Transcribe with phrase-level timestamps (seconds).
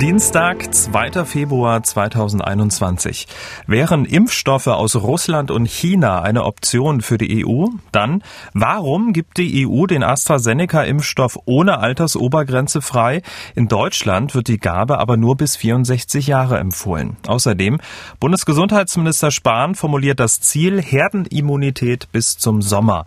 [0.00, 1.24] Dienstag, 2.
[1.24, 3.28] Februar 2021.
[3.68, 7.66] Wären Impfstoffe aus Russland und China eine Option für die EU?
[7.92, 8.24] Dann,
[8.54, 13.22] warum gibt die EU den AstraZeneca-Impfstoff ohne Altersobergrenze frei?
[13.54, 17.16] In Deutschland wird die Gabe aber nur bis 64 Jahre empfohlen.
[17.28, 17.78] Außerdem,
[18.18, 23.04] Bundesgesundheitsminister Spahn formuliert das Ziel Herdenimmunität bis zum Sommer.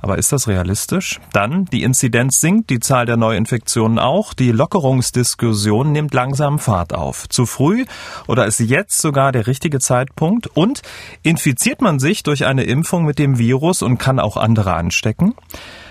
[0.00, 1.20] Aber ist das realistisch?
[1.32, 7.28] Dann, die Inzidenz sinkt, die Zahl der Neuinfektionen auch, die Lockerungsdiskussion nimmt langsam Fahrt auf.
[7.28, 7.84] Zu früh
[8.26, 10.46] oder ist jetzt sogar der richtige Zeitpunkt?
[10.46, 10.82] Und
[11.22, 15.34] infiziert man sich durch eine Impfung mit dem Virus und kann auch andere anstecken?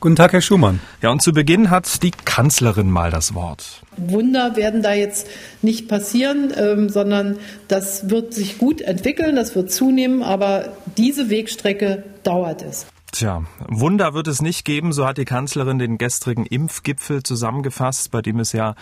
[0.00, 0.80] Guten Tag, Herr Schumann.
[1.02, 3.82] Ja, und zu Beginn hat die Kanzlerin mal das Wort.
[3.98, 5.28] Wunder werden da jetzt
[5.60, 7.36] nicht passieren, ähm, sondern
[7.68, 12.86] das wird sich gut entwickeln, das wird zunehmen, aber diese Wegstrecke dauert es.
[13.12, 18.22] Tja, Wunder wird es nicht geben, so hat die Kanzlerin den gestrigen Impfgipfel zusammengefasst, bei
[18.22, 18.76] dem es ja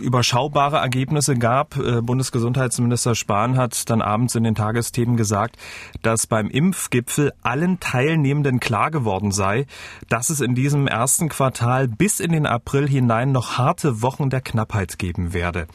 [0.00, 1.76] überschaubare Ergebnisse gab.
[1.76, 5.56] Äh, Bundesgesundheitsminister Spahn hat dann abends in den Tagesthemen gesagt,
[6.02, 9.66] dass beim Impfgipfel allen Teilnehmenden klar geworden sei,
[10.08, 14.40] dass es in diesem ersten Quartal bis in den April hinein noch harte Wochen der
[14.40, 15.66] Knappheit geben werde.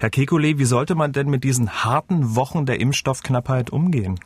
[0.00, 4.18] Herr Kekulé, wie sollte man denn mit diesen harten Wochen der Impfstoffknappheit umgehen?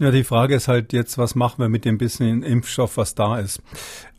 [0.00, 3.40] Ja, die Frage ist halt jetzt, was machen wir mit dem bisschen Impfstoff, was da
[3.40, 3.60] ist?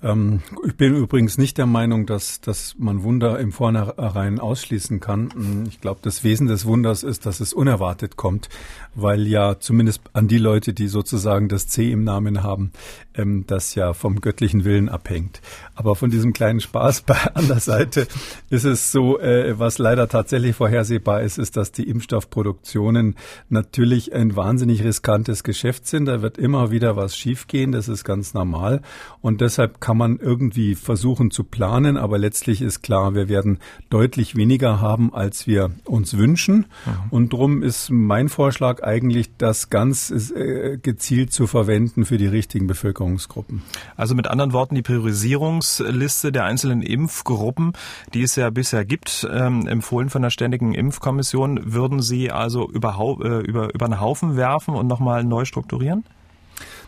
[0.04, 5.30] Ähm, ich bin übrigens nicht der Meinung, dass, dass man Wunder im Vornherein ausschließen kann.
[5.34, 8.50] Hm, ich glaube, das Wesen des Wunders ist, dass es unerwartet kommt,
[8.94, 12.74] weil ja zumindest an die Leute, die sozusagen das C im Namen haben,
[13.20, 15.42] ähm, das ja vom göttlichen Willen abhängt.
[15.76, 18.08] Aber von diesem kleinen Spaß bei an der Seite
[18.50, 23.16] ist es so, äh, was leider tatsächlich vorhersehbar ist, ist, dass die Impfstoffproduktionen
[23.50, 26.06] natürlich ein wahnsinnig riskantes Geschäft sind.
[26.06, 28.82] Da wird immer wieder was schiefgehen, das ist ganz normal.
[29.22, 34.36] Und deshalb kann man irgendwie versuchen zu planen, aber letztlich ist klar, wir werden deutlich
[34.36, 36.66] weniger haben, als wir uns wünschen.
[36.86, 37.06] Ja.
[37.10, 42.68] Und drum ist mein Vorschlag eigentlich, das ganz äh, gezielt zu verwenden für die richtigen
[43.10, 43.64] Bevölkerungsgruppen.
[43.96, 47.74] Also mit anderen Worten, die Priorisierungsliste der einzelnen Impfgruppen,
[48.14, 52.98] die es ja bisher gibt, ähm, empfohlen von der Ständigen Impfkommission, würden Sie also über,
[53.00, 56.04] äh, über, über den Haufen werfen und nochmal neu strukturieren?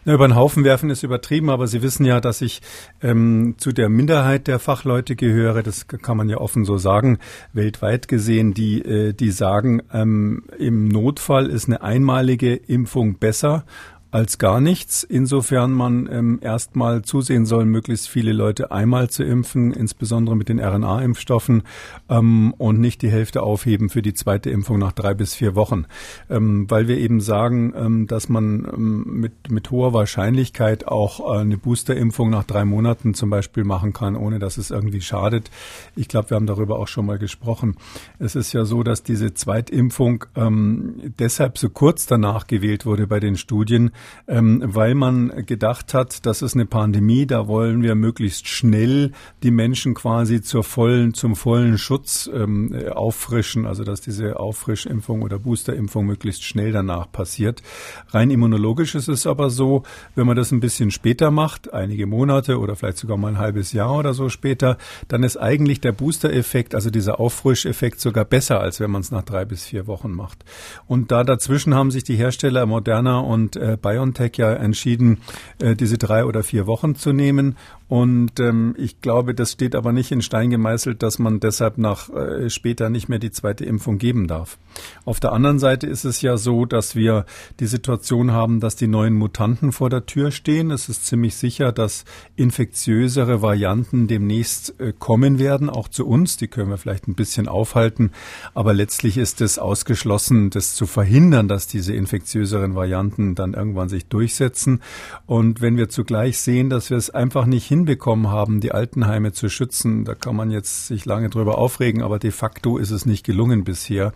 [0.04, 2.62] Na, über den Haufen werfen ist übertrieben, aber Sie wissen ja, dass ich
[3.04, 5.62] ähm, zu der Minderheit der Fachleute gehöre.
[5.62, 7.20] Das kann man ja offen so sagen,
[7.54, 13.64] weltweit gesehen, die, äh, die sagen, ähm, im Notfall ist eine einmalige Impfung besser
[14.12, 15.04] als gar nichts.
[15.04, 20.60] Insofern man ähm, erstmal zusehen soll, möglichst viele Leute einmal zu impfen, insbesondere mit den
[20.60, 21.64] RNA-Impfstoffen
[22.10, 25.86] ähm, und nicht die Hälfte aufheben für die zweite Impfung nach drei bis vier Wochen,
[26.30, 31.40] ähm, weil wir eben sagen, ähm, dass man ähm, mit mit hoher Wahrscheinlichkeit auch äh,
[31.40, 35.50] eine Boosterimpfung nach drei Monaten zum Beispiel machen kann, ohne dass es irgendwie schadet.
[35.96, 37.76] Ich glaube, wir haben darüber auch schon mal gesprochen.
[38.20, 43.20] Es ist ja so, dass diese Zweitimpfung ähm, deshalb so kurz danach gewählt wurde bei
[43.20, 43.92] den Studien,
[44.28, 49.12] ähm, weil man gedacht hat, das ist eine Pandemie, da wollen wir möglichst schnell
[49.44, 55.40] die Menschen quasi zur vollen, zum vollen Schutz ähm, auffrischen, also dass diese Auffrischimpfung oder
[55.40, 57.62] Boosterimpfung möglichst schnell danach passiert.
[58.10, 59.84] Rein immunologisch ist es aber so,
[60.16, 63.74] wenn man das ein bisschen später macht, einige Monate oder vielleicht sogar mal ein halbes
[63.74, 68.80] Jahr oder so später, dann ist eigentlich der Booster-Effekt, also dieser Auffrischeffekt sogar besser, als
[68.80, 70.44] wenn man es nach drei bis vier Wochen macht.
[70.88, 75.20] Und da dazwischen haben sich die Hersteller Moderna und äh, BioNTech ja entschieden,
[75.60, 77.58] äh, diese drei oder vier Wochen zu nehmen.
[77.92, 82.10] Und ähm, ich glaube, das steht aber nicht in Stein gemeißelt, dass man deshalb nach
[82.10, 84.58] äh, später nicht mehr die zweite Impfung geben darf.
[85.04, 87.26] Auf der anderen Seite ist es ja so, dass wir
[87.60, 90.72] die Situation haben, dass die neuen Mutanten vor der Tür stehen.
[90.72, 92.06] Es ist ziemlich sicher, dass
[92.38, 96.38] infektiösere Varianten demnächst äh, kommen werden, auch zu uns.
[96.38, 98.12] Die können wir vielleicht ein bisschen aufhalten.
[98.54, 104.06] Aber letztlich ist es ausgeschlossen, das zu verhindern, dass diese infektiöseren Varianten dann irgendwann sich
[104.06, 104.82] durchsetzen.
[105.26, 109.50] Und wenn wir zugleich sehen, dass wir es einfach nicht hinbekommen haben, die Altenheime zu
[109.50, 113.26] schützen, da kann man jetzt sich lange drüber aufregen, aber de facto ist es nicht
[113.26, 114.14] gelungen bisher,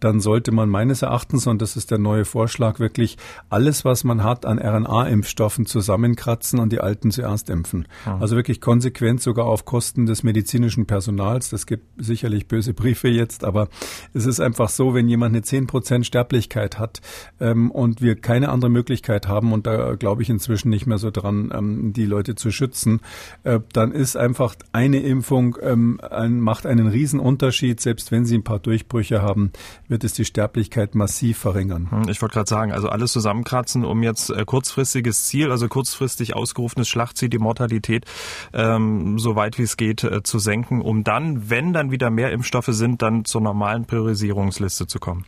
[0.00, 3.16] dann sollte man meines Erachtens, und das ist der neue Vorschlag, wirklich
[3.48, 7.86] alles, was man hat an RNA-Impfstoffen zusammenkratzen und die Alten zuerst impfen.
[8.04, 8.12] Mhm.
[8.20, 11.50] Also wirklich konsequent sogar auf Kosten des medizinischen Personals.
[11.50, 13.68] Das gibt sicherlich böse Briefe jetzt, aber
[14.12, 17.00] es ist einfach so, wenn jemand eine zehn Prozent Sterblichkeit hat
[17.40, 21.12] ähm, und wir keine andere Möglichkeit haben, und da glaube ich inzwischen nicht mehr so
[21.12, 22.93] dran, ähm, die Leute zu schützen,
[23.42, 27.80] äh, dann ist einfach eine Impfung ähm, ein, macht einen riesen Unterschied.
[27.80, 29.52] Selbst wenn sie ein paar Durchbrüche haben,
[29.88, 31.90] wird es die Sterblichkeit massiv verringern.
[31.90, 36.36] Hm, ich wollte gerade sagen, also alles zusammenkratzen, um jetzt äh, kurzfristiges Ziel, also kurzfristig
[36.36, 38.04] ausgerufenes Schlachtziel, die Mortalität
[38.52, 42.32] ähm, so weit wie es geht äh, zu senken, um dann, wenn dann wieder mehr
[42.32, 45.24] Impfstoffe sind, dann zur normalen Priorisierungsliste zu kommen.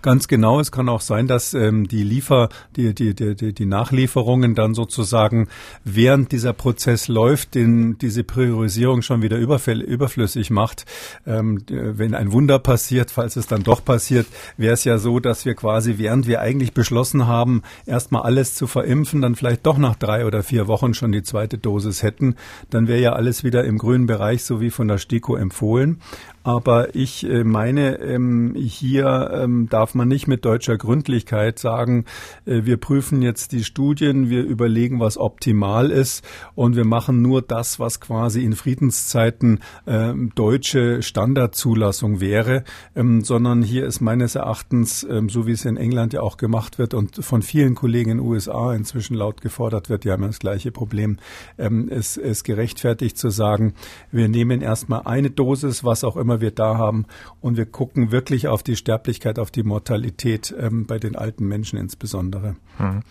[0.00, 0.60] Ganz genau.
[0.60, 5.48] Es kann auch sein, dass ähm, die Liefer, die, die, die, die Nachlieferungen dann sozusagen
[5.84, 10.86] während dieser Prozess läuft, den, diese Priorisierung schon wieder überflüssig macht.
[11.26, 15.44] Ähm, wenn ein Wunder passiert, falls es dann doch passiert, wäre es ja so, dass
[15.44, 19.96] wir quasi, während wir eigentlich beschlossen haben, erstmal alles zu verimpfen, dann vielleicht doch nach
[19.96, 22.36] drei oder vier Wochen schon die zweite Dosis hätten.
[22.70, 26.00] Dann wäre ja alles wieder im grünen Bereich, so wie von der STIKO empfohlen.
[26.48, 32.06] Aber ich äh, meine, ähm, hier ähm, darf man nicht mit deutscher Gründlichkeit sagen,
[32.46, 37.42] äh, wir prüfen jetzt die Studien, wir überlegen, was optimal ist und wir machen nur
[37.42, 45.46] das, was quasi in Friedenszeiten ähm, deutsche Standardzulassung wäre, sondern hier ist meines Erachtens, so
[45.46, 48.74] wie es in England ja auch gemacht wird und von vielen Kollegen in den USA
[48.74, 51.18] inzwischen laut gefordert wird, die haben das gleiche Problem,
[51.56, 53.74] es ist gerechtfertigt zu sagen,
[54.10, 57.06] wir nehmen erstmal eine Dosis, was auch immer wir da haben.
[57.40, 61.78] Und wir gucken wirklich auf die Sterblichkeit, auf die Mortalität ähm, bei den alten Menschen
[61.78, 62.56] insbesondere.
[62.78, 63.02] Mhm.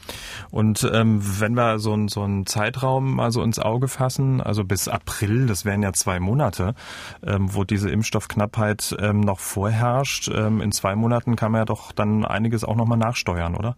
[0.52, 5.48] Und ähm, wenn wir so, so einen Zeitraum mal ins Auge fassen, also bis April,
[5.48, 6.76] das wären ja zwei Monate,
[7.24, 10.30] ähm, wo diese Impfstoffknappheit ähm, noch vorherrscht.
[10.34, 13.76] Ähm, in zwei Monaten kann man ja doch dann einiges auch nochmal nachsteuern, oder?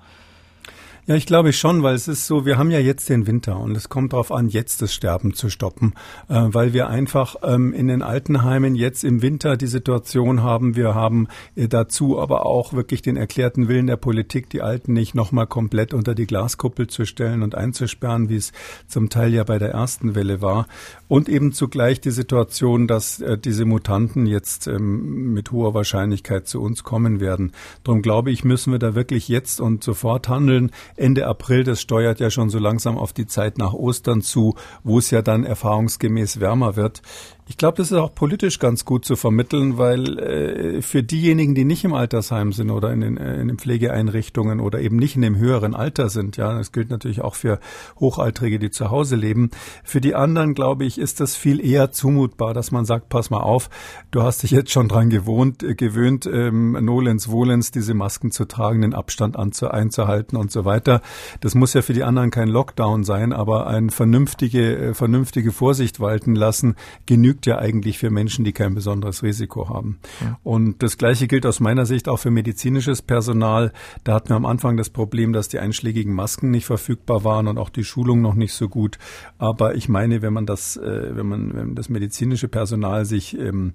[1.09, 3.75] Ja, ich glaube schon, weil es ist so, wir haben ja jetzt den Winter und
[3.75, 5.95] es kommt darauf an, jetzt das Sterben zu stoppen,
[6.27, 10.93] äh, weil wir einfach ähm, in den Altenheimen jetzt im Winter die Situation haben, wir
[10.93, 15.47] haben äh, dazu aber auch wirklich den erklärten Willen der Politik, die Alten nicht nochmal
[15.47, 18.51] komplett unter die Glaskuppel zu stellen und einzusperren, wie es
[18.87, 20.67] zum Teil ja bei der ersten Welle war.
[21.07, 26.61] Und eben zugleich die Situation, dass äh, diese Mutanten jetzt ähm, mit hoher Wahrscheinlichkeit zu
[26.61, 27.53] uns kommen werden.
[27.83, 30.69] Darum glaube ich, müssen wir da wirklich jetzt und sofort handeln.
[30.99, 34.99] Ende April, das steuert ja schon so langsam auf die Zeit nach Ostern zu, wo
[34.99, 37.01] es ja dann erfahrungsgemäß wärmer wird.
[37.49, 41.65] Ich glaube, das ist auch politisch ganz gut zu vermitteln, weil äh, für diejenigen, die
[41.65, 45.23] nicht im Altersheim sind oder in den, äh, in den Pflegeeinrichtungen oder eben nicht in
[45.23, 47.59] dem höheren Alter sind, ja, das gilt natürlich auch für
[47.99, 49.49] Hochaltrige, die zu Hause leben.
[49.83, 53.41] Für die anderen, glaube ich, ist das viel eher zumutbar, dass man sagt, pass mal
[53.41, 53.71] auf,
[54.11, 58.45] du hast dich jetzt schon dran gewohnt, äh, gewöhnt, ähm, nolens volens diese Masken zu
[58.45, 61.01] tragen, den Abstand anzu, einzuhalten und so weiter.
[61.41, 65.99] Das muss ja für die anderen kein Lockdown sein, aber ein vernünftige, äh, vernünftige Vorsicht
[65.99, 66.75] walten lassen
[67.07, 69.99] genügt genügt ja eigentlich für Menschen, die kein besonderes Risiko haben.
[70.21, 70.37] Ja.
[70.43, 73.71] Und das Gleiche gilt aus meiner Sicht auch für medizinisches Personal.
[74.03, 77.57] Da hatten wir am Anfang das Problem, dass die einschlägigen Masken nicht verfügbar waren und
[77.57, 78.97] auch die Schulung noch nicht so gut.
[79.37, 83.73] Aber ich meine, wenn man das, äh, wenn man wenn das medizinische Personal sich ähm,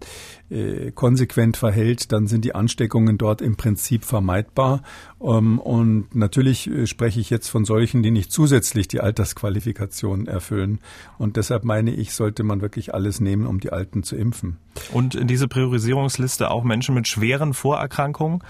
[0.50, 4.82] äh, konsequent verhält, dann sind die Ansteckungen dort im Prinzip vermeidbar.
[5.25, 10.81] Ähm, und natürlich äh, spreche ich jetzt von solchen, die nicht zusätzlich die Altersqualifikation erfüllen.
[11.19, 14.59] Und deshalb meine ich, sollte man wirklich alles nehmen, um die Alten zu impfen.
[14.93, 18.41] Und in diese Priorisierungsliste auch Menschen mit schweren Vorerkrankungen,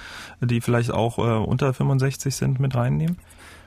[0.40, 3.18] die vielleicht auch äh, unter 65 sind, mit reinnehmen?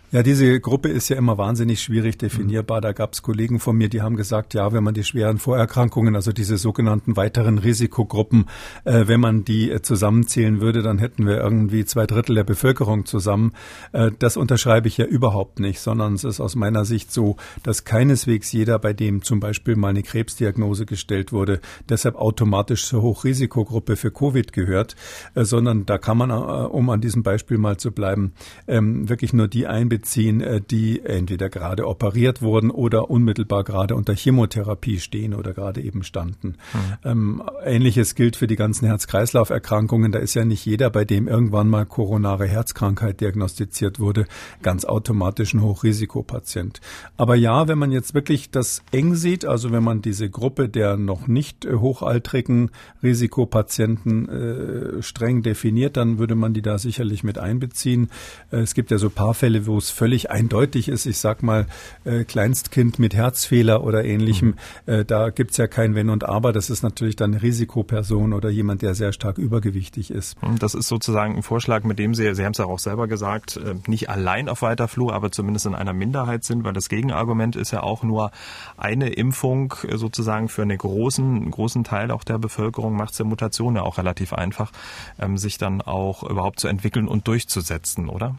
[0.10, 2.80] Ja, diese Gruppe ist ja immer wahnsinnig schwierig definierbar.
[2.80, 6.16] Da gab es Kollegen von mir, die haben gesagt, ja, wenn man die schweren Vorerkrankungen,
[6.16, 8.46] also diese sogenannten weiteren Risikogruppen,
[8.86, 13.06] äh, wenn man die äh, zusammenzählen würde, dann hätten wir irgendwie zwei Drittel der Bevölkerung
[13.06, 13.52] zusammen.
[13.92, 17.84] Äh, das unterschreibe ich ja überhaupt nicht, sondern es ist aus meiner Sicht so, dass
[17.84, 21.60] keineswegs jeder, bei dem zum Beispiel mal eine Krebsdiagnose gestellt wurde,
[21.90, 24.96] deshalb automatisch zur Hochrisikogruppe für Covid gehört,
[25.36, 28.32] äh, sondern da kann man, äh, um an diesem Beispiel mal zu bleiben,
[28.70, 33.96] ähm, wirklich nur die einbeziehen, beziehen, äh, die entweder gerade operiert wurden oder unmittelbar gerade
[33.96, 36.56] unter Chemotherapie stehen oder gerade eben standen.
[37.04, 37.44] Mhm.
[37.64, 40.12] Ähnliches gilt für die ganzen Herz-Kreislauf-Erkrankungen.
[40.12, 44.26] Da ist ja nicht jeder, bei dem irgendwann mal koronare Herzkrankheit diagnostiziert wurde,
[44.62, 46.82] ganz automatisch ein Hochrisikopatient.
[47.18, 50.98] Aber ja, wenn man jetzt wirklich das eng sieht, also wenn man diese Gruppe der
[50.98, 52.72] noch nicht äh, hochaltrigen
[53.04, 58.10] Risikopatienten äh, streng definiert, dann würde man die da sicherlich mit einbeziehen.
[58.52, 61.44] Äh, es gibt ja so paar Fälle, wo es es völlig eindeutig ist, ich sag
[61.44, 61.68] mal,
[62.06, 64.94] äh, Kleinstkind mit Herzfehler oder ähnlichem, mhm.
[64.94, 66.54] äh, da gibt's ja kein Wenn und Aber.
[66.54, 70.38] Das ist natürlich dann eine Risikoperson oder jemand, der sehr stark übergewichtig ist.
[70.60, 73.58] Das ist sozusagen ein Vorschlag, mit dem Sie, Sie haben es ja auch selber gesagt,
[73.58, 77.56] äh, nicht allein auf weiter Flur, aber zumindest in einer Minderheit sind, weil das Gegenargument
[77.56, 78.32] ist ja auch nur
[78.78, 83.26] eine Impfung äh, sozusagen für einen großen, großen Teil auch der Bevölkerung macht es der
[83.26, 84.72] Mutation ja auch relativ einfach,
[85.20, 88.36] ähm, sich dann auch überhaupt zu entwickeln und durchzusetzen, oder?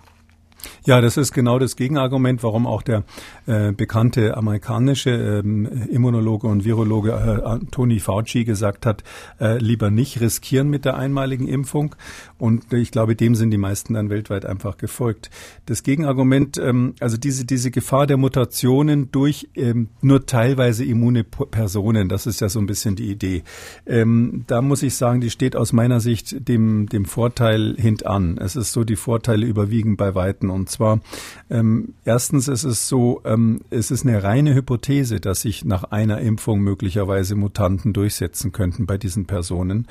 [0.85, 3.05] Ja, das ist genau das Gegenargument, warum auch der
[3.47, 9.05] äh, bekannte amerikanische ähm, Immunologe und Virologe äh, Tony Fauci gesagt hat,
[9.41, 11.95] äh, lieber nicht riskieren mit der einmaligen Impfung.
[12.38, 15.31] Und ich glaube, dem sind die meisten dann weltweit einfach gefolgt.
[15.67, 22.09] Das Gegenargument, ähm, also diese, diese Gefahr der Mutationen durch ähm, nur teilweise immune Personen,
[22.09, 23.43] das ist ja so ein bisschen die Idee.
[23.87, 28.38] Ähm, da muss ich sagen, die steht aus meiner Sicht dem, dem Vorteil hintan.
[28.38, 30.50] Es ist so, die Vorteile überwiegen bei Weitem beobachten.
[30.50, 31.00] Und zwar,
[31.50, 36.21] ähm, erstens ist es so, ähm, es ist eine reine Hypothese, dass sich nach einer
[36.21, 39.87] Impfung möglicherweise Mutanten durchsetzen könnten bei diesen Personen,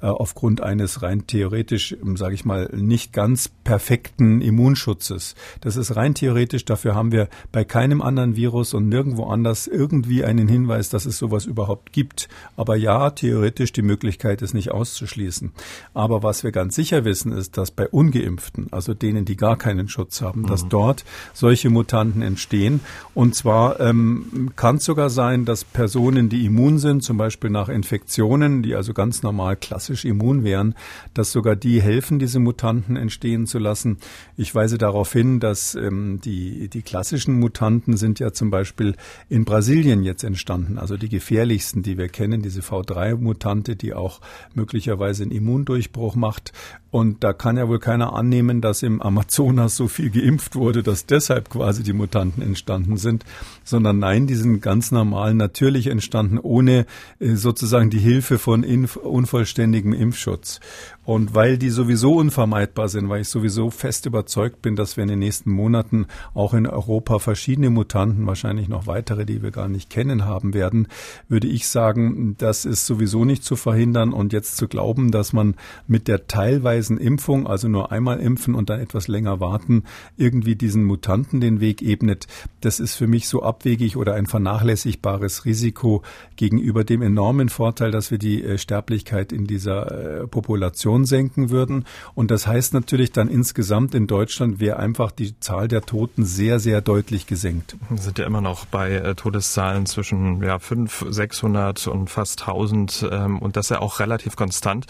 [0.00, 5.34] äh, aufgrund eines rein theoretisch, sage ich mal, nicht ganz perfekten Immunschutzes.
[5.60, 10.24] Das ist rein theoretisch, dafür haben wir bei keinem anderen Virus und nirgendwo anders irgendwie
[10.24, 12.28] einen Hinweis, dass es sowas überhaupt gibt.
[12.56, 15.52] Aber ja, theoretisch die Möglichkeit ist nicht auszuschließen.
[15.94, 19.88] Aber was wir ganz sicher wissen, ist, dass bei ungeimpften, also denen, die gar keinen
[19.88, 20.68] Schutz haben, dass mhm.
[20.70, 22.80] dort solche Mutanten entstehen.
[23.14, 27.68] Und zwar ähm, kann es sogar sein, dass Personen, die immun sind, zum Beispiel nach
[27.68, 30.74] Infektionen, die also ganz normal klassisch immun wären,
[31.14, 33.98] dass sogar die helfen, diese Mutanten entstehen zu lassen.
[34.36, 38.94] Ich weise darauf hin, dass ähm, die, die klassischen Mutanten sind ja zum Beispiel
[39.28, 44.20] in Brasilien jetzt entstanden, also die gefährlichsten, die wir kennen, diese V3-Mutante, die auch
[44.54, 46.52] möglicherweise einen Immundurchbruch macht.
[46.90, 51.06] Und da kann ja wohl keiner annehmen, dass im Amazonas so viel geimpft wurde, dass
[51.06, 53.24] deshalb quasi die Mutanten entstanden sind,
[53.64, 56.86] sondern nein, die sind ganz normal natürlich entstanden, ohne
[57.18, 60.60] äh, sozusagen die Hilfe von unvollständigem Impfschutz.
[61.08, 65.08] Und weil die sowieso unvermeidbar sind, weil ich sowieso fest überzeugt bin, dass wir in
[65.08, 69.88] den nächsten Monaten auch in Europa verschiedene Mutanten, wahrscheinlich noch weitere, die wir gar nicht
[69.88, 70.86] kennen haben werden,
[71.26, 74.12] würde ich sagen, das ist sowieso nicht zu verhindern.
[74.12, 75.54] Und jetzt zu glauben, dass man
[75.86, 79.84] mit der teilweisen Impfung, also nur einmal impfen und dann etwas länger warten,
[80.18, 82.26] irgendwie diesen Mutanten den Weg ebnet,
[82.60, 86.02] das ist für mich so abwegig oder ein vernachlässigbares Risiko
[86.36, 91.50] gegenüber dem enormen Vorteil, dass wir die äh, Sterblichkeit in dieser äh, Population Inflation senken
[91.50, 91.84] würden.
[92.14, 96.58] Und das heißt natürlich dann insgesamt in Deutschland wäre einfach die Zahl der Toten sehr,
[96.58, 97.76] sehr deutlich gesenkt.
[97.88, 103.08] Wir sind ja immer noch bei äh, Todeszahlen zwischen ja, 500, 600 und fast 1000
[103.10, 104.86] ähm, und das ja auch relativ konstant,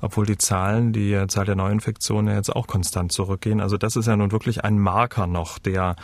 [0.00, 3.60] obwohl die Zahlen, die äh, Zahl der Neuinfektionen jetzt auch konstant zurückgehen.
[3.60, 5.96] Also das ist ja nun wirklich ein Marker noch, der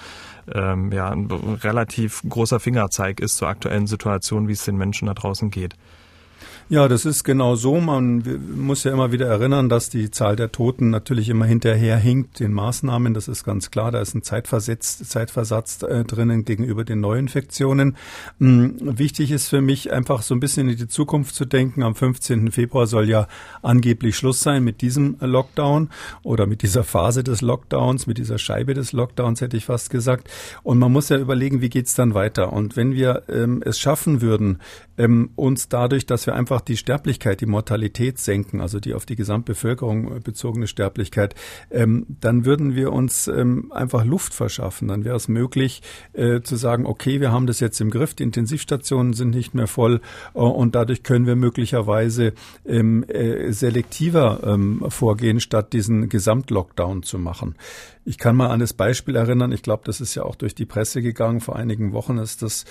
[0.52, 5.14] ähm, ja ein relativ großer Fingerzeig ist zur aktuellen Situation, wie es den Menschen da
[5.14, 5.75] draußen geht.
[6.68, 7.80] Ja, das ist genau so.
[7.80, 8.25] Man
[8.56, 12.52] muss ja immer wieder erinnern, dass die Zahl der Toten natürlich immer hinterher hinkt den
[12.52, 13.14] Maßnahmen.
[13.14, 13.92] Das ist ganz klar.
[13.92, 17.96] Da ist ein Zeitversatz, Zeitversatz äh, drinnen gegenüber den Neuinfektionen.
[18.40, 18.75] Mhm.
[18.80, 21.85] Wichtig ist für mich einfach so ein bisschen in die Zukunft zu denken.
[21.85, 22.50] Am 15.
[22.50, 23.28] Februar soll ja
[23.62, 25.90] angeblich Schluss sein mit diesem Lockdown
[26.25, 30.28] oder mit dieser Phase des Lockdowns, mit dieser Scheibe des Lockdowns, hätte ich fast gesagt.
[30.64, 32.52] Und man muss ja überlegen, wie geht's dann weiter?
[32.52, 34.58] Und wenn wir ähm, es schaffen würden,
[34.99, 39.16] ähm, uns dadurch, dass wir einfach die Sterblichkeit, die Mortalität senken, also die auf die
[39.16, 41.34] Gesamtbevölkerung bezogene Sterblichkeit,
[41.70, 44.88] ähm, dann würden wir uns ähm, einfach Luft verschaffen.
[44.88, 45.82] Dann wäre es möglich
[46.12, 49.66] äh, zu sagen, okay, wir haben das jetzt im Griff, die Intensivstationen sind nicht mehr
[49.66, 50.00] voll
[50.34, 52.32] äh, und dadurch können wir möglicherweise
[52.66, 57.54] ähm, äh, selektiver ähm, vorgehen, statt diesen Gesamtlockdown zu machen.
[58.08, 60.64] Ich kann mal an das Beispiel erinnern, ich glaube, das ist ja auch durch die
[60.64, 61.40] Presse gegangen.
[61.40, 62.64] Vor einigen Wochen ist das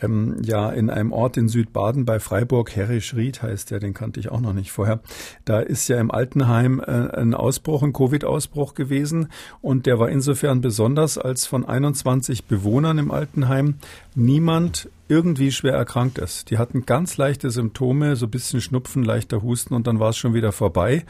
[0.00, 4.30] ähm, ja in einem Ort in Südbaden bei Freiburg, Herrischried heißt der, den kannte ich
[4.30, 5.00] auch noch nicht vorher.
[5.44, 9.28] Da ist ja im Altenheim äh, ein Ausbruch, ein Covid-Ausbruch gewesen
[9.60, 13.74] und der war insofern besonders, als von 21 Bewohnern im Altenheim
[14.14, 16.50] niemand irgendwie schwer erkrankt ist.
[16.50, 20.18] Die hatten ganz leichte Symptome, so ein bisschen Schnupfen, leichter Husten und dann war es
[20.18, 21.04] schon wieder vorbei.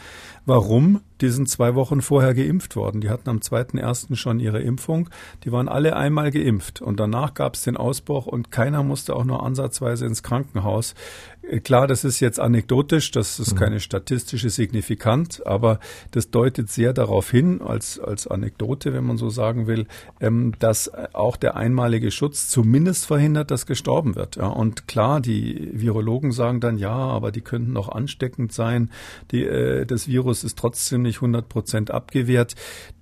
[0.47, 1.00] Warum?
[1.21, 3.00] Die sind zwei Wochen vorher geimpft worden.
[3.00, 4.14] Die hatten am 2.1.
[4.14, 5.11] schon ihre Impfung.
[5.43, 9.25] Die waren alle einmal geimpft und danach gab es den Ausbruch und keiner musste auch
[9.25, 10.95] nur ansatzweise ins Krankenhaus.
[11.43, 13.59] Äh, klar, das ist jetzt anekdotisch, das ist mhm.
[13.59, 15.81] keine statistische Signifikant, aber
[16.12, 19.87] das deutet sehr darauf hin, als, als Anekdote, wenn man so sagen will,
[20.21, 24.37] ähm, dass auch der einmalige Schutz zumindest verhindert, dass gestorben gestorben wird.
[24.37, 24.49] Ja.
[24.49, 28.90] Und klar, die Virologen sagen dann, ja, aber die könnten noch ansteckend sein.
[29.30, 32.54] Die, äh, das Virus ist trotzdem nicht 100 Prozent abgewehrt.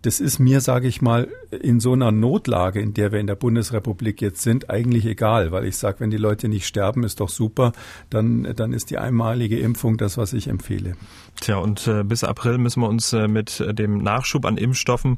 [0.03, 3.35] Das ist mir, sage ich mal, in so einer Notlage, in der wir in der
[3.35, 7.31] Bundesrepublik jetzt sind, eigentlich egal, weil ich sage, wenn die Leute nicht sterben, ist doch
[7.31, 7.73] super,
[8.09, 10.95] dann, dann ist die einmalige Impfung das, was ich empfehle.
[11.41, 15.17] Tja, und äh, bis April müssen wir uns äh, mit dem Nachschub an Impfstoffen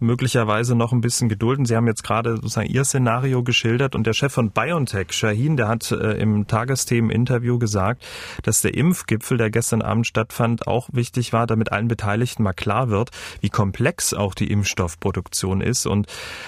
[0.00, 1.64] möglicherweise noch ein bisschen gedulden.
[1.64, 5.68] Sie haben jetzt gerade sozusagen Ihr Szenario geschildert und der Chef von BioNTech, Shahin, der
[5.68, 8.04] hat äh, im Tagesthemen-Interview gesagt,
[8.42, 12.88] dass der Impfgipfel, der gestern Abend stattfand, auch wichtig war, damit allen Beteiligten mal klar
[12.88, 16.06] wird, wie komplex auch die Impfstoffproduktion ist und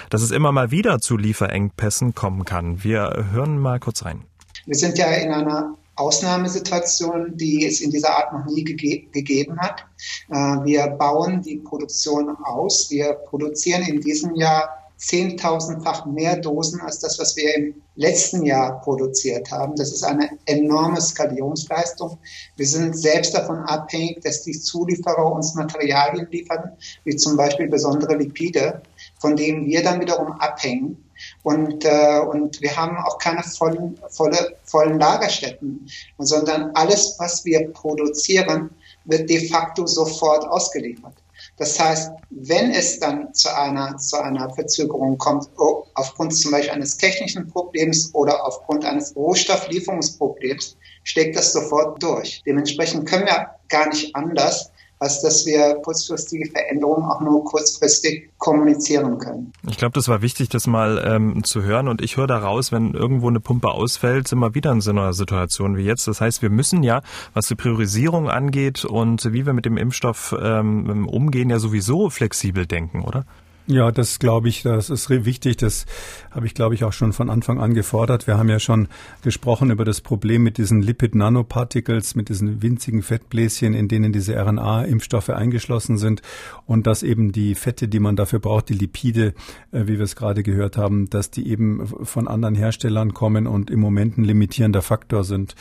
[0.09, 2.83] dass es immer mal wieder zu Lieferengpässen kommen kann.
[2.83, 4.23] Wir hören mal kurz rein.
[4.65, 9.59] Wir sind ja in einer Ausnahmesituation, die es in dieser Art noch nie gege gegeben
[9.59, 9.85] hat.
[10.29, 12.89] Äh, wir bauen die Produktion aus.
[12.91, 18.81] Wir produzieren in diesem Jahr zehntausendfach mehr Dosen als das, was wir im letzten Jahr
[18.81, 19.75] produziert haben.
[19.75, 22.17] Das ist eine enorme Skalierungsleistung.
[22.55, 26.71] Wir sind selbst davon abhängig, dass die Zulieferer uns Materialien liefern,
[27.03, 28.81] wie zum Beispiel besondere Lipide,
[29.19, 31.03] von denen wir dann wiederum abhängen.
[31.43, 35.87] Und, äh, und wir haben auch keine vollen, volle, vollen Lagerstätten,
[36.19, 38.69] sondern alles, was wir produzieren,
[39.05, 41.13] wird de facto sofort ausgeliefert.
[41.57, 46.71] Das heißt, wenn es dann zu einer, zu einer Verzögerung kommt, oh, aufgrund zum Beispiel
[46.71, 52.43] eines technischen Problems oder aufgrund eines Rohstofflieferungsproblems, schlägt das sofort durch.
[52.45, 59.19] Dementsprechend können wir gar nicht anders, als dass wir kurzfristige Veränderungen auch nur kurzfristig kommunizieren
[59.19, 59.53] können.
[59.69, 61.87] Ich glaube, das war wichtig, das mal ähm, zu hören.
[61.87, 65.13] Und ich höre daraus, wenn irgendwo eine Pumpe ausfällt, sind wir wieder in so einer
[65.13, 66.07] Situation wie jetzt.
[66.07, 67.01] Das heißt, wir müssen ja,
[67.33, 72.65] was die Priorisierung angeht und wie wir mit dem Impfstoff ähm, umgehen, ja sowieso flexibel
[72.65, 73.25] denken, oder?
[73.69, 75.57] Ja, das glaube ich, das ist wichtig.
[75.57, 75.85] Das
[76.31, 78.25] habe ich, glaube ich, auch schon von Anfang an gefordert.
[78.25, 78.87] Wir haben ja schon
[79.23, 85.31] gesprochen über das Problem mit diesen Lipid-Nanoparticles, mit diesen winzigen Fettbläschen, in denen diese RNA-Impfstoffe
[85.31, 86.21] eingeschlossen sind
[86.65, 89.33] und dass eben die Fette, die man dafür braucht, die Lipide,
[89.73, 93.69] äh, wie wir es gerade gehört haben, dass die eben von anderen Herstellern kommen und
[93.69, 95.55] im Moment ein limitierender Faktor sind.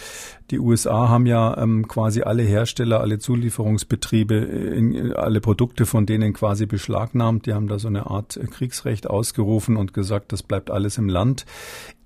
[0.53, 6.35] Die USA haben ja ähm, quasi alle Hersteller, alle Zulieferungsbetriebe, in, alle Produkte von denen
[6.35, 7.47] quasi beschlagnahmt.
[7.47, 11.47] Die haben da so eine Art Kriegsrecht ausgerufen und gesagt, das bleibt alles im Land.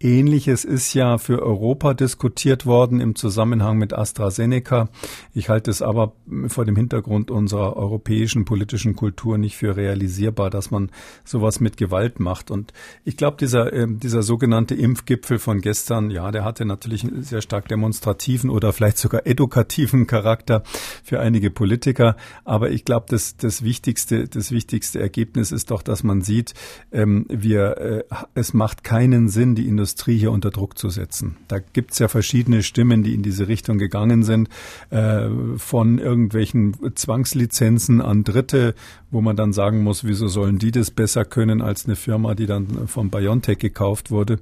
[0.02, 4.88] Ähnliches ist ja für Europa diskutiert worden im Zusammenhang mit AstraZeneca.
[5.34, 6.14] Ich halte es aber
[6.46, 10.90] vor dem Hintergrund unserer europäischen politischen Kultur nicht für realisierbar, dass man
[11.24, 12.50] sowas mit Gewalt macht.
[12.50, 12.72] Und
[13.04, 17.42] ich glaube, dieser, äh, dieser sogenannte Impfgipfel von gestern, ja, der hatte natürlich einen sehr
[17.42, 20.62] stark demonstrativen oder vielleicht sogar edukativen Charakter
[21.04, 22.16] für einige Politiker.
[22.46, 26.54] Aber ich glaube, das, das wichtigste, das wichtigste Ergebnis ist doch, dass man sieht,
[26.90, 31.36] ähm, wir, äh, es macht keinen Sinn, die Industrie Industrie hier unter Druck zu setzen.
[31.48, 34.48] Da gibt es ja verschiedene Stimmen, die in diese Richtung gegangen sind,
[34.90, 38.74] äh, von irgendwelchen Zwangslizenzen an Dritte,
[39.10, 42.46] wo man dann sagen muss, wieso sollen die das besser können als eine Firma, die
[42.46, 44.38] dann von BioNTech gekauft wurde,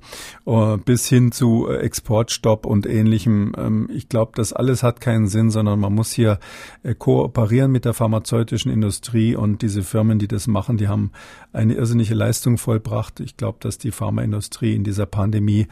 [0.47, 3.55] uh, bis hin zu Exportstopp und ähnlichem.
[3.57, 6.39] Ähm, ich glaube, das alles hat keinen Sinn, sondern man muss hier
[6.83, 11.13] äh, kooperieren mit der pharmazeutischen Industrie und diese Firmen, die das machen, die haben
[11.55, 13.21] eine irrsinnige Leistung vollbracht.
[13.21, 15.67] Ich glaube, dass die Pharmaindustrie in dieser Pandemie Pandemie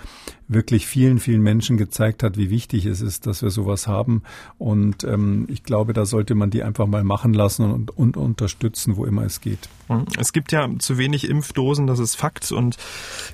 [0.49, 4.23] wirklich vielen, vielen Menschen gezeigt hat, wie wichtig es ist, dass wir sowas haben.
[4.59, 8.97] Und ähm, ich glaube, da sollte man die einfach mal machen lassen und, und unterstützen,
[8.97, 9.69] wo immer es geht.
[9.89, 10.07] Mhm.
[10.19, 12.53] Es gibt ja zu wenig Impfdosen, das ist Fakt.
[12.53, 12.77] Und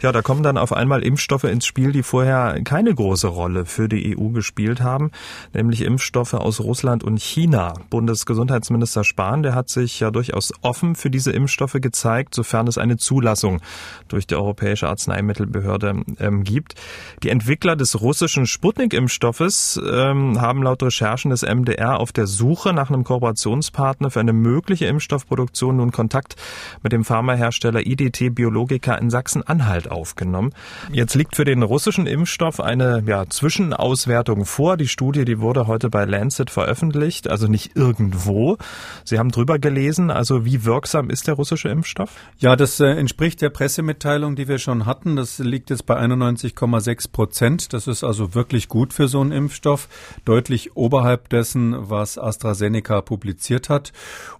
[0.00, 3.88] ja, da kommen dann auf einmal Impfstoffe ins Spiel, die vorher keine große Rolle für
[3.88, 5.10] die EU gespielt haben,
[5.52, 7.74] nämlich Impfstoffe aus Russland und China.
[7.90, 12.96] Bundesgesundheitsminister Spahn, der hat sich ja durchaus offen für diese Impfstoffe gezeigt, sofern es eine
[12.96, 13.60] Zulassung
[14.08, 16.74] durch die Europäische Arzneimittelbehörde ähm, gibt.
[17.22, 22.90] Die Entwickler des russischen Sputnik-Impfstoffes ähm, haben laut Recherchen des MDR auf der Suche nach
[22.90, 26.36] einem Kooperationspartner für eine mögliche Impfstoffproduktion nun Kontakt
[26.82, 30.52] mit dem Pharmahersteller IDT Biologica in Sachsen-Anhalt aufgenommen.
[30.90, 34.76] Jetzt liegt für den russischen Impfstoff eine ja, Zwischenauswertung vor.
[34.76, 38.58] Die Studie, die wurde heute bei Lancet veröffentlicht, also nicht irgendwo.
[39.04, 42.10] Sie haben drüber gelesen, also wie wirksam ist der russische Impfstoff?
[42.38, 45.16] Ja, das äh, entspricht der Pressemitteilung, die wir schon hatten.
[45.16, 47.72] Das liegt jetzt bei 91,6 Prozent.
[47.72, 49.88] Das ist also wirklich gut für so einen Impfstoff.
[50.24, 53.92] Deutlich oberhalb dessen, was AstraZeneca publiziert hat.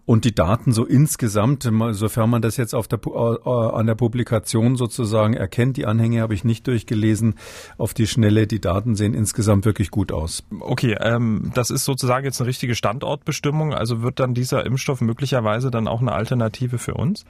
[0.05, 4.75] Und die Daten so insgesamt, sofern man das jetzt auf der, äh, an der Publikation
[4.77, 7.37] sozusagen erkennt, die Anhänge habe ich nicht durchgelesen,
[7.79, 10.43] auf die Schnelle, die Daten sehen insgesamt wirklich gut aus.
[10.59, 13.73] Okay, ähm, das ist sozusagen jetzt eine richtige Standortbestimmung.
[13.73, 17.25] Also wird dann dieser Impfstoff möglicherweise dann auch eine Alternative für uns?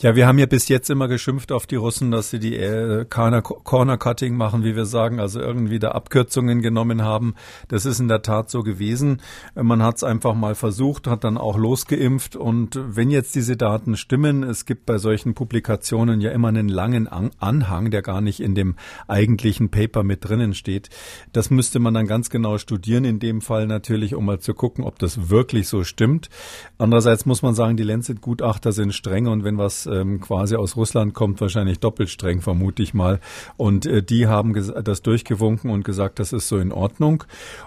[0.00, 3.04] Ja, wir haben ja bis jetzt immer geschimpft auf die Russen, dass sie die äh,
[3.04, 7.34] Corner-Cutting machen, wie wir sagen, also irgendwie da Abkürzungen genommen haben.
[7.68, 9.20] Das ist in der Tat so gewesen.
[9.54, 12.36] Man hat es einfach mal versucht, hat dann auch losgeimpft.
[12.36, 17.08] Und wenn jetzt diese Daten stimmen, es gibt bei solchen Publikationen ja immer einen langen
[17.08, 20.90] Anhang, der gar nicht in dem eigentlichen Paper mit drinnen steht.
[21.32, 24.84] Das müsste man dann ganz genau studieren, in dem Fall natürlich, um mal zu gucken,
[24.84, 26.28] ob das wirklich so stimmt.
[26.78, 31.14] Andererseits muss man sagen, die Lancet-Gutachter sind streng und wenn was ähm, quasi aus Russland
[31.14, 33.20] kommt, wahrscheinlich doppelt streng, vermute ich mal.
[33.56, 37.24] Und äh, die haben das durchgewunken und gesagt, das ist so in Ordnung.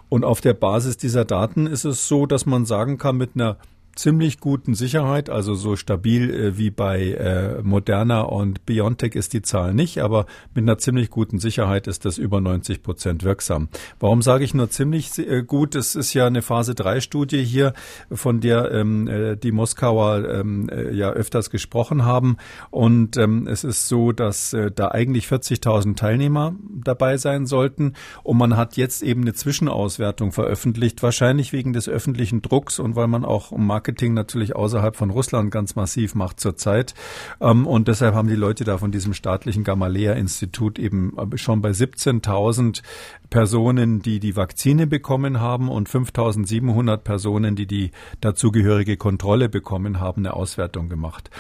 [0.10, 3.58] Und auf der Basis dieser Daten ist es so, dass man sagen kann, mit einer
[4.02, 9.44] ziemlich guten Sicherheit, also so stabil äh, wie bei äh, Moderna und BioNTech ist die
[9.44, 13.70] Zahl nicht, aber mit einer ziemlich guten Sicherheit ist das über 90 Prozent wirksam.
[14.00, 15.76] Warum sage ich nur ziemlich äh, gut?
[15.76, 17.74] Es ist ja eine Phase 3 Studie hier,
[18.12, 22.38] von der ähm, äh, die Moskauer ähm, äh, ja öfters gesprochen haben
[22.72, 28.38] und ähm, es ist so, dass äh, da eigentlich 40.000 Teilnehmer dabei sein sollten und
[28.38, 33.26] man hat jetzt eben eine Zwischenauswertung veröffentlicht, wahrscheinlich wegen des öffentlichen Drucks und weil man
[33.26, 36.94] auch um Marketing natürlich außerhalb von Russland ganz massiv macht zurzeit.
[37.42, 41.72] Ähm, und deshalb haben die Leute da von diesem staatlichen Gamaleya-Institut eben äh, schon bei
[41.72, 42.84] 17.000
[43.32, 50.22] Personen, die die Vakzine bekommen haben und 5.700 Personen, die die dazugehörige Kontrolle bekommen haben,
[50.22, 51.32] eine Auswertung gemacht.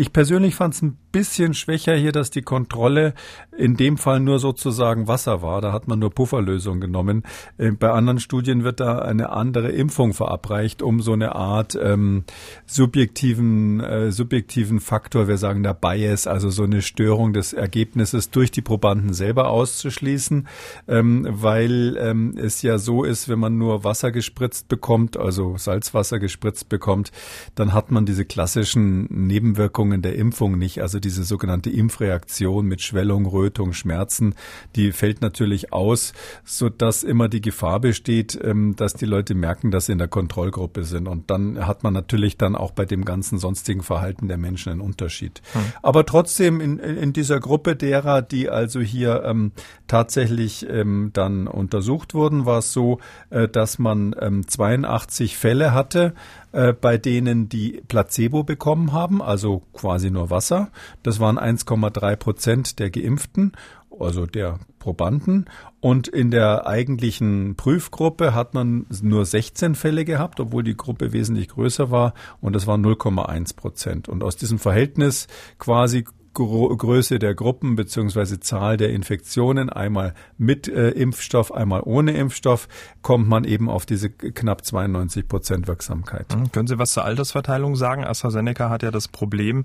[0.00, 3.14] Ich persönlich fand es ein bisschen schwächer hier, dass die Kontrolle
[3.56, 5.60] in dem Fall nur sozusagen Wasser war.
[5.60, 7.24] Da hat man nur Pufferlösung genommen.
[7.56, 12.22] Äh, bei anderen Studien wird da eine andere Impfung verabreicht, um so eine Art ähm,
[12.66, 18.52] subjektiven, äh, subjektiven Faktor, wir sagen da Bias, also so eine Störung des Ergebnisses durch
[18.52, 20.46] die Probanden selber auszuschließen,
[20.86, 26.18] ähm, weil ähm, es ja so ist, wenn man nur Wasser gespritzt bekommt, also Salzwasser
[26.18, 27.12] gespritzt bekommt,
[27.54, 30.80] dann hat man diese klassischen Nebenwirkungen der Impfung nicht.
[30.82, 34.34] Also diese sogenannte Impfreaktion mit Schwellung, Rötung, Schmerzen,
[34.76, 36.12] die fällt natürlich aus,
[36.44, 40.08] so dass immer die Gefahr besteht, ähm, dass die Leute merken, dass sie in der
[40.08, 41.08] Kontrollgruppe sind.
[41.08, 44.80] Und dann hat man natürlich dann auch bei dem ganzen sonstigen Verhalten der Menschen einen
[44.80, 45.42] Unterschied.
[45.52, 45.62] Hm.
[45.82, 49.52] Aber trotzdem in, in dieser Gruppe derer, die also hier ähm,
[49.86, 56.14] tatsächlich ähm, dann untersucht wurden, war es so, äh, dass man ähm, 82 Fälle hatte,
[56.52, 60.70] äh, bei denen die Placebo bekommen haben, also quasi nur Wasser.
[61.02, 63.52] Das waren 1,3 Prozent der Geimpften,
[63.98, 65.46] also der Probanden.
[65.80, 71.48] Und in der eigentlichen Prüfgruppe hat man nur 16 Fälle gehabt, obwohl die Gruppe wesentlich
[71.48, 72.14] größer war.
[72.40, 74.08] Und das waren 0,1 Prozent.
[74.08, 75.26] Und aus diesem Verhältnis
[75.58, 82.68] quasi Größe der Gruppen beziehungsweise Zahl der Infektionen, einmal mit äh, Impfstoff, einmal ohne Impfstoff,
[83.02, 86.34] kommt man eben auf diese knapp 92 Prozent Wirksamkeit.
[86.34, 86.52] Mhm.
[86.52, 88.04] Können Sie was zur Altersverteilung sagen?
[88.04, 89.64] AstraZeneca hat ja das Problem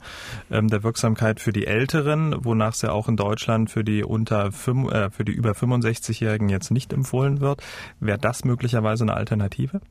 [0.49, 4.47] ähm, der Wirksamkeit für die Älteren, wonach es ja auch in Deutschland für die unter
[4.47, 7.62] äh, für die über 65-Jährigen jetzt nicht empfohlen wird.
[7.99, 9.82] Wäre das möglicherweise eine Alternative?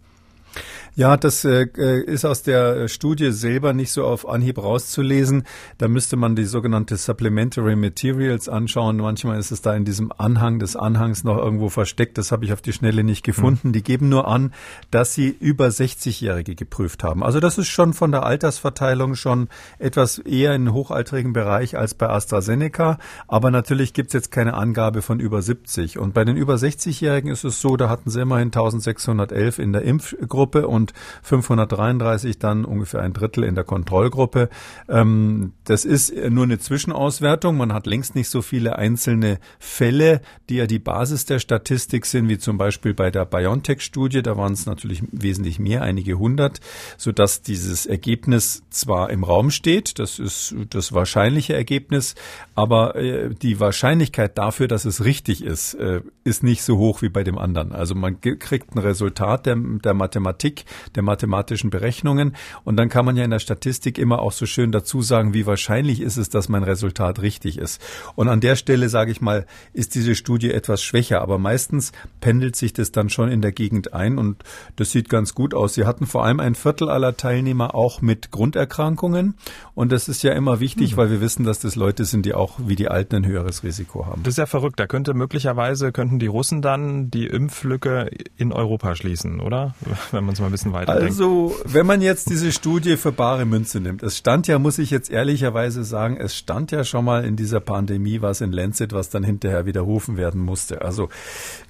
[0.94, 5.44] Ja, das äh, äh, ist aus der Studie selber nicht so auf Anhieb rauszulesen.
[5.78, 8.98] Da müsste man die sogenannte Supplementary Materials anschauen.
[8.98, 12.18] Manchmal ist es da in diesem Anhang des Anhangs noch irgendwo versteckt.
[12.18, 13.68] Das habe ich auf die Schnelle nicht gefunden.
[13.68, 13.72] Mhm.
[13.72, 14.52] Die geben nur an,
[14.90, 17.22] dass sie über 60-Jährige geprüft haben.
[17.22, 22.10] Also das ist schon von der Altersverteilung schon etwas eher in hochaltrigen Bereich als bei
[22.10, 22.98] AstraZeneca.
[23.28, 25.98] Aber natürlich gibt es jetzt keine Angabe von über 70.
[25.98, 29.84] Und bei den über 60-Jährigen ist es so, da hatten sie immerhin 1611 in der
[29.84, 30.92] Impfgruppe und und
[31.22, 34.48] 533 dann ungefähr ein Drittel in der Kontrollgruppe.
[34.88, 37.56] Ähm, das ist nur eine Zwischenauswertung.
[37.56, 42.28] Man hat längst nicht so viele einzelne Fälle, die ja die Basis der Statistik sind,
[42.28, 44.22] wie zum Beispiel bei der BioNTech-Studie.
[44.22, 46.60] Da waren es natürlich wesentlich mehr, einige hundert,
[46.96, 52.14] sodass dieses Ergebnis zwar im Raum steht, das ist das wahrscheinliche Ergebnis,
[52.54, 57.08] aber äh, die Wahrscheinlichkeit dafür, dass es richtig ist, äh, ist nicht so hoch wie
[57.08, 57.72] bei dem anderen.
[57.72, 60.64] Also man kriegt ein Resultat der, der Mathematik,
[60.94, 62.36] der mathematischen Berechnungen.
[62.64, 65.46] Und dann kann man ja in der Statistik immer auch so schön dazu sagen, wie
[65.46, 67.80] wahrscheinlich ist es, dass mein Resultat richtig ist.
[68.14, 71.22] Und an der Stelle, sage ich mal, ist diese Studie etwas schwächer.
[71.22, 74.42] Aber meistens pendelt sich das dann schon in der Gegend ein und
[74.76, 75.74] das sieht ganz gut aus.
[75.74, 79.34] Sie hatten vor allem ein Viertel aller Teilnehmer auch mit Grunderkrankungen.
[79.74, 80.96] Und das ist ja immer wichtig, mhm.
[80.96, 84.06] weil wir wissen, dass das Leute sind, die auch wie die Alten ein höheres Risiko
[84.06, 84.22] haben.
[84.22, 84.78] Das ist ja verrückt.
[84.78, 89.74] Da könnte möglicherweise, könnten die Russen dann die Impflücke in Europa schließen, oder?
[90.12, 91.10] Wenn man es mal ein bisschen weiterdenkt.
[91.10, 94.90] Also, wenn man jetzt diese Studie für bare Münze nimmt, es stand ja, muss ich
[94.90, 99.10] jetzt ehrlicherweise sagen, es stand ja schon mal in dieser Pandemie was in Lancet, was
[99.10, 100.82] dann hinterher widerrufen werden musste.
[100.82, 101.08] Also,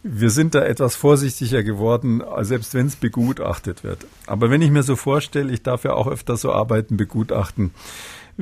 [0.03, 4.05] wir sind da etwas vorsichtiger geworden, selbst wenn es begutachtet wird.
[4.27, 7.73] Aber wenn ich mir so vorstelle, ich darf ja auch öfter so Arbeiten begutachten,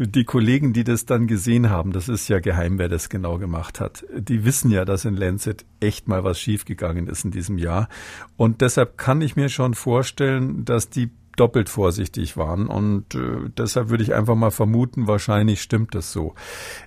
[0.06, 3.80] die Kollegen, die das dann gesehen haben, das ist ja geheim, wer das genau gemacht
[3.80, 4.04] hat.
[4.16, 7.88] Die wissen ja, dass in Lancet echt mal was schiefgegangen ist in diesem Jahr.
[8.36, 11.10] Und deshalb kann ich mir schon vorstellen, dass die
[11.40, 12.66] doppelt vorsichtig waren.
[12.66, 16.34] Und äh, deshalb würde ich einfach mal vermuten, wahrscheinlich stimmt das so.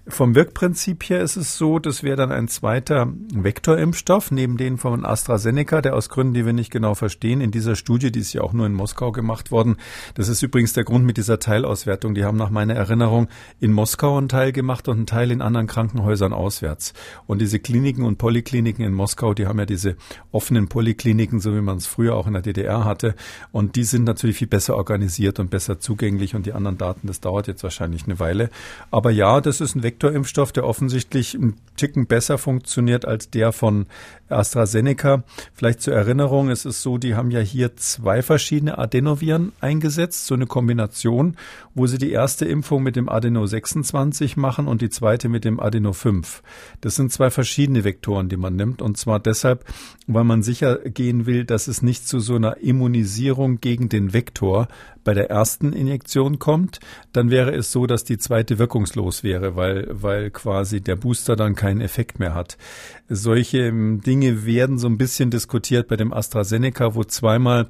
[0.07, 5.05] Vom Wirkprinzip her ist es so, das wäre dann ein zweiter Vektorimpfstoff, neben den von
[5.05, 8.41] AstraZeneca, der aus Gründen, die wir nicht genau verstehen, in dieser Studie, die ist ja
[8.41, 9.77] auch nur in Moskau gemacht worden.
[10.13, 12.13] Das ist übrigens der Grund mit dieser Teilauswertung.
[12.13, 15.65] Die haben nach meiner Erinnerung in Moskau einen Teil gemacht und einen Teil in anderen
[15.65, 16.93] Krankenhäusern auswärts.
[17.25, 19.95] Und diese Kliniken und Polykliniken in Moskau, die haben ja diese
[20.31, 23.15] offenen Polykliniken, so wie man es früher auch in der DDR hatte.
[23.51, 27.21] Und die sind natürlich viel besser organisiert und besser zugänglich und die anderen Daten, das
[27.21, 28.49] dauert jetzt wahrscheinlich eine Weile.
[28.91, 33.85] Aber ja, das ist ein Vektorimpfstoff, der offensichtlich ein Ticken besser funktioniert als der von
[34.33, 35.23] AstraZeneca.
[35.53, 40.35] Vielleicht zur Erinnerung, es ist so, die haben ja hier zwei verschiedene Adenoviren eingesetzt, so
[40.35, 41.37] eine Kombination,
[41.75, 45.59] wo sie die erste Impfung mit dem Adeno 26 machen und die zweite mit dem
[45.59, 46.43] Adeno 5.
[46.81, 49.65] Das sind zwei verschiedene Vektoren, die man nimmt und zwar deshalb,
[50.07, 54.67] weil man sicher gehen will, dass es nicht zu so einer Immunisierung gegen den Vektor
[55.03, 56.79] bei der ersten Injektion kommt,
[57.11, 61.55] dann wäre es so, dass die zweite wirkungslos wäre, weil, weil quasi der Booster dann
[61.55, 62.57] keinen Effekt mehr hat.
[63.09, 67.67] Solche ähm, Dinge werden so ein bisschen diskutiert bei dem AstraZeneca, wo zweimal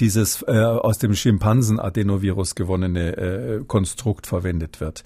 [0.00, 5.04] dieses äh, aus dem Schimpansen-Adenovirus gewonnene äh, Konstrukt verwendet wird.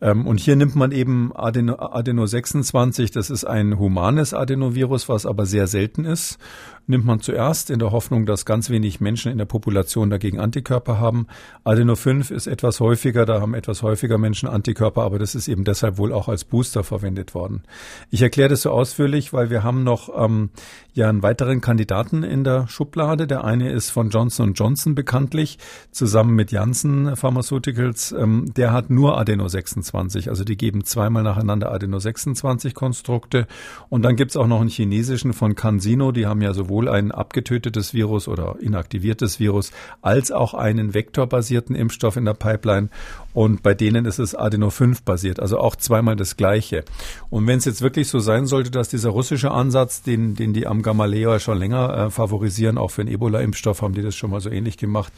[0.00, 5.26] Ähm, und hier nimmt man eben Adeno, Adeno 26, das ist ein humanes Adenovirus, was
[5.26, 6.38] aber sehr selten ist
[6.86, 10.98] nimmt man zuerst in der Hoffnung, dass ganz wenig Menschen in der Population dagegen Antikörper
[10.98, 11.26] haben.
[11.64, 15.64] Adeno 5 ist etwas häufiger, da haben etwas häufiger Menschen Antikörper, aber das ist eben
[15.64, 17.62] deshalb wohl auch als Booster verwendet worden.
[18.10, 20.50] Ich erkläre das so ausführlich, weil wir haben noch ähm,
[20.92, 23.26] ja einen weiteren Kandidaten in der Schublade.
[23.26, 25.58] Der eine ist von Johnson Johnson bekanntlich,
[25.90, 28.12] zusammen mit Janssen Pharmaceuticals.
[28.12, 33.46] Ähm, der hat nur Adeno 26, also die geben zweimal nacheinander Adeno 26 Konstrukte.
[33.88, 37.12] Und dann gibt's auch noch einen chinesischen von CanSino, die haben ja sowohl sowohl ein
[37.12, 42.88] abgetötetes Virus oder inaktiviertes Virus als auch einen vektorbasierten Impfstoff in der Pipeline.
[43.34, 46.84] Und bei denen ist es Adeno 5 basiert, also auch zweimal das gleiche.
[47.30, 50.66] Und wenn es jetzt wirklich so sein sollte, dass dieser russische Ansatz, den, den die
[50.66, 54.40] am Gamaleya schon länger äh, favorisieren, auch für den Ebola-Impfstoff haben die das schon mal
[54.40, 55.12] so ähnlich gemacht,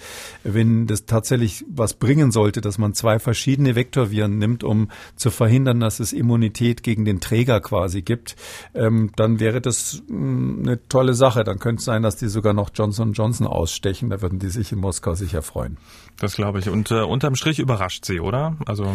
[0.45, 5.81] wenn das tatsächlich was bringen sollte, dass man zwei verschiedene Vektorviren nimmt, um zu verhindern,
[5.81, 8.37] dass es Immunität gegen den Träger quasi gibt,
[8.75, 11.44] ähm, dann wäre das mh, mm, eine tolle Sache.
[11.45, 14.11] Dann könnte es sein, dass die sogar noch Johnson Johnson ausstechen.
[14.11, 15.77] Da würden die sich in Moskau sicher freuen.
[16.19, 16.69] Das glaube ich.
[16.69, 18.57] Und äh, unterm Strich überrascht sie, oder?
[18.67, 18.87] Also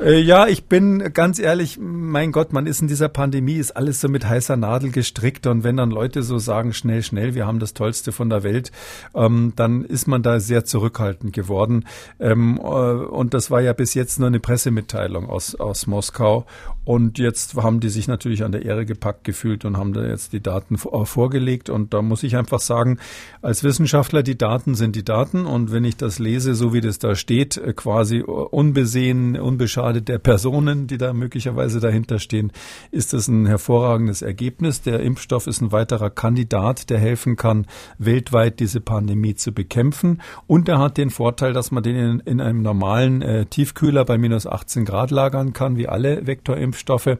[0.00, 4.08] ja, ich bin ganz ehrlich, mein Gott, man ist in dieser Pandemie, ist alles so
[4.08, 7.74] mit heißer Nadel gestrickt und wenn dann Leute so sagen, schnell, schnell, wir haben das
[7.74, 8.72] Tollste von der Welt,
[9.14, 11.86] ähm, dann ist man da sehr zurückhaltend geworden.
[12.18, 16.46] Ähm, äh, und das war ja bis jetzt nur eine Pressemitteilung aus, aus Moskau
[16.84, 20.32] und jetzt haben die sich natürlich an der Ehre gepackt gefühlt und haben da jetzt
[20.32, 21.70] die Daten vorgelegt.
[21.70, 22.98] Und da muss ich einfach sagen,
[23.40, 25.46] als Wissenschaftler, die Daten sind die Daten.
[25.46, 30.18] Und wenn ich das lese, so wie das da steht, äh, quasi unbesehen, unbeschadet der
[30.18, 32.52] Personen, die da möglicherweise dahinter stehen,
[32.90, 34.82] ist das ein hervorragendes Ergebnis.
[34.82, 37.66] Der Impfstoff ist ein weiterer Kandidat, der helfen kann,
[37.98, 40.22] weltweit diese Pandemie zu bekämpfen.
[40.46, 44.18] Und er hat den Vorteil, dass man den in, in einem normalen äh, Tiefkühler bei
[44.18, 46.92] minus 18 Grad lagern kann, wie alle Vektorimpfstoffe.
[46.92, 47.18] Impfstoffe.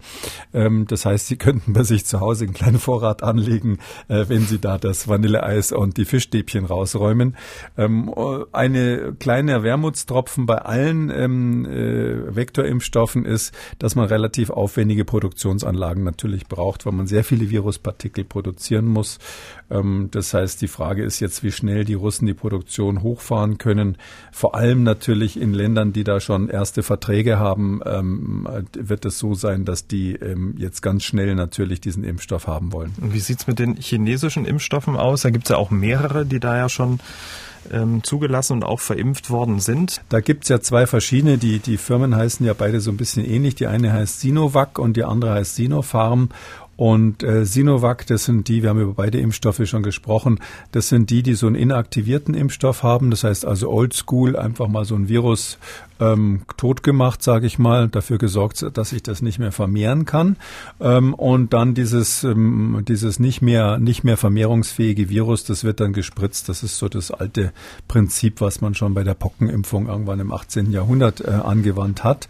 [0.55, 4.43] Ähm, das heißt, Sie könnten bei sich zu Hause einen kleinen Vorrat anlegen, äh, wenn
[4.43, 7.37] Sie da das Vanilleeis und die Fischstäbchen rausräumen.
[7.77, 8.13] Ähm,
[8.53, 16.47] eine kleine Wermutstropfen bei allen ähm, äh, Vektorimpfstoffen ist, dass man relativ aufwendige Produktionsanlagen natürlich
[16.47, 19.19] braucht, weil man sehr viele Viruspartikel produzieren muss.
[19.71, 23.97] Ähm, das heißt, die Frage ist jetzt, wie schnell die Russen die Produktion hochfahren können.
[24.31, 29.35] Vor allem natürlich in Ländern, die da schon erste Verträge haben, ähm, wird es so
[29.35, 32.93] sein, dass die ähm, jetzt ganz schnell natürlich diesen Impfstoff haben wollen.
[33.01, 35.23] Und wie sieht's mit den chinesischen Impfstoffen aus?
[35.23, 36.99] Da gibt's ja auch mehrere, die da ja schon
[37.71, 40.01] ähm, zugelassen und auch verimpft worden sind.
[40.09, 41.39] Da gibt's ja zwei verschiedene.
[41.39, 43.55] Die, die Firmen heißen ja beide so ein bisschen ähnlich.
[43.55, 46.31] Die eine heißt Sinovac und die andere heißt Sinopharm.
[46.83, 50.41] Und äh, Sinovac, das sind die, wir haben über beide Impfstoffe schon gesprochen,
[50.73, 53.13] das sind die, die so einen inaktivierten Impfstoff haben.
[53.13, 55.59] Das heißt also oldschool, einfach mal so ein Virus
[56.01, 60.37] ähm, tot gemacht, sage ich mal, dafür gesorgt, dass sich das nicht mehr vermehren kann.
[60.81, 65.93] Ähm, und dann dieses, ähm, dieses nicht mehr, nicht mehr vermehrungsfähige Virus, das wird dann
[65.93, 66.49] gespritzt.
[66.49, 67.53] Das ist so das alte
[67.87, 70.73] Prinzip, was man schon bei der Pockenimpfung irgendwann im 18.
[70.73, 72.27] Jahrhundert äh, angewandt hat.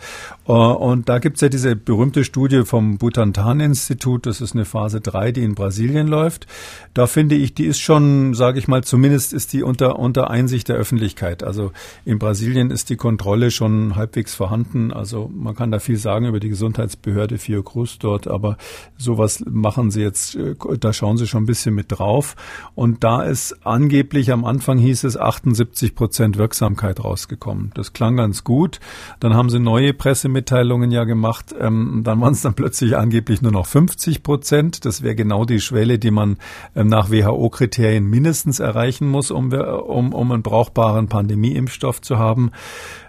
[0.47, 5.33] Äh, und da gibt's ja diese berühmte Studie vom Butantan-Institut, das ist eine Phase 3,
[5.33, 6.47] die in Brasilien läuft.
[6.95, 10.69] Da finde ich, die ist schon, sage ich mal, zumindest ist die unter, unter Einsicht
[10.69, 11.43] der Öffentlichkeit.
[11.43, 11.73] Also
[12.05, 14.93] in Brasilien ist die Kontrolle schon halbwegs vorhanden.
[14.93, 18.57] Also man kann da viel sagen über die Gesundheitsbehörde Fiocruz dort, aber
[18.99, 22.37] sowas machen sie jetzt, äh, da schauen sie schon ein bisschen mit drauf.
[22.75, 27.71] Und da ist angeblich am Anfang hieß es 78 Prozent Wirksamkeit rausgekommen.
[27.75, 28.81] Das klang ganz gut.
[29.21, 29.95] Dann haben sie neue
[30.43, 31.55] Pressemitteilungen ja gemacht.
[31.59, 34.85] Ähm, dann waren es dann plötzlich angeblich nur noch 50 Prozent.
[34.85, 36.37] Das wäre genau die Schwelle, die man
[36.75, 42.51] ähm, nach WHO-Kriterien mindestens erreichen muss, um, um, um einen brauchbaren Pandemieimpfstoff zu haben.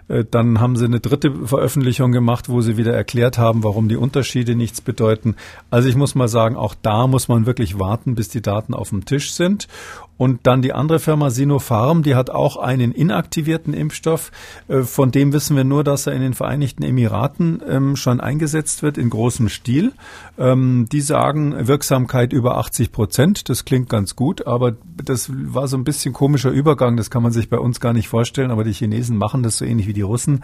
[0.08, 3.98] Äh, dann haben sie eine dritte Veröffentlichung gemacht, wo sie wieder erklärt haben, warum die
[3.98, 5.36] Unterschiede nichts bedeuten.
[5.69, 8.89] Also ich muss mal sagen, auch da muss man wirklich warten, bis die Daten auf
[8.89, 9.67] dem Tisch sind.
[10.17, 14.32] Und dann die andere Firma Sinopharm, die hat auch einen inaktivierten Impfstoff.
[14.67, 18.84] Äh, von dem wissen wir nur, dass er in den Vereinigten Emiraten ähm, schon eingesetzt
[18.84, 19.91] wird in großem Stil.
[20.38, 23.49] Ähm, die sagen Wirksamkeit über 80 Prozent.
[23.49, 26.95] Das klingt ganz gut, aber das war so ein bisschen komischer Übergang.
[26.95, 28.52] Das kann man sich bei uns gar nicht vorstellen.
[28.52, 30.43] Aber die Chinesen machen das so ähnlich wie die Russen.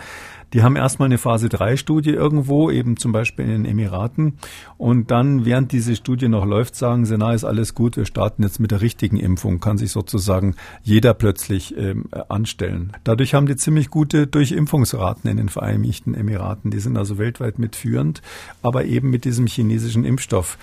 [0.53, 4.37] Die haben erstmal eine Phase 3 Studie irgendwo, eben zum Beispiel in den Emiraten.
[4.77, 8.43] Und dann, während diese Studie noch läuft, sagen sie, na, ist alles gut, wir starten
[8.43, 9.59] jetzt mit der richtigen Impfung.
[9.59, 12.93] Kann sich sozusagen jeder plötzlich ähm, anstellen.
[13.03, 16.71] Dadurch haben die ziemlich gute Durchimpfungsraten in den Vereinigten Emiraten.
[16.71, 18.21] Die sind also weltweit mitführend,
[18.61, 20.57] aber eben mit diesem chinesischen Impfstoff.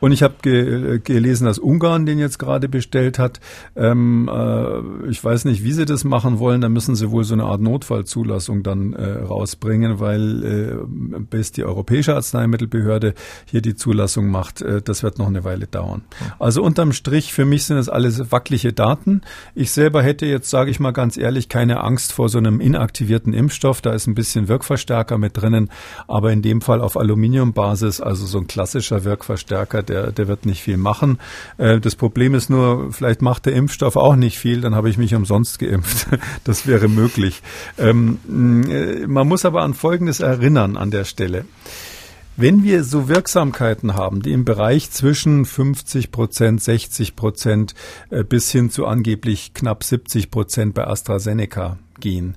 [0.00, 3.40] Und ich habe ge gelesen, dass Ungarn den jetzt gerade bestellt hat.
[3.76, 6.60] Ähm, äh, ich weiß nicht, wie sie das machen wollen.
[6.60, 11.64] Da müssen sie wohl so eine Art Notfallzulassung dann äh, rausbringen, weil äh, bis die
[11.64, 13.14] Europäische Arzneimittelbehörde
[13.46, 16.02] hier die Zulassung macht, äh, das wird noch eine Weile dauern.
[16.38, 19.22] Also unterm Strich, für mich sind das alles wackelige Daten.
[19.54, 23.32] Ich selber hätte jetzt, sage ich mal ganz ehrlich, keine Angst vor so einem inaktivierten
[23.32, 23.80] Impfstoff.
[23.80, 25.70] Da ist ein bisschen Wirkverstärker mit drinnen,
[26.06, 30.62] aber in dem Fall auf Aluminiumbasis, also so ein klassischer Wirkverstärker, der, der wird nicht
[30.62, 31.18] viel machen.
[31.56, 34.98] Äh, das Problem ist nur, vielleicht macht der Impfstoff auch nicht viel, dann habe ich
[34.98, 36.06] mich umsonst geimpft.
[36.44, 37.42] Das wäre möglich.
[37.78, 38.18] Ähm,
[38.70, 41.44] äh, man muss aber an Folgendes erinnern an der Stelle.
[42.36, 47.74] Wenn wir so Wirksamkeiten haben, die im Bereich zwischen 50 Prozent, 60 Prozent
[48.10, 52.36] äh, bis hin zu angeblich knapp 70 Prozent bei AstraZeneca gehen,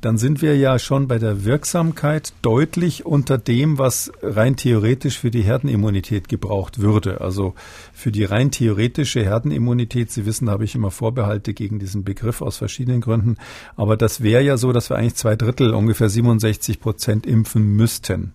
[0.00, 5.30] dann sind wir ja schon bei der Wirksamkeit deutlich unter dem, was rein theoretisch für
[5.30, 7.20] die Herdenimmunität gebraucht würde.
[7.20, 7.54] Also
[7.92, 12.42] für die rein theoretische Herdenimmunität, Sie wissen, da habe ich immer Vorbehalte gegen diesen Begriff
[12.42, 13.36] aus verschiedenen Gründen,
[13.76, 18.32] aber das wäre ja so, dass wir eigentlich zwei Drittel, ungefähr 67 Prozent impfen müssten.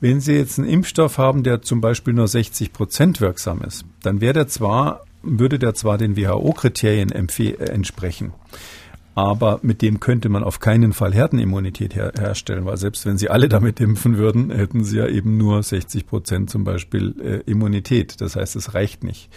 [0.00, 4.22] Wenn Sie jetzt einen Impfstoff haben, der zum Beispiel nur 60 Prozent wirksam ist, dann
[4.22, 8.32] wäre der zwar, würde der zwar den WHO-Kriterien äh, entsprechen.
[9.14, 13.28] Aber mit dem könnte man auf keinen Fall Herdenimmunität her herstellen, weil selbst wenn sie
[13.28, 18.20] alle damit impfen würden, hätten sie ja eben nur 60 Prozent zum Beispiel äh, Immunität.
[18.20, 19.28] Das heißt, es reicht nicht.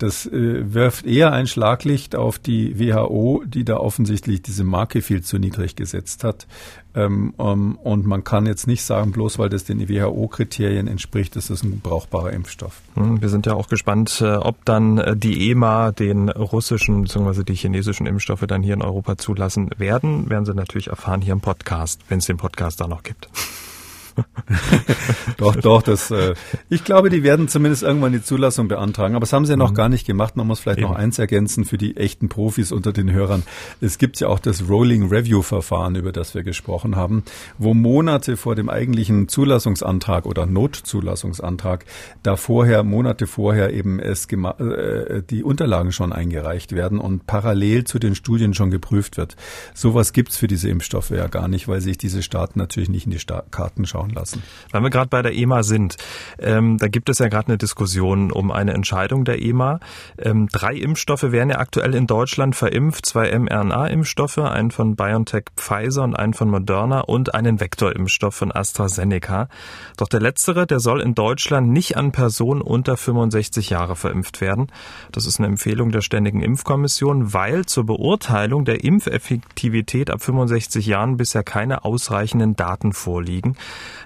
[0.00, 5.22] Das äh, wirft eher ein Schlaglicht auf die WHO, die da offensichtlich diese Marke viel
[5.22, 6.46] zu niedrig gesetzt hat.
[6.94, 11.50] Ähm, um, und man kann jetzt nicht sagen, bloß weil das den WHO-Kriterien entspricht, ist
[11.50, 12.80] das ein brauchbarer Impfstoff.
[12.94, 17.44] Hm, wir sind ja auch gespannt, äh, ob dann äh, die EMA den russischen bzw.
[17.44, 20.30] die chinesischen Impfstoffe dann hier in Europa zulassen werden.
[20.30, 23.28] Werden Sie natürlich erfahren hier im Podcast, wenn es den Podcast da noch gibt.
[25.36, 26.34] doch, doch, das, äh,
[26.68, 29.14] ich glaube, die werden zumindest irgendwann die Zulassung beantragen.
[29.14, 29.76] Aber das haben sie ja noch mhm.
[29.76, 30.36] gar nicht gemacht.
[30.36, 30.88] Man muss vielleicht Eben.
[30.88, 33.42] noch eins ergänzen für die echten Profis unter den Hörern.
[33.80, 37.24] Es gibt ja auch das Rolling Review Verfahren, über das wir gesprochen haben,
[37.58, 41.84] wo Monate vor dem eigentlichen Zulassungsantrag oder Notzulassungsantrag
[42.22, 47.98] da vorher, Monate vorher eben es äh, die Unterlagen schon eingereicht werden und parallel zu
[47.98, 49.36] den Studien schon geprüft wird.
[49.74, 53.12] Sowas gibt's für diese Impfstoffe ja gar nicht, weil sich diese Staaten natürlich nicht in
[53.12, 54.42] die Sta Karten schauen anschauen lassen.
[54.70, 55.96] Weil wir gerade bei der EMA sind,
[56.38, 59.80] ähm, da gibt es ja gerade eine Diskussion um eine Entscheidung der EMA.
[60.18, 66.02] Ähm, drei Impfstoffe werden ja aktuell in Deutschland verimpft, zwei mRNA-Impfstoffe, einen von BioNTech Pfizer
[66.02, 69.48] und einen von Moderna und einen Vektorimpfstoff von AstraZeneca.
[69.96, 74.68] Doch der letztere, der soll in Deutschland nicht an Personen unter 65 Jahre verimpft werden.
[75.12, 81.16] Das ist eine Empfehlung der Ständigen Impfkommission, weil zur Beurteilung der Impfeffektivität ab 65 Jahren
[81.16, 83.56] bisher keine ausreichenden Daten vorliegen.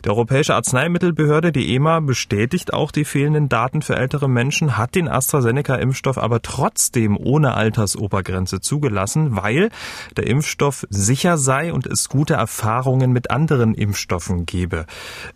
[0.05, 5.09] Die Europäische Arzneimittelbehörde, die EMA, bestätigt auch die fehlenden Daten für ältere Menschen, hat den
[5.09, 9.71] AstraZeneca-Impfstoff aber trotzdem ohne Altersobergrenze zugelassen, weil
[10.17, 14.87] der Impfstoff sicher sei und es gute Erfahrungen mit anderen Impfstoffen gebe.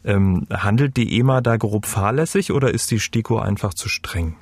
[0.04, 4.36] Ähm, handelt die EMA da grob fahrlässig oder ist die STIKO einfach zu streng?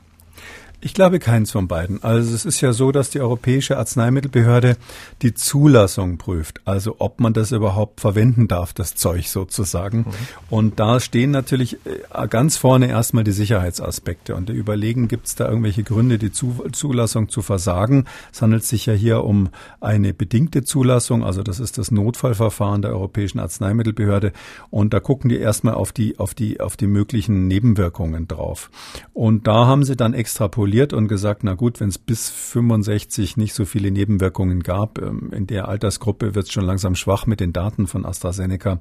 [0.87, 2.01] Ich glaube keins von beiden.
[2.05, 4.77] Also es ist ja so, dass die Europäische Arzneimittelbehörde
[5.20, 9.99] die Zulassung prüft, also ob man das überhaupt verwenden darf, das Zeug sozusagen.
[9.99, 10.14] Mhm.
[10.49, 15.35] Und da stehen natürlich äh, ganz vorne erstmal die Sicherheitsaspekte und die überlegen, gibt es
[15.35, 18.04] da irgendwelche Gründe, die Zulassung zu versagen.
[18.33, 19.48] Es handelt sich ja hier um
[19.81, 24.33] eine bedingte Zulassung, also das ist das Notfallverfahren der Europäischen Arzneimittelbehörde
[24.71, 28.71] und da gucken die erstmal auf die auf die auf die möglichen Nebenwirkungen drauf.
[29.15, 33.37] Und da haben sie dann extrapoliert kalkuliert und gesagt, na gut, wenn es bis 65
[33.37, 37.40] nicht so viele Nebenwirkungen gab, ähm, in der Altersgruppe wird es schon langsam schwach mit
[37.40, 38.81] den Daten von AstraZeneca,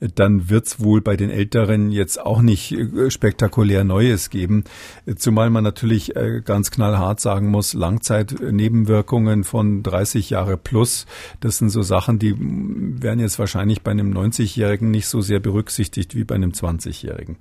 [0.00, 4.64] äh, dann wird es wohl bei den Älteren jetzt auch nicht äh, spektakulär Neues geben.
[5.06, 6.12] Äh, zumal man natürlich
[6.44, 11.06] ganz knallhart sagen muss, Langzeitnebenwirkungen von 30 Jahre plus,
[11.40, 16.14] das sind so Sachen, die werden jetzt wahrscheinlich bei einem 90-Jährigen nicht so sehr berücksichtigt
[16.14, 17.36] wie bei einem 20-Jährigen.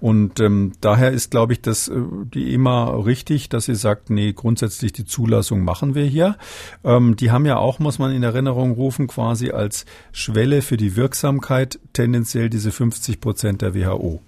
[0.00, 1.90] Und ähm, daher ist, glaube ich, das
[2.34, 6.36] die EMA richtig, wichtig, dass sie sagt, nee, grundsätzlich die Zulassung machen wir hier.
[6.84, 10.96] Ähm, die haben ja auch, muss man in Erinnerung rufen, quasi als Schwelle für die
[10.96, 14.20] Wirksamkeit tendenziell diese 50 Prozent der WHO.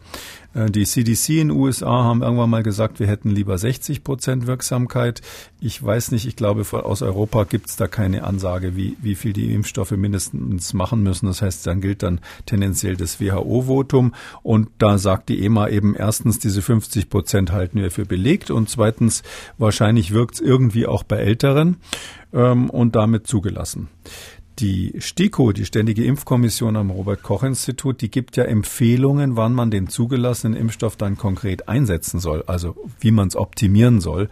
[0.55, 4.47] Äh, die CDC in den USA haben irgendwann mal gesagt, wir hätten lieber 60 Prozent
[4.47, 5.21] Wirksamkeit.
[5.61, 9.33] Ich weiß nicht, ich glaube, aus Europa gibt es da keine Ansage, wie, wie viel
[9.33, 11.27] die Impfstoffe mindestens machen müssen.
[11.27, 14.15] Das heißt, dann gilt dann tendenziell das WHO-Votum.
[14.43, 18.69] Und da sagt die EMA eben erstens, diese 50 Prozent halten wir für belegt und
[18.69, 19.23] zweitens,
[19.59, 21.77] wahrscheinlich wirkt es irgendwie auch bei Älteren
[22.33, 23.89] ähm, und damit zugelassen.
[24.61, 30.57] Die STIKO, die Ständige Impfkommission am Robert-Koch-Institut, die gibt ja Empfehlungen, wann man den zugelassenen
[30.57, 34.29] Impfstoff dann konkret einsetzen soll, also wie man es optimieren soll.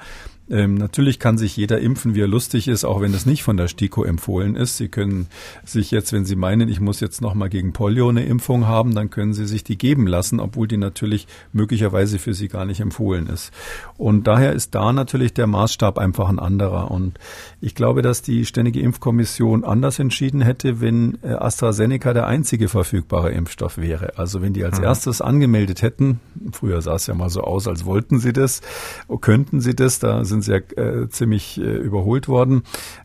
[0.53, 3.57] Ähm, natürlich kann sich jeder impfen, wie er lustig ist, auch wenn es nicht von
[3.57, 4.77] der STIKO empfohlen ist.
[4.77, 5.29] Sie können
[5.65, 9.09] sich jetzt, wenn Sie meinen, ich muss jetzt nochmal gegen Polio eine Impfung haben, dann
[9.09, 13.29] können Sie sich die geben lassen, obwohl die natürlich möglicherweise für Sie gar nicht empfohlen
[13.29, 13.51] ist.
[13.97, 16.91] Und daher ist da natürlich der Maßstab einfach ein anderer.
[16.91, 17.19] Und
[17.63, 23.31] ich glaube, dass die Ständige Impfkommission anders entschieden hätte, wenn äh, AstraZeneca der einzige verfügbare
[23.33, 24.19] Impfstoff wäre.
[24.19, 24.85] Also wenn die als mhm.
[24.85, 26.21] erstes angemeldet hätten,
[26.53, 28.61] früher sah es ja mal so aus, als wollten sie das,
[29.23, 32.63] könnten sie das, da sind ja äh, ziemlich äh, überholt worden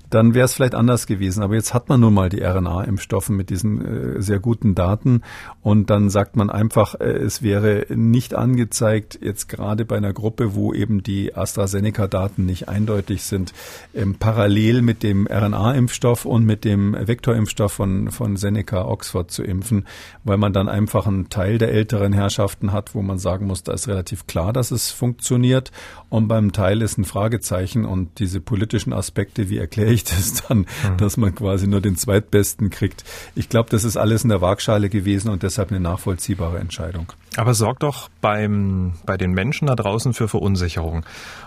[0.10, 1.44] dann wäre es vielleicht anders gewesen.
[1.44, 5.22] Aber jetzt hat man nun mal die RNA-Impfstoffe mit diesen äh, sehr guten Daten.
[5.62, 10.56] Und dann sagt man einfach, äh, es wäre nicht angezeigt, jetzt gerade bei einer Gruppe,
[10.56, 13.54] wo eben die AstraZeneca-Daten nicht eindeutig sind,
[13.94, 19.86] ähm, parallel mit dem RNA-Impfstoff und mit dem Vektorimpfstoff von, von Seneca Oxford zu impfen,
[20.24, 23.74] weil man dann einfach einen Teil der älteren Herrschaften hat, wo man sagen muss, da
[23.74, 25.72] ist relativ klar, dass es funktioniert.
[26.10, 27.86] Und beim Teil ist ein Fragezeichen.
[27.86, 30.98] Und diese politischen Aspekte, wie erkläre ich reicht es dann, mhm.
[30.98, 33.04] dass man quasi nur den Zweitbesten kriegt.
[33.36, 37.14] Ich glaube, das ist alles in der Waagschale gewesen und deshalb eine nachvollziehbare Entscheidung.
[37.36, 41.06] Aber sorgt doch beim, bei den Menschen da draußen für Verunsicherung.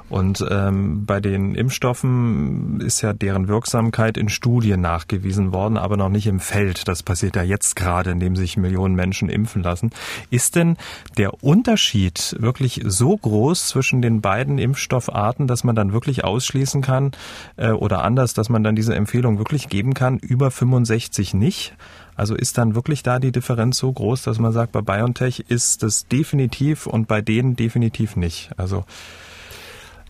[0.09, 6.09] Und ähm, bei den Impfstoffen ist ja deren Wirksamkeit in Studien nachgewiesen worden, aber noch
[6.09, 6.89] nicht im Feld.
[6.89, 9.91] Das passiert ja jetzt gerade, indem sich Millionen Menschen impfen lassen.
[10.31, 10.77] Ist denn
[11.17, 17.13] der Unterschied wirklich so groß zwischen den beiden Impfstoffarten, dass man dann wirklich ausschließen kann
[17.57, 21.75] äh, oder anders, dass man dann diese Empfehlung wirklich geben kann, über 65 nicht?
[22.17, 25.83] Also ist dann wirklich da die Differenz so groß, dass man sagt, bei BioNTech ist
[25.83, 28.51] das definitiv und bei denen definitiv nicht?
[28.57, 28.85] Also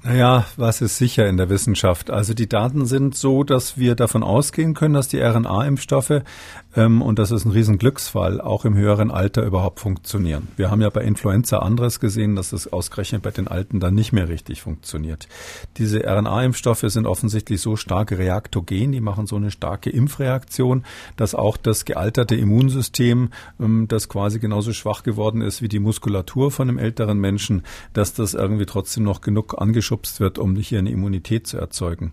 [0.03, 2.11] naja, was ist sicher in der Wissenschaft?
[2.11, 6.23] Also die Daten sind so, dass wir davon ausgehen können, dass die RNA-Impfstoffe,
[6.77, 10.49] ähm, und das ist ein Riesenglücksfall, auch im höheren Alter überhaupt funktionieren.
[10.57, 14.13] Wir haben ja bei Influenza anderes gesehen, dass es ausgerechnet bei den Alten dann nicht
[14.13, 15.29] mehr richtig funktioniert.
[15.79, 20.85] Diese RNA-Impfstoffe sind offensichtlich so stark reaktogen, die machen so eine starke Impfreaktion,
[21.17, 26.51] dass auch das gealterte Immunsystem, ähm, das quasi genauso schwach geworden ist wie die Muskulatur
[26.51, 27.63] von einem älteren Menschen,
[27.93, 32.13] dass das irgendwie trotzdem noch genug angeschubst wird, um hier eine Immunität zu erzeugen.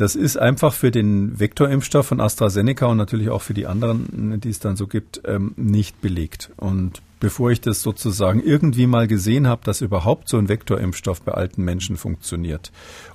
[0.00, 4.48] Das ist einfach für den Vektorimpfstoff von AstraZeneca und natürlich auch für die anderen, die
[4.48, 6.50] es dann so gibt, ähm, nicht belegt.
[6.56, 11.32] Und bevor ich das sozusagen irgendwie mal gesehen habe, dass überhaupt so ein Vektorimpfstoff bei
[11.32, 12.72] alten Menschen funktioniert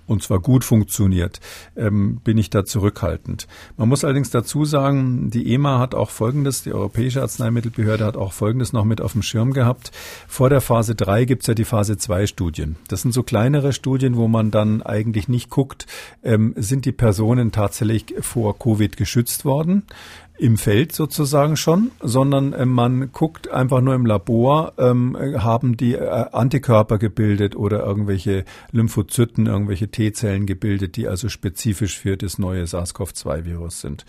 [0.08, 1.40] und zwar gut funktioniert,
[1.76, 3.48] ähm, bin ich da zurückhaltend.
[3.78, 8.34] Man muss allerdings dazu sagen, die EMA hat auch Folgendes, die Europäische Arzneimittelbehörde hat auch
[8.34, 9.92] Folgendes noch mit auf dem Schirm gehabt.
[10.28, 12.76] Vor der Phase 3 gibt's ja die Phase 2 Studien.
[12.88, 15.88] Das sind so kleinere Studien, wo man dann eigentlich nicht guckt,
[16.24, 19.84] ähm, sind die Personen tatsächlich vor Covid geschützt worden
[20.38, 25.94] im Feld sozusagen schon, sondern äh, man guckt einfach nur im Labor, ähm, haben die
[25.94, 32.66] äh, Antikörper gebildet oder irgendwelche Lymphozyten, irgendwelche T-Zellen gebildet, die also spezifisch für das neue
[32.68, 34.06] SARS-CoV-2-Virus sind.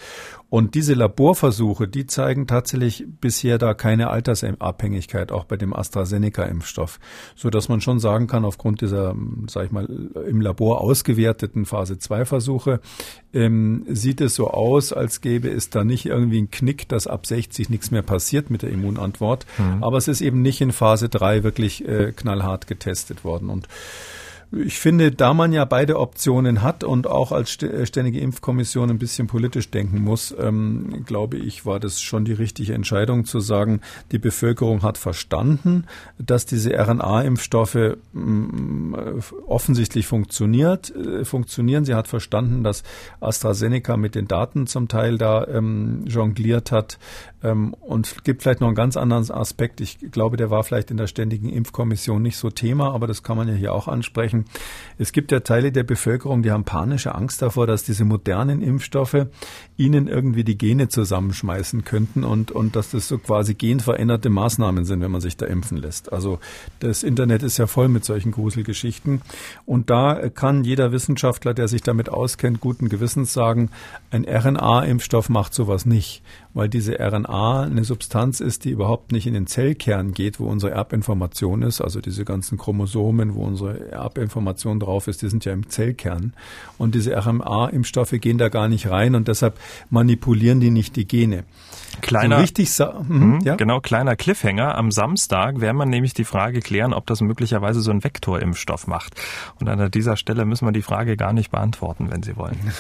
[0.49, 6.99] Und diese Laborversuche, die zeigen tatsächlich bisher da keine Altersabhängigkeit, auch bei dem AstraZeneca-Impfstoff,
[7.35, 9.15] so dass man schon sagen kann, aufgrund dieser,
[9.49, 12.81] sag ich mal, im Labor ausgewerteten Phase-2-Versuche,
[13.37, 17.27] ähm, sieht es so aus, als gäbe es da nicht irgendwie einen Knick, dass ab
[17.27, 19.47] 60 nichts mehr passiert mit der Immunantwort.
[19.59, 19.85] Mhm.
[19.85, 23.51] Aber es ist eben nicht in Phase 3 wirklich äh, knallhart getestet worden.
[23.51, 23.69] Und
[24.53, 28.99] ich finde, da man ja beide Optionen hat und auch als äh, Ständige Impfkommission ein
[28.99, 33.81] bisschen politisch denken muss, ähm, glaube ich, war das schon die richtige Entscheidung zu sagen,
[34.13, 35.87] die Bevölkerung hat verstanden,
[36.19, 38.95] dass diese RNA-Impfstoffe mm,
[39.47, 41.85] offensichtlich funktioniert, äh, funktionieren.
[41.85, 42.85] Sie hat verstanden, dass
[43.21, 46.99] AstraZeneca mit den Daten zum Teil da ähm, jongliert hat.
[47.43, 49.81] Ähm, und gibt vielleicht noch einen ganz anderen Aspekt.
[49.81, 53.37] Ich glaube, der war vielleicht in der Ständigen Impfkommission nicht so Thema, aber das kann
[53.37, 54.45] man ja hier auch ansprechen sprechen.
[54.99, 59.27] Es gibt ja Teile der Bevölkerung, die haben panische Angst davor, dass diese modernen Impfstoffe
[59.77, 65.03] ihnen irgendwie die Gene zusammenschmeißen könnten und, und dass das so quasi genveränderte Maßnahmen sind,
[65.03, 66.13] wenn man sich da impfen lässt.
[66.15, 66.39] Also
[66.81, 69.21] das Internet ist ja voll mit solchen Gruselgeschichten.
[69.67, 73.69] Und da kann jeder Wissenschaftler, der sich damit auskennt, guten Gewissens sagen,
[74.11, 76.23] ein RNA-Impfstoff macht sowas nicht,
[76.57, 80.73] weil diese RNA eine Substanz ist, die überhaupt nicht in den Zellkern geht, wo unsere
[80.73, 85.53] Erbinformation ist, also diese ganzen Chromosomen, wo unsere Erbinformation Information drauf ist, die sind ja
[85.53, 86.33] im Zellkern.
[86.79, 89.59] Und diese RMA-Impfstoffe gehen da gar nicht rein und deshalb
[89.91, 91.45] manipulieren die nicht die Gene.
[92.03, 92.71] Kleiner, so richtig,
[93.09, 93.57] mhm, ja?
[93.57, 94.77] genau, kleiner Cliffhanger.
[94.77, 99.15] Am Samstag werden wir nämlich die Frage klären, ob das möglicherweise so ein Vektorimpfstoff macht.
[99.59, 102.59] Und an dieser Stelle müssen wir die Frage gar nicht beantworten, wenn Sie wollen.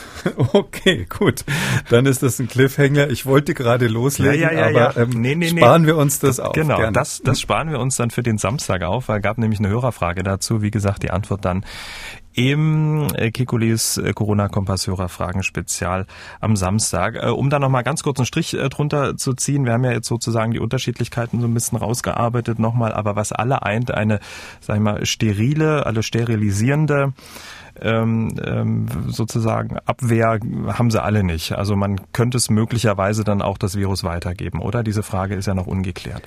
[0.52, 1.44] Okay, gut.
[1.88, 3.10] Dann ist das ein Cliffhanger.
[3.10, 5.88] Ich wollte gerade loslegen, ja, ja, ja, aber ähm, nee, nee, sparen nee.
[5.88, 6.52] wir uns das auf.
[6.52, 9.68] Genau, das, das sparen wir uns dann für den Samstag auf, weil gab nämlich eine
[9.68, 10.62] Hörerfrage dazu.
[10.62, 11.64] Wie gesagt, die Antwort dann
[12.36, 16.06] im äh, Kekulis äh, Corona-Kompass-Hörer-Fragen-Spezial
[16.40, 17.16] am Samstag.
[17.16, 20.06] Äh, um da nochmal ganz kurz einen Strich drunter zu ziehen, wir haben ja jetzt
[20.06, 24.20] sozusagen die Unterschiedlichkeiten so ein bisschen rausgearbeitet nochmal, aber was alle eint, eine,
[24.60, 27.14] sag ich mal, sterile, alle sterilisierende
[27.80, 31.52] ähm, ähm, sozusagen Abwehr haben sie alle nicht.
[31.52, 34.82] Also man könnte es möglicherweise dann auch das Virus weitergeben, oder?
[34.82, 36.22] Diese Frage ist ja noch ungeklärt.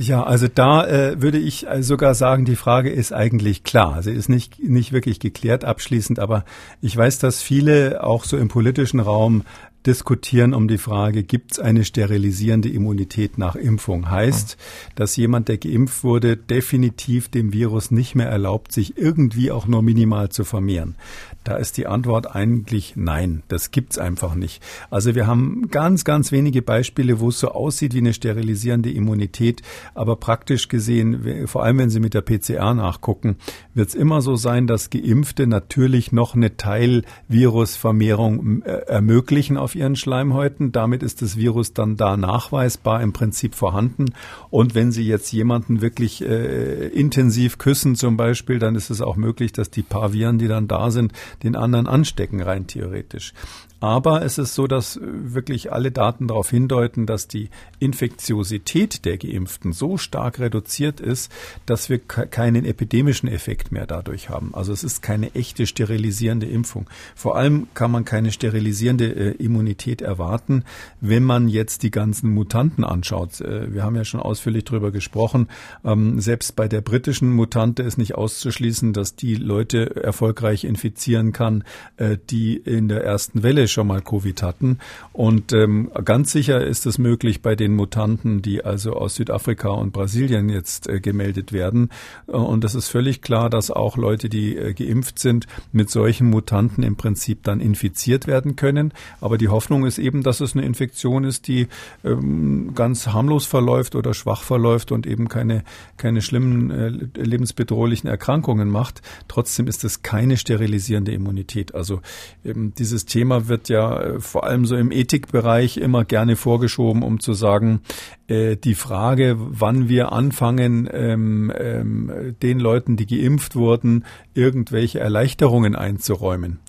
[0.00, 4.02] Ja, also da äh, würde ich äh, sogar sagen, die Frage ist eigentlich klar.
[4.02, 6.46] Sie ist nicht, nicht wirklich geklärt abschließend, aber
[6.80, 9.42] ich weiß, dass viele auch so im politischen Raum
[9.86, 14.10] diskutieren um die Frage, gibt es eine sterilisierende Immunität nach Impfung?
[14.10, 14.56] Heißt,
[14.94, 19.82] dass jemand, der geimpft wurde, definitiv dem Virus nicht mehr erlaubt, sich irgendwie auch nur
[19.82, 20.96] minimal zu vermehren.
[21.44, 23.42] Da ist die Antwort eigentlich nein.
[23.48, 24.62] Das gibt's einfach nicht.
[24.90, 29.62] Also wir haben ganz, ganz wenige Beispiele, wo es so aussieht wie eine sterilisierende Immunität.
[29.94, 33.36] Aber praktisch gesehen, vor allem wenn Sie mit der PCR nachgucken,
[33.72, 39.96] wird es immer so sein, dass Geimpfte natürlich noch eine Teilvirusvermehrung äh, ermöglichen auf ihren
[39.96, 40.72] Schleimhäuten.
[40.72, 44.12] Damit ist das Virus dann da nachweisbar im Prinzip vorhanden.
[44.50, 49.16] Und wenn Sie jetzt jemanden wirklich äh, intensiv küssen zum Beispiel, dann ist es auch
[49.16, 51.12] möglich, dass die paar Viren, die dann da sind,
[51.42, 53.32] den anderen anstecken, rein theoretisch.
[53.80, 59.16] Aber es ist so, dass äh, wirklich alle Daten darauf hindeuten, dass die Infektiosität der
[59.16, 61.32] Geimpften so stark reduziert ist,
[61.64, 64.54] dass wir keinen epidemischen Effekt mehr dadurch haben.
[64.54, 66.88] Also es ist keine echte sterilisierende Impfung.
[67.14, 70.64] Vor allem kann man keine sterilisierende äh, Immunität erwarten,
[71.00, 73.40] wenn man jetzt die ganzen Mutanten anschaut.
[73.40, 75.48] Äh, wir haben ja schon ausführlich darüber gesprochen.
[75.84, 81.64] Ähm, selbst bei der britischen Mutante ist nicht auszuschließen, dass die Leute erfolgreich infizieren kann,
[81.96, 84.78] äh, die in der ersten Welle schon mal Covid hatten.
[85.12, 89.92] Und ähm, ganz sicher ist es möglich bei den Mutanten, die also aus Südafrika und
[89.92, 91.90] Brasilien jetzt äh, gemeldet werden.
[92.26, 96.28] Äh, und es ist völlig klar, dass auch Leute, die äh, geimpft sind, mit solchen
[96.28, 98.92] Mutanten im Prinzip dann infiziert werden können.
[99.20, 101.68] Aber die Hoffnung ist eben, dass es eine Infektion ist, die
[102.04, 105.64] ähm, ganz harmlos verläuft oder schwach verläuft und eben keine,
[105.96, 106.88] keine schlimmen äh,
[107.20, 109.02] lebensbedrohlichen Erkrankungen macht.
[109.28, 111.74] Trotzdem ist es keine sterilisierende Immunität.
[111.74, 112.00] Also
[112.44, 117.02] ähm, dieses Thema wird wird ja äh, vor allem so im Ethikbereich immer gerne vorgeschoben,
[117.02, 117.80] um zu sagen,
[118.26, 124.04] äh, die Frage, wann wir anfangen, ähm, ähm, den Leuten, die geimpft wurden,
[124.34, 126.60] irgendwelche Erleichterungen einzuräumen.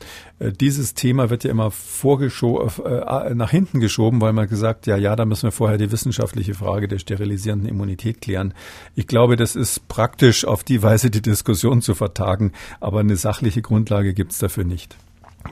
[0.41, 1.71] Äh, dieses Thema wird ja immer
[2.03, 6.53] äh, nach hinten geschoben, weil man gesagt, ja, ja, da müssen wir vorher die wissenschaftliche
[6.53, 8.53] Frage der sterilisierenden Immunität klären.
[8.95, 13.61] Ich glaube, das ist praktisch auf die Weise die Diskussion zu vertagen, aber eine sachliche
[13.61, 14.97] Grundlage gibt es dafür nicht.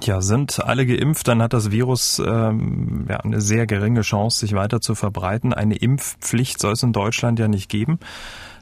[0.04, 4.54] Ja, sind alle geimpft, dann hat das Virus ähm, ja, eine sehr geringe Chance, sich
[4.54, 5.52] weiter zu verbreiten.
[5.52, 7.98] Eine Impfpflicht soll es in Deutschland ja nicht geben.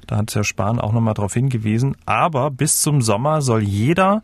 [0.07, 1.97] Da hat Herr Spahn auch nochmal darauf hingewiesen.
[2.05, 4.23] Aber bis zum Sommer soll jeder,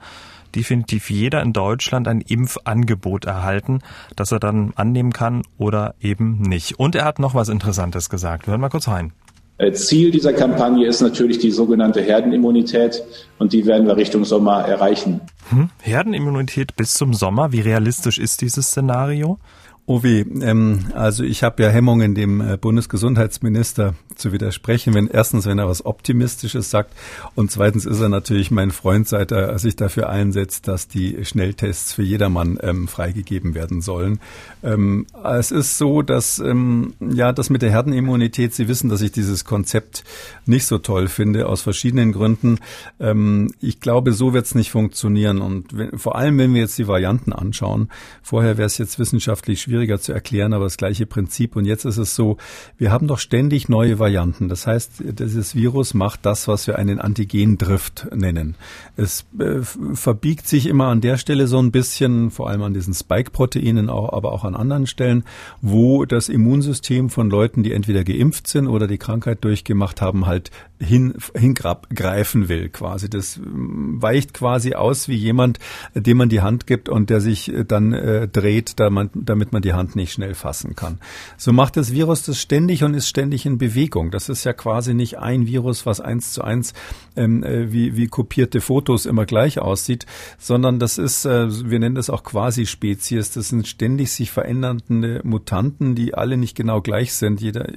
[0.55, 3.79] definitiv jeder in Deutschland ein Impfangebot erhalten,
[4.15, 6.79] das er dann annehmen kann oder eben nicht.
[6.79, 8.47] Und er hat noch was Interessantes gesagt.
[8.47, 9.13] Wir hören mal kurz rein.
[9.57, 13.03] Äh, Ziel dieser Kampagne ist natürlich die sogenannte Herdenimmunität
[13.37, 15.21] und die werden wir Richtung Sommer erreichen.
[15.49, 15.69] Hm?
[15.81, 19.37] Herdenimmunität bis zum Sommer, wie realistisch ist dieses Szenario?
[19.85, 24.93] Ovi, ähm, also ich habe ja Hemmungen, dem äh, Bundesgesundheitsminister zu widersprechen.
[24.93, 26.93] Wenn erstens, wenn er was Optimistisches sagt
[27.35, 31.91] und zweitens ist er natürlich mein Freund, seit er sich dafür einsetzt, dass die Schnelltests
[31.91, 34.21] für jedermann ähm, freigegeben werden sollen.
[34.63, 38.53] Ähm, es ist so, dass ähm, ja das mit der Herdenimmunität.
[38.53, 40.05] Sie wissen, dass ich dieses Konzept
[40.45, 42.59] nicht so toll finde aus verschiedenen Gründen.
[43.01, 46.77] Ähm, ich glaube, so wird es nicht funktionieren und wenn, vor allem, wenn wir jetzt
[46.77, 47.89] die Varianten anschauen.
[48.21, 51.55] Vorher wäre es jetzt wissenschaftlich schwierig schwieriger zu erklären, aber das gleiche Prinzip.
[51.55, 52.37] Und jetzt ist es so,
[52.77, 54.47] wir haben doch ständig neue Varianten.
[54.47, 58.53] Das heißt, dieses Virus macht das, was wir einen Antigendrift nennen.
[58.97, 62.93] Es äh, verbiegt sich immer an der Stelle so ein bisschen, vor allem an diesen
[62.93, 65.23] Spike-Proteinen, aber auch an anderen Stellen,
[65.61, 70.51] wo das Immunsystem von Leuten, die entweder geimpft sind oder die Krankheit durchgemacht haben, halt
[70.79, 73.09] hin, hingreifen will quasi.
[73.09, 75.57] Das weicht quasi aus wie jemand,
[75.95, 79.95] dem man die Hand gibt und der sich dann äh, dreht, damit man die Hand
[79.95, 80.99] nicht schnell fassen kann.
[81.37, 84.11] So macht das Virus das ständig und ist ständig in Bewegung.
[84.11, 86.73] Das ist ja quasi nicht ein Virus, was eins zu eins
[87.15, 90.05] ähm, äh, wie, wie kopierte Fotos immer gleich aussieht,
[90.37, 93.31] sondern das ist, äh, wir nennen das auch quasi Spezies.
[93.31, 97.41] Das sind ständig sich verändernde Mutanten, die alle nicht genau gleich sind.
[97.41, 97.67] Jeder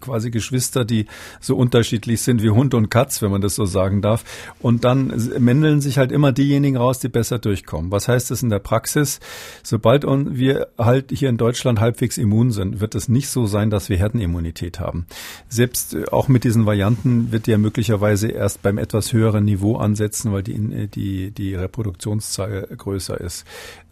[0.00, 1.06] quasi Geschwister, die
[1.40, 4.24] so unterschiedlich sind wie Hund und Katz, wenn man das so sagen darf.
[4.60, 7.90] Und dann mändeln sich halt immer diejenigen raus, die besser durchkommen.
[7.90, 9.20] Was heißt das in der Praxis?
[9.62, 13.68] Sobald wir halt hier hier in Deutschland halbwegs immun sind, wird es nicht so sein,
[13.68, 15.06] dass wir Herdenimmunität haben.
[15.48, 20.32] Selbst äh, auch mit diesen Varianten wird ja möglicherweise erst beim etwas höheren Niveau ansetzen,
[20.32, 23.44] weil die, äh, die, die Reproduktionszahl größer ist.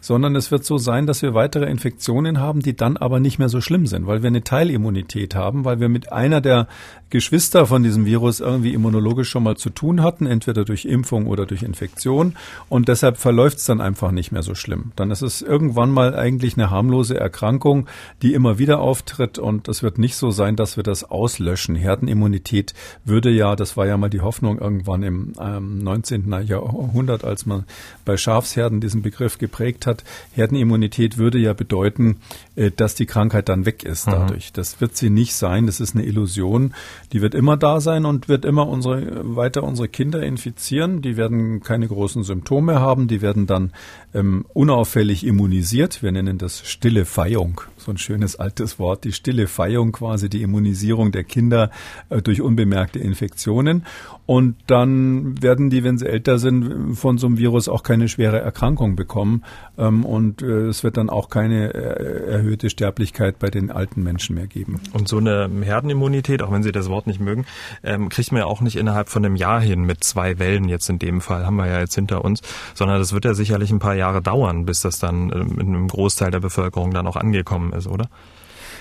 [0.05, 3.49] Sondern es wird so sein, dass wir weitere Infektionen haben, die dann aber nicht mehr
[3.49, 6.67] so schlimm sind, weil wir eine Teilimmunität haben, weil wir mit einer der
[7.09, 11.45] Geschwister von diesem Virus irgendwie immunologisch schon mal zu tun hatten, entweder durch Impfung oder
[11.45, 12.35] durch Infektion.
[12.67, 14.91] Und deshalb verläuft es dann einfach nicht mehr so schlimm.
[14.97, 17.87] Dann ist es irgendwann mal eigentlich eine harmlose Erkrankung,
[18.21, 21.75] die immer wieder auftritt und es wird nicht so sein, dass wir das auslöschen.
[21.75, 22.73] Herdenimmunität
[23.05, 26.43] würde ja, das war ja mal die Hoffnung irgendwann im ähm, 19.
[26.45, 27.63] Jahrhundert, als man
[28.03, 29.94] bei Schafsherden diesen Begriff geprägt hat.
[30.33, 32.17] Herdenimmunität würde ja bedeuten,
[32.55, 34.11] äh, dass die Krankheit dann weg ist mhm.
[34.11, 34.49] dadurch.
[34.49, 34.53] Mhm.
[34.53, 35.65] Das wird sie nicht sein.
[35.65, 36.73] Das ist eine Illusion.
[37.13, 41.01] Die wird immer da sein und wird immer unsere, weiter unsere Kinder infizieren.
[41.01, 43.07] Die werden keine großen Symptome haben.
[43.07, 43.71] Die werden dann
[44.15, 46.01] ähm, unauffällig immunisiert.
[46.01, 50.41] Wir nennen das stille Feihung, so ein schönes altes Wort, die stille Feihung quasi, die
[50.41, 51.69] Immunisierung der Kinder
[52.09, 53.85] äh, durch unbemerkte Infektionen.
[54.25, 58.39] Und dann werden die, wenn sie älter sind, von so einem Virus auch keine schwere
[58.39, 59.43] Erkrankung bekommen.
[59.77, 64.35] Ähm, und äh, es wird dann auch keine äh, erhöhte Sterblichkeit bei den alten Menschen
[64.35, 64.79] mehr geben.
[64.93, 67.45] Und so eine Herdenimmunität, auch wenn Sie das Wort nicht mögen,
[67.83, 70.89] ähm, kriegt man ja auch nicht innerhalb von einem Jahr hin mit zwei Wellen jetzt
[70.89, 72.41] in dem Fall, haben wir ja jetzt hinter uns,
[72.73, 76.31] sondern das wird ja sicherlich ein paar Jahre dauern, bis das dann in einem Großteil
[76.31, 78.09] der Bevölkerung dann auch angekommen ist, oder?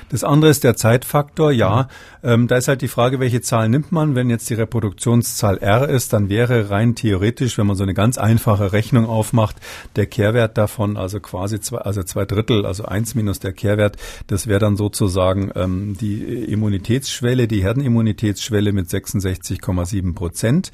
[0.08, 1.52] Das andere ist der Zeitfaktor.
[1.52, 1.88] Ja,
[2.22, 4.14] ähm, da ist halt die Frage, welche Zahl nimmt man?
[4.14, 8.18] Wenn jetzt die Reproduktionszahl R ist, dann wäre rein theoretisch, wenn man so eine ganz
[8.18, 9.56] einfache Rechnung aufmacht,
[9.96, 13.96] der Kehrwert davon, also quasi zwei, also zwei Drittel, also eins minus der Kehrwert,
[14.26, 20.72] das wäre dann sozusagen ähm, die Immunitätsschwelle, die Herdenimmunitätsschwelle mit 66,7 Prozent.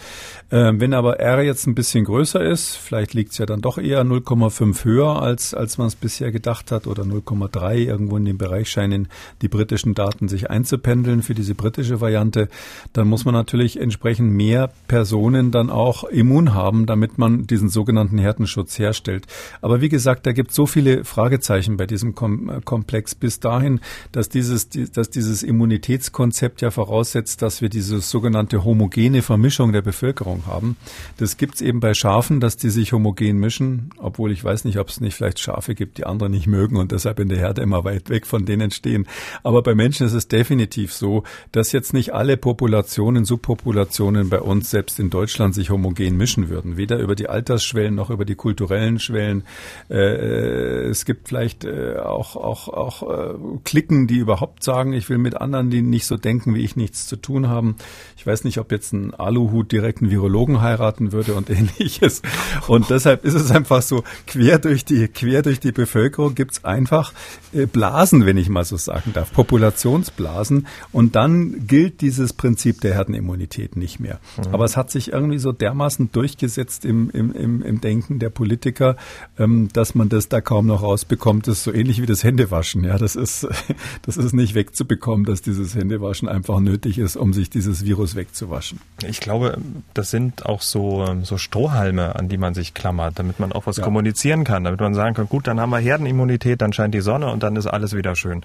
[0.51, 3.79] Ähm, wenn aber R jetzt ein bisschen größer ist, vielleicht liegt es ja dann doch
[3.79, 8.39] eher 0,5 höher, als, als man es bisher gedacht hat, oder 0,3 irgendwo in dem
[8.39, 9.09] Bereich scheinen
[9.43, 12.49] die britischen Daten sich einzupendeln für diese britische Variante,
[12.93, 18.19] dann muss man natürlich entsprechend mehr Personen dann auch immun haben, damit man diesen sogenannten
[18.19, 19.27] Härtenschutz herstellt.
[19.61, 23.81] Aber wie gesagt, da gibt es so viele Fragezeichen bei diesem äh, Komplex bis dahin,
[24.13, 30.45] dass dieses, dass dieses Immunitätskonzept ja voraussetzt, dass wir diese sogenannte homogene Vermischung der Bevölkerung
[30.47, 30.77] haben.
[31.17, 34.79] Das gibt es eben bei Schafen, dass die sich homogen mischen, obwohl ich weiß nicht,
[34.79, 37.63] ob es nicht vielleicht Schafe gibt, die andere nicht mögen und deshalb in der Herde
[37.63, 39.07] immer weit weg von denen stehen.
[39.43, 44.71] Aber bei Menschen ist es definitiv so, dass jetzt nicht alle Populationen, Subpopulationen bei uns
[44.71, 46.77] selbst in Deutschland sich homogen mischen würden.
[46.77, 49.45] Weder über die Altersschwellen noch über die kulturellen Schwellen.
[49.89, 53.35] Äh, es gibt vielleicht äh, auch, auch, auch äh,
[53.65, 57.07] Klicken, die überhaupt sagen, ich will mit anderen, die nicht so denken wie ich, nichts
[57.07, 57.77] zu tun haben.
[58.17, 62.23] Ich weiß nicht, ob jetzt ein Aluhut direkt einen Virologen heiraten würde und ähnliches.
[62.67, 67.13] Und deshalb ist es einfach so, quer durch die, quer durch die Bevölkerung gibt's einfach
[67.53, 70.67] äh, Blasen, wenn ich mal so sagen darf, Populationsblasen.
[70.93, 74.21] Und dann gilt dieses Prinzip der Herdenimmunität nicht mehr.
[74.37, 74.55] Mhm.
[74.55, 78.97] Aber es hat sich irgendwie so dermaßen durchgesetzt im, im, im, im Denken der Politiker,
[79.39, 81.47] ähm, dass man das da kaum noch rausbekommt.
[81.47, 82.85] Das ist so ähnlich wie das Händewaschen.
[82.85, 83.47] Ja, das ist,
[84.03, 88.81] das ist nicht wegzubekommen, dass dieses Händewaschen einfach nötig ist, um sich dieses Virus wegzuwaschen.
[89.07, 89.59] Ich glaube,
[89.95, 93.67] das sind auch so, ähm, so Strohhalme, an die man sich klammert, damit man auch
[93.67, 93.85] was ja.
[93.85, 97.31] kommunizieren kann, damit man sagen kann, gut, dann haben wir Herdenimmunität, dann scheint die Sonne
[97.31, 98.43] und dann ist alles wieder schön.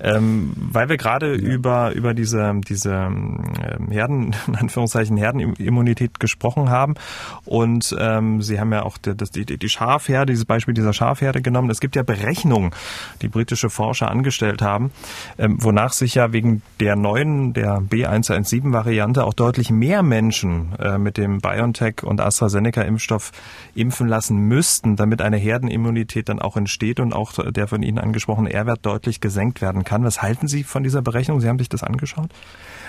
[0.00, 1.36] Ähm, weil wir gerade ja.
[1.36, 6.94] über, über diese, diese ähm, Herden, in Anführungszeichen Herdenimmunität gesprochen haben
[7.44, 11.70] und ähm, Sie haben ja auch die, die, die Schafherde, dieses Beispiel dieser Schafherde genommen.
[11.70, 12.70] Es gibt ja Berechnungen,
[13.22, 14.92] die britische Forscher angestellt haben,
[15.38, 21.16] ähm, wonach sich ja wegen der neuen, der B117-Variante auch deutlich mehr Menschen äh, mit
[21.16, 23.32] dem BioNTech und AstraZeneca-Impfstoff
[23.74, 28.52] impfen lassen müssten, damit eine Herdenimmunität dann auch entsteht und auch der von Ihnen angesprochene
[28.52, 29.87] R-Wert deutlich gesenkt werden kann.
[29.90, 31.40] Was halten Sie von dieser Berechnung?
[31.40, 32.30] Sie haben sich das angeschaut?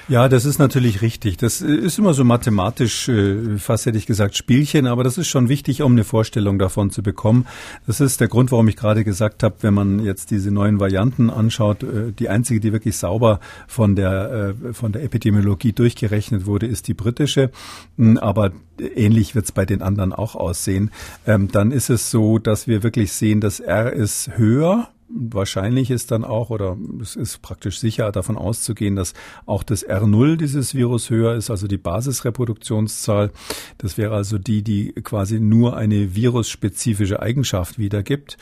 [0.09, 1.37] Ja, das ist natürlich richtig.
[1.37, 5.49] Das ist immer so mathematisch, äh, fast hätte ich gesagt, Spielchen, aber das ist schon
[5.49, 7.45] wichtig, um eine Vorstellung davon zu bekommen.
[7.85, 11.29] Das ist der Grund, warum ich gerade gesagt habe, wenn man jetzt diese neuen Varianten
[11.29, 16.65] anschaut, äh, die einzige, die wirklich sauber von der, äh, von der Epidemiologie durchgerechnet wurde,
[16.65, 17.51] ist die britische.
[17.97, 20.89] Hm, aber ähnlich wird es bei den anderen auch aussehen.
[21.27, 26.12] Ähm, dann ist es so, dass wir wirklich sehen, dass R ist höher Wahrscheinlich ist
[26.12, 29.14] dann auch, oder es ist praktisch sicher davon auszugehen, dass
[29.47, 33.32] auch das R0 dieses Virus höher ist, also die Basisreproduktionszahl.
[33.80, 38.38] Das wäre also die, die quasi nur eine virusspezifische Eigenschaft wiedergibt.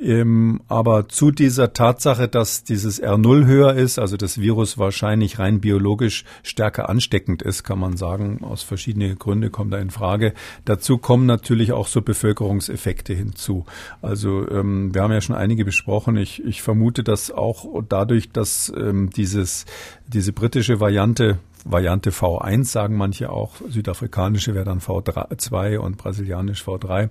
[0.00, 5.60] Ähm, aber zu dieser Tatsache, dass dieses R0 höher ist, also das Virus wahrscheinlich rein
[5.60, 10.34] biologisch stärker ansteckend ist, kann man sagen, aus verschiedenen Gründen kommt da in Frage.
[10.64, 13.66] Dazu kommen natürlich auch so Bevölkerungseffekte hinzu.
[14.00, 16.16] Also ähm, wir haben ja schon einige besprochen.
[16.16, 19.66] Ich, ich vermute, dass auch dadurch, dass ähm, dieses,
[20.06, 27.08] diese britische Variante Variante V1 sagen manche auch, südafrikanische wäre dann V2 und brasilianisch V3.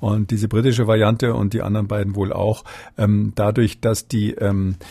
[0.00, 2.64] Und diese britische Variante und die anderen beiden wohl auch,
[2.98, 4.86] ähm, dadurch, dass die ähm, äh,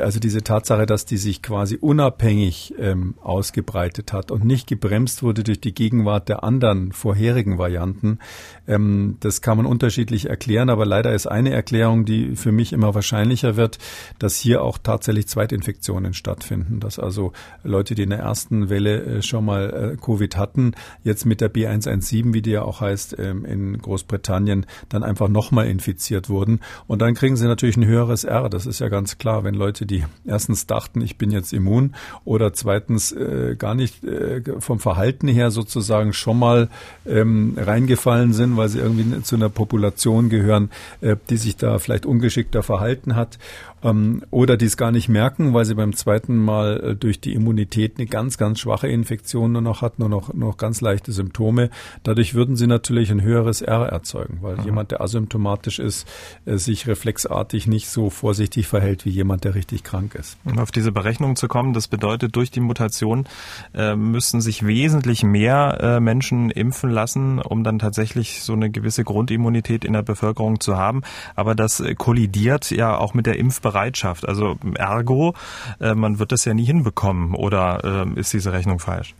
[0.00, 5.44] also diese Tatsache, dass die sich quasi unabhängig ähm, ausgebreitet hat und nicht gebremst wurde
[5.44, 8.18] durch die Gegenwart der anderen vorherigen Varianten,
[8.66, 12.94] ähm, das kann man unterschiedlich erklären, aber leider ist eine Erklärung, die für mich immer
[12.94, 13.78] wahrscheinlicher wird,
[14.18, 19.22] dass hier auch tatsächlich Zweitinfektionen stattfinden, dass also Leute, die in der ersten Welle äh,
[19.22, 20.72] schon mal äh, Covid hatten,
[21.02, 25.66] jetzt mit der B117, wie die ja auch heißt, ähm, in Großbritannien, dann einfach nochmal
[25.68, 26.60] infiziert wurden.
[26.86, 29.65] Und dann kriegen sie natürlich ein höheres R, das ist ja ganz klar, wenn Leute
[29.66, 34.78] Leute, die erstens dachten, ich bin jetzt immun oder zweitens äh, gar nicht äh, vom
[34.78, 36.68] Verhalten her sozusagen schon mal
[37.04, 42.06] ähm, reingefallen sind, weil sie irgendwie zu einer Population gehören, äh, die sich da vielleicht
[42.06, 43.38] ungeschickter verhalten hat
[43.82, 47.34] ähm, oder die es gar nicht merken, weil sie beim zweiten Mal äh, durch die
[47.34, 51.12] Immunität eine ganz, ganz schwache Infektion nur noch hat, nur noch, nur noch ganz leichte
[51.12, 51.70] Symptome.
[52.02, 54.64] Dadurch würden sie natürlich ein höheres R erzeugen, weil Aha.
[54.64, 56.08] jemand, der asymptomatisch ist,
[56.46, 60.36] äh, sich reflexartig nicht so vorsichtig verhält wie jemand, der richtig krank ist.
[60.44, 63.26] Um auf diese Berechnung zu kommen, das bedeutet, durch die Mutation
[63.74, 69.04] äh, müssen sich wesentlich mehr äh, Menschen impfen lassen, um dann tatsächlich so eine gewisse
[69.04, 71.02] Grundimmunität in der Bevölkerung zu haben.
[71.34, 74.28] Aber das kollidiert ja auch mit der Impfbereitschaft Bereitschaft.
[74.28, 75.34] Also ergo,
[75.80, 79.14] äh, man wird das ja nie hinbekommen oder äh, ist diese Rechnung falsch?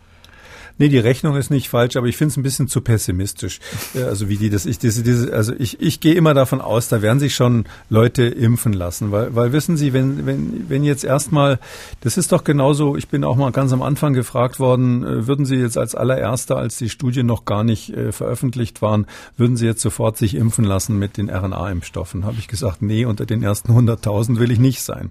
[0.79, 3.59] Nee, die Rechnung ist nicht falsch, aber ich finde es ein bisschen zu pessimistisch.
[3.95, 7.01] Also wie die das, ich, diese, diese, also ich, ich gehe immer davon aus, da
[7.01, 11.59] werden sich schon Leute impfen lassen, weil, weil wissen Sie, wenn, wenn, wenn jetzt erstmal,
[12.01, 15.45] das ist doch genauso, ich bin auch mal ganz am Anfang gefragt worden, äh, würden
[15.45, 19.65] Sie jetzt als allererster, als die Studien noch gar nicht äh, veröffentlicht waren, würden Sie
[19.65, 22.23] jetzt sofort sich impfen lassen mit den RNA-Impfstoffen?
[22.23, 25.09] Habe ich gesagt, nee, unter den ersten 100.000 will ich nicht sein.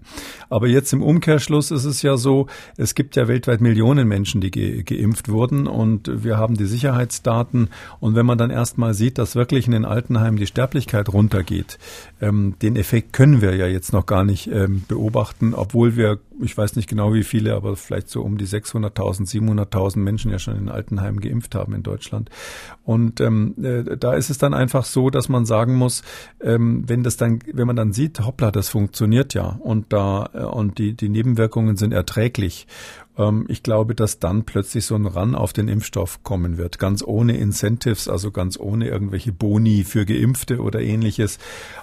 [0.49, 2.47] Aber jetzt im Umkehrschluss ist es ja so,
[2.77, 6.67] es gibt ja weltweit Millionen Menschen, die ge geimpft wurden impfen und wir haben die
[6.67, 7.69] Sicherheitsdaten.
[8.01, 11.79] Und wenn man dann erstmal sieht, dass wirklich in den Altenheimen die Sterblichkeit runtergeht,
[12.21, 16.57] ähm, den Effekt können wir ja jetzt noch gar nicht ähm, beobachten, obwohl wir, ich
[16.57, 20.57] weiß nicht genau wie viele, aber vielleicht so um die 600.000, 700.000 Menschen ja schon
[20.57, 22.31] in Altenheimen geimpft haben in Deutschland.
[22.85, 26.03] Und ähm, äh, da ist es dann einfach so, dass man sagen muss,
[26.41, 30.39] ähm, wenn das dann, wenn man dann sieht, hoppla, das funktioniert ja und da äh,
[30.43, 32.67] und die die Nebenwirkungen sind erträglich
[33.49, 37.37] ich glaube, dass dann plötzlich so ein Run auf den Impfstoff kommen wird, ganz ohne
[37.39, 41.39] Incentives, also ganz ohne irgendwelche Boni für Geimpfte oder ähnliches,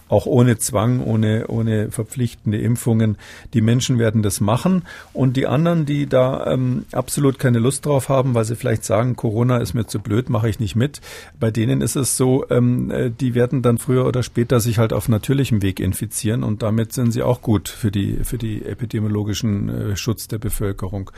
[0.09, 3.17] auch ohne Zwang, ohne, ohne verpflichtende Impfungen.
[3.55, 4.84] Die Menschen werden das machen.
[5.11, 9.15] Und die anderen, die da ähm, absolut keine Lust drauf haben, weil sie vielleicht sagen,
[9.15, 11.01] Corona ist mir zu blöd, mache ich nicht mit,
[11.39, 14.93] bei denen ist es so, ähm, äh, die werden dann früher oder später sich halt
[14.93, 16.43] auf natürlichem Weg infizieren.
[16.43, 21.09] Und damit sind sie auch gut für die, für die epidemiologischen äh, Schutz der Bevölkerung.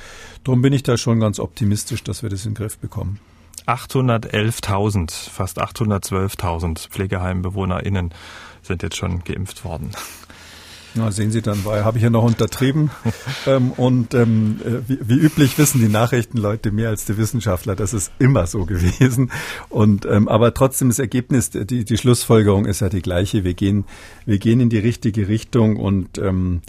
[0.44, 3.20] Darum bin ich da schon ganz optimistisch, dass wir das in den Griff bekommen.
[3.68, 8.14] 811.000, fast 812.000 PflegeheimbewohnerInnen
[8.62, 9.92] sind jetzt schon geimpft worden.
[10.98, 12.90] Na, sehen Sie dann, habe ich ja noch untertrieben.
[13.48, 17.76] ähm, und ähm, äh, wie, wie, üblich wissen die Nachrichtenleute mehr als die Wissenschaftler.
[17.76, 19.30] Das ist immer so gewesen.
[19.68, 23.44] Und ähm, aber trotzdem das Ergebnis, die, die Schlussfolgerung ist ja die gleiche.
[23.44, 23.84] Wir gehen,
[24.26, 26.62] wir gehen in die richtige Richtung und ähm,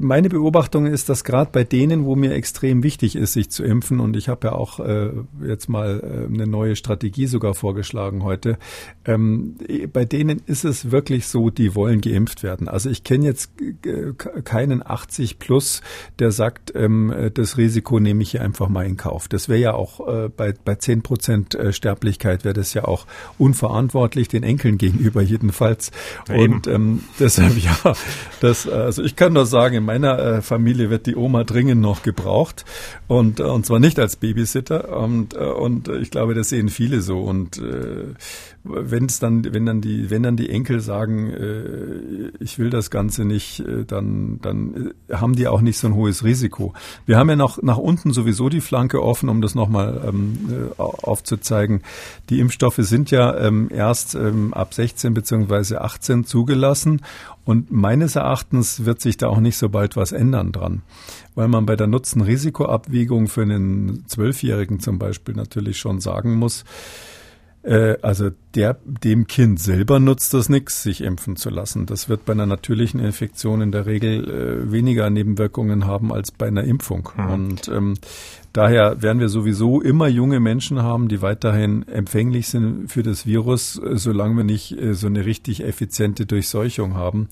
[0.00, 4.00] meine Beobachtung ist, dass gerade bei denen, wo mir extrem wichtig ist, sich zu impfen,
[4.00, 5.10] und ich habe ja auch äh,
[5.46, 8.58] jetzt mal äh, eine neue Strategie sogar vorgeschlagen heute,
[9.04, 9.56] ähm,
[9.92, 12.68] bei denen ist es wirklich so, die wollen geimpft werden.
[12.68, 14.12] Also ich kenne jetzt äh,
[14.42, 15.82] keinen 80 plus,
[16.18, 19.28] der sagt, ähm, das Risiko nehme ich hier einfach mal in Kauf.
[19.28, 23.06] Das wäre ja auch äh, bei, bei 10 Prozent äh, Sterblichkeit wäre das ja auch
[23.38, 25.92] unverantwortlich den Enkeln gegenüber jedenfalls.
[26.28, 26.54] Eben.
[26.54, 27.94] Und ähm, deshalb ja,
[28.40, 31.82] das, also ich kann nur sagen, sagen, in meiner äh, Familie wird die Oma dringend
[31.82, 32.64] noch gebraucht.
[33.08, 34.96] Und, äh, und zwar nicht als Babysitter.
[34.96, 37.20] Und, äh, und ich glaube, das sehen viele so.
[37.20, 38.14] Und äh,
[38.62, 42.90] wenn es dann, wenn dann die, wenn dann die Enkel sagen, äh, ich will das
[42.90, 46.74] Ganze nicht, äh, dann, dann äh, haben die auch nicht so ein hohes Risiko.
[47.06, 50.80] Wir haben ja noch nach unten sowieso die Flanke offen, um das nochmal ähm, äh,
[50.80, 51.82] aufzuzeigen.
[52.28, 57.00] Die Impfstoffe sind ja ähm, erst ähm, ab 16 beziehungsweise 18 zugelassen
[57.44, 60.82] und meines Erachtens wird sich da auch nicht so bald was ändern dran,
[61.34, 66.64] weil man bei der Nutzen-Risiko-Abwägung für einen Zwölfjährigen zum Beispiel natürlich schon sagen muss,
[67.62, 71.86] äh, also der, dem Kind selber nutzt das nichts, sich impfen zu lassen.
[71.86, 76.48] Das wird bei einer natürlichen Infektion in der Regel äh, weniger Nebenwirkungen haben als bei
[76.48, 77.10] einer Impfung.
[77.16, 77.30] Mhm.
[77.30, 77.94] Und ähm,
[78.52, 83.78] Daher werden wir sowieso immer junge Menschen haben, die weiterhin empfänglich sind für das Virus,
[83.78, 87.28] äh, solange wir nicht äh, so eine richtig effiziente Durchseuchung haben.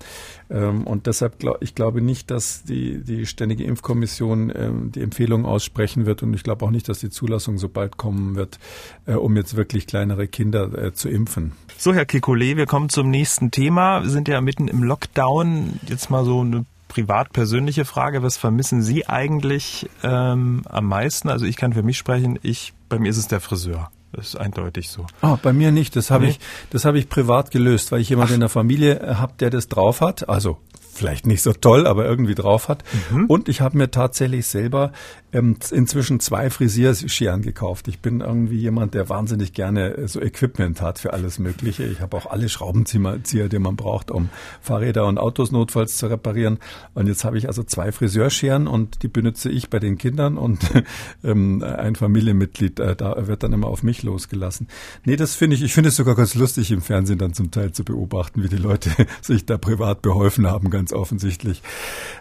[0.49, 5.45] Ähm, und deshalb glaube ich glaube nicht, dass die, die Ständige Impfkommission ähm, die Empfehlung
[5.45, 8.61] aussprechen wird und ich glaube auch nicht, dass die Zulassung so bald kommen wird,
[9.07, 11.53] äh, um jetzt wirklich kleinere Kinder zu impfen.
[11.77, 14.03] So, Herr Kekulé, wir kommen zum nächsten Thema.
[14.03, 15.79] Wir sind ja mitten im Lockdown.
[15.87, 21.29] Jetzt mal so eine privat persönliche Frage, was vermissen Sie eigentlich ähm, am meisten?
[21.29, 23.91] Also ich kann für mich sprechen, ich, bei mir ist es der Friseur.
[24.13, 25.07] Das ist eindeutig so.
[25.21, 25.95] Ah, bei mir nicht.
[25.95, 26.31] Das habe nee.
[26.31, 26.41] ich,
[26.71, 30.01] das habe ich privat gelöst, weil ich jemanden in der Familie habe, der das drauf
[30.01, 30.29] hat.
[30.29, 30.59] Also
[30.99, 32.83] vielleicht nicht so toll, aber irgendwie drauf hat.
[33.11, 33.27] Mhm.
[33.27, 34.93] Und ich habe mir tatsächlich selber
[35.33, 37.89] ähm, inzwischen zwei Frisierscheren gekauft.
[37.89, 41.85] Ich bin irgendwie jemand, der wahnsinnig gerne äh, so Equipment hat für alles Mögliche.
[41.85, 46.59] Ich habe auch alle Schraubenzieher, die man braucht, um Fahrräder und Autos notfalls zu reparieren.
[46.95, 50.61] Und jetzt habe ich also zwei Friseurscheren und die benutze ich bei den Kindern und
[51.25, 54.69] ähm, ein Familienmitglied, äh, da wird dann immer auf mich losgelassen.
[55.05, 57.73] Nee, das finde ich, ich finde es sogar ganz lustig im Fernsehen dann zum Teil
[57.73, 61.63] zu beobachten, wie die Leute sich da privat beholfen haben, ganz offensichtlich.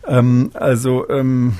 [0.05, 1.53] Ähm, also ähm,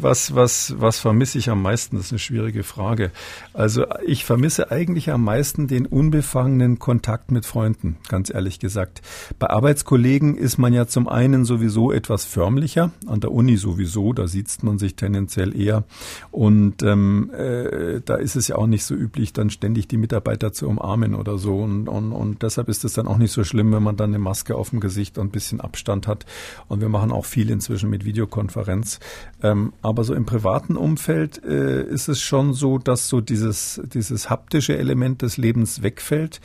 [0.00, 1.96] was, was, was vermisse ich am meisten?
[1.96, 3.10] Das ist eine schwierige Frage.
[3.52, 9.02] Also ich vermisse eigentlich am meisten den unbefangenen Kontakt mit Freunden, ganz ehrlich gesagt.
[9.38, 14.26] Bei Arbeitskollegen ist man ja zum einen sowieso etwas förmlicher, an der Uni sowieso, da
[14.26, 15.84] sieht man sich tendenziell eher.
[16.30, 20.52] Und ähm, äh, da ist es ja auch nicht so üblich, dann ständig die Mitarbeiter
[20.52, 21.58] zu umarmen oder so.
[21.58, 24.18] Und, und, und deshalb ist es dann auch nicht so schlimm, wenn man dann eine
[24.18, 26.26] Maske auf dem Gesicht und ein bisschen Abstand hat.
[26.68, 29.00] Und wir machen auch viel inzwischen mit Videokonferenz.
[29.42, 34.30] Ähm, aber so im privaten Umfeld äh, ist es schon so, dass so dieses, dieses
[34.30, 36.40] haptische Element des Lebens wegfällt.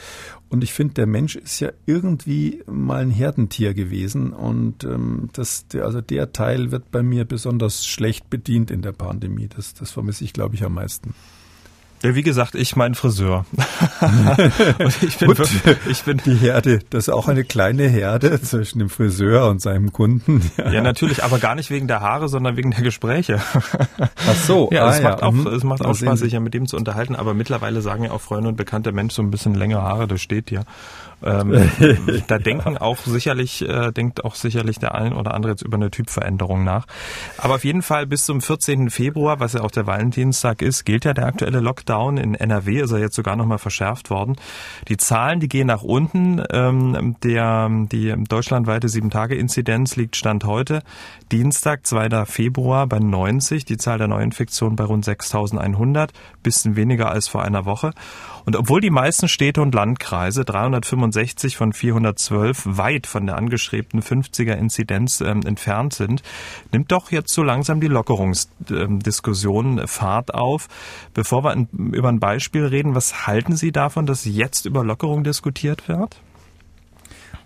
[0.49, 4.33] Und ich finde, der Mensch ist ja irgendwie mal ein Herdentier gewesen.
[4.33, 8.93] Und ähm, das, der, also der Teil wird bei mir besonders schlecht bedient in der
[8.93, 9.47] Pandemie.
[9.47, 11.13] Das, das vermisse ich, glaube ich, am meisten.
[12.01, 13.45] Ja, wie gesagt, ich mein Friseur.
[15.01, 15.39] ich bin, und,
[15.89, 19.91] ich bin die Herde, das ist auch eine kleine Herde zwischen dem Friseur und seinem
[19.93, 20.49] Kunden.
[20.59, 20.71] Ja.
[20.71, 23.39] ja, natürlich, aber gar nicht wegen der Haare, sondern wegen der Gespräche.
[23.99, 24.69] Ach so.
[24.73, 25.09] Ja, ah, es, ja.
[25.09, 25.47] Macht auch, mhm.
[25.47, 28.21] es macht auch Spaß, sich ja mit dem zu unterhalten, aber mittlerweile sagen ja auch
[28.21, 30.63] Freunde und bekannte Mensch so ein bisschen längere Haare, das steht ja.
[31.23, 31.69] Ähm,
[32.27, 35.91] da denken auch sicherlich, äh, denkt auch sicherlich der ein oder andere jetzt über eine
[35.91, 36.85] Typveränderung nach.
[37.37, 38.89] Aber auf jeden Fall bis zum 14.
[38.89, 42.17] Februar, was ja auch der Valentinstag ist, gilt ja der aktuelle Lockdown.
[42.17, 44.35] In NRW ist er jetzt sogar nochmal verschärft worden.
[44.87, 46.41] Die Zahlen, die gehen nach unten.
[46.51, 50.81] Ähm, der, die deutschlandweite 7-Tage-Inzidenz liegt Stand heute,
[51.31, 52.25] Dienstag, 2.
[52.25, 53.65] Februar bei 90.
[53.65, 56.09] Die Zahl der Neuinfektionen bei rund 6.100,
[56.43, 57.91] bisschen weniger als vor einer Woche.
[58.45, 64.53] Und obwohl die meisten Städte und Landkreise 365 von 412 weit von der angeschrebten 50er
[64.53, 66.23] Inzidenz ähm, entfernt sind,
[66.71, 70.67] nimmt doch jetzt so langsam die Lockerungsdiskussion Fahrt auf.
[71.13, 75.87] Bevor wir über ein Beispiel reden, was halten Sie davon, dass jetzt über Lockerung diskutiert
[75.87, 76.17] wird?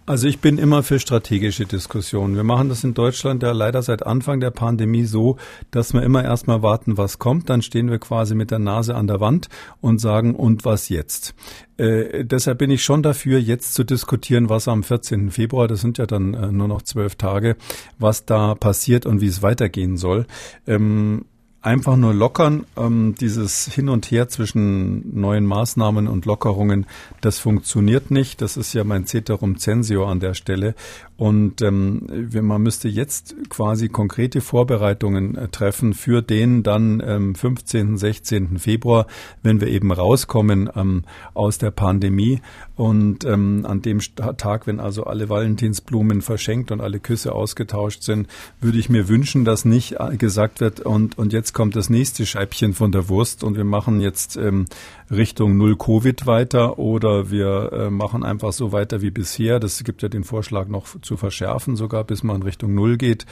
[0.06, 2.36] Also ich bin immer für strategische Diskussionen.
[2.36, 5.38] Wir machen das in Deutschland ja leider seit Anfang der Pandemie so,
[5.72, 7.50] dass wir immer erstmal warten, was kommt.
[7.50, 9.48] Dann stehen wir quasi mit der Nase an der Wand
[9.80, 11.36] und sagen, und was jetzt?
[11.78, 15.32] Äh, deshalb bin ich schon dafür, jetzt zu diskutieren, was am 14.
[15.32, 17.56] Februar, das sind ja dann äh, nur noch zwölf Tage,
[17.98, 20.26] was da passiert und wie es weitergehen soll.
[20.68, 21.24] Ähm,
[21.64, 22.66] einfach nur lockern.
[22.78, 26.86] Ähm, dieses Hin und Her zwischen neuen Maßnahmen und Lockerungen,
[27.22, 28.42] das funktioniert nicht.
[28.42, 30.76] Das ist ja mein Ceterum Censio an der Stelle.
[31.16, 37.98] Und ähm, man müsste jetzt quasi konkrete Vorbereitungen äh, treffen für den dann ähm, 15.,
[37.98, 38.60] 16.
[38.60, 39.08] Februar,
[39.42, 41.04] wenn wir eben rauskommen ähm,
[41.34, 42.42] aus der Pandemie.
[42.76, 44.00] Und ähm, an dem
[44.38, 48.28] Tag, wenn also alle Valentinsblumen verschenkt und alle Küsse ausgetauscht sind,
[48.60, 52.26] würde ich mir wünschen, dass nicht äh, gesagt wird, und, und jetzt kommt das nächste
[52.26, 54.66] Scheibchen von der Wurst und wir machen jetzt ähm,
[55.10, 59.60] Richtung Null Covid weiter oder wir äh, machen einfach so weiter wie bisher.
[59.60, 63.26] Das gibt ja den Vorschlag noch zu verschärfen, sogar bis man Richtung Null geht,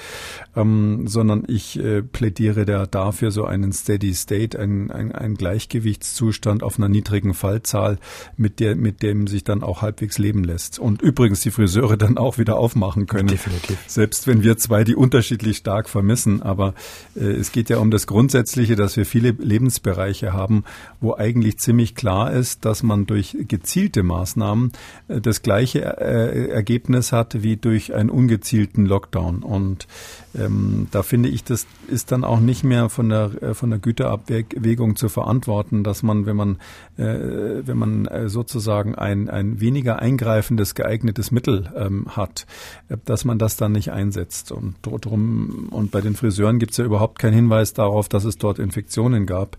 [0.55, 6.77] ähm, sondern ich äh, plädiere da dafür so einen Steady State, einen ein Gleichgewichtszustand auf
[6.77, 7.97] einer niedrigen Fallzahl,
[8.37, 10.79] mit der, mit dem sich dann auch halbwegs leben lässt.
[10.79, 13.27] Und übrigens die Friseure dann auch wieder aufmachen können.
[13.27, 13.77] Definitiv.
[13.87, 16.41] Selbst wenn wir zwei die unterschiedlich stark vermissen.
[16.41, 16.73] Aber
[17.15, 20.63] äh, es geht ja um das Grundsätzliche, dass wir viele Lebensbereiche haben,
[20.99, 24.71] wo eigentlich ziemlich klar ist, dass man durch gezielte Maßnahmen
[25.07, 29.43] äh, das gleiche äh, Ergebnis hat wie durch einen ungezielten Lockdown.
[29.43, 29.87] Und
[30.35, 33.79] ähm, da finde ich, das ist dann auch nicht mehr von der äh, von der
[33.79, 36.57] Güterabwägung zu verantworten, dass man, wenn man
[36.97, 42.45] äh, wenn man sozusagen ein ein weniger eingreifendes geeignetes Mittel ähm, hat,
[43.05, 44.51] dass man das dann nicht einsetzt.
[44.51, 48.37] Und drum und bei den Friseuren gibt es ja überhaupt keinen Hinweis darauf, dass es
[48.37, 49.57] dort Infektionen gab.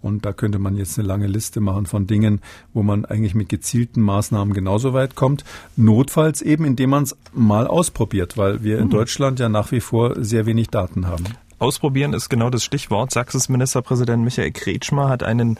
[0.00, 2.40] Und da könnte man jetzt eine lange Liste machen von Dingen,
[2.72, 5.44] wo man eigentlich mit gezielten Maßnahmen genauso weit kommt.
[5.76, 8.90] Notfalls eben, indem man es mal ausprobiert, weil wir in mhm.
[8.90, 11.24] Deutschland ja nach wie vor sehr wenig Daten haben.
[11.58, 13.10] Ausprobieren ist genau das Stichwort.
[13.10, 15.58] Sachsens Ministerpräsident Michael Kretschmer hat einen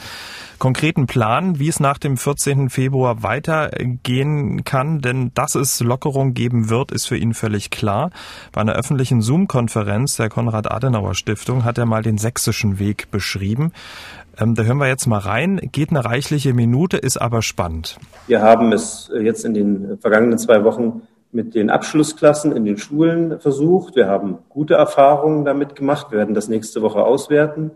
[0.59, 2.71] konkreten Plan, wie es nach dem 14.
[2.71, 8.11] Februar weitergehen kann, denn dass es Lockerung geben wird, ist für ihn völlig klar.
[8.53, 13.73] Bei einer öffentlichen Zoom-Konferenz der Konrad-Adenauer-Stiftung hat er mal den sächsischen Weg beschrieben.
[14.39, 15.61] Ähm, da hören wir jetzt mal rein.
[15.73, 17.99] Geht eine reichliche Minute, ist aber spannend.
[18.27, 21.03] Wir haben es jetzt in den vergangenen zwei Wochen
[21.35, 23.97] mit den Abschlussklassen in den Schulen versucht.
[23.97, 26.07] Wir haben gute Erfahrungen damit gemacht.
[26.11, 27.73] Wir werden das nächste Woche auswerten.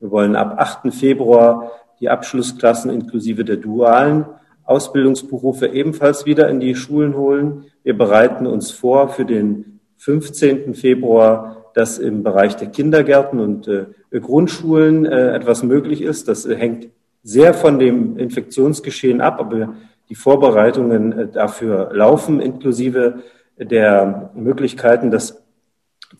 [0.00, 0.92] Wir wollen ab 8.
[0.92, 4.26] Februar die Abschlussklassen inklusive der dualen
[4.64, 7.64] Ausbildungsberufe ebenfalls wieder in die Schulen holen.
[7.84, 10.74] Wir bereiten uns vor für den 15.
[10.74, 16.26] Februar dass im Bereich der Kindergärten und äh, Grundschulen äh, etwas möglich ist.
[16.26, 16.88] Das hängt
[17.22, 19.74] sehr von dem Infektionsgeschehen ab, aber
[20.08, 23.22] die Vorbereitungen äh, dafür laufen, inklusive
[23.58, 25.42] der Möglichkeiten, dass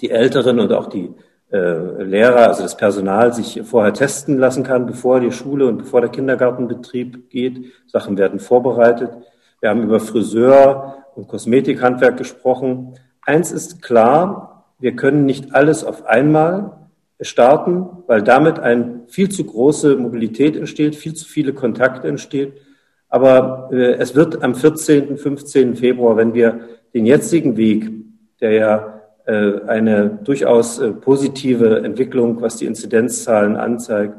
[0.00, 1.14] die Älteren und auch die
[1.52, 6.00] äh, Lehrer, also das Personal, sich vorher testen lassen kann, bevor die Schule und bevor
[6.00, 7.72] der Kindergartenbetrieb geht.
[7.86, 9.10] Sachen werden vorbereitet.
[9.60, 12.94] Wir haben über Friseur und Kosmetikhandwerk gesprochen.
[13.24, 16.88] Eins ist klar, wir können nicht alles auf einmal
[17.20, 22.54] starten, weil damit eine viel zu große Mobilität entsteht, viel zu viele Kontakte entsteht.
[23.08, 25.76] Aber äh, es wird am 14., 15.
[25.76, 26.60] Februar, wenn wir
[26.94, 27.90] den jetzigen Weg,
[28.40, 34.14] der ja äh, eine durchaus äh, positive Entwicklung, was die Inzidenzzahlen anzeigt,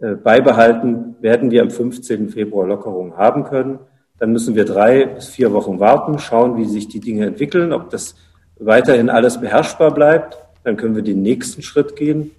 [0.00, 2.28] äh, beibehalten, werden wir am 15.
[2.30, 3.78] Februar Lockerungen haben können.
[4.18, 7.90] Dann müssen wir drei bis vier Wochen warten, schauen, wie sich die Dinge entwickeln, ob
[7.90, 8.14] das
[8.58, 12.32] weiterhin alles beherrschbar bleibt, dann können wir den nächsten Schritt gehen.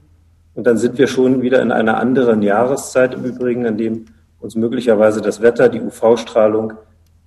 [0.55, 4.05] Und dann sind wir schon wieder in einer anderen Jahreszeit im Übrigen, an dem
[4.39, 6.73] uns möglicherweise das Wetter, die UV-Strahlung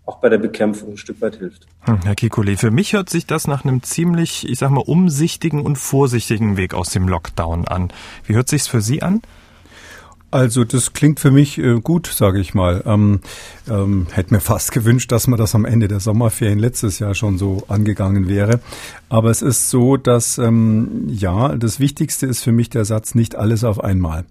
[0.04, 1.66] auch bei der Bekämpfung ein Stück weit hilft.
[1.82, 5.60] Hm, Herr Kikuli, für mich hört sich das nach einem ziemlich, ich sag mal, umsichtigen
[5.62, 7.92] und vorsichtigen Weg aus dem Lockdown an.
[8.24, 9.22] Wie hört sich's für Sie an?
[10.32, 12.82] Also das klingt für mich äh, gut, sage ich mal.
[12.86, 13.20] Ähm,
[13.68, 17.36] ähm, hätte mir fast gewünscht, dass man das am Ende der Sommerferien letztes Jahr schon
[17.36, 18.60] so angegangen wäre.
[19.10, 23.36] Aber es ist so, dass ähm, ja, das Wichtigste ist für mich der Satz nicht
[23.36, 24.24] alles auf einmal.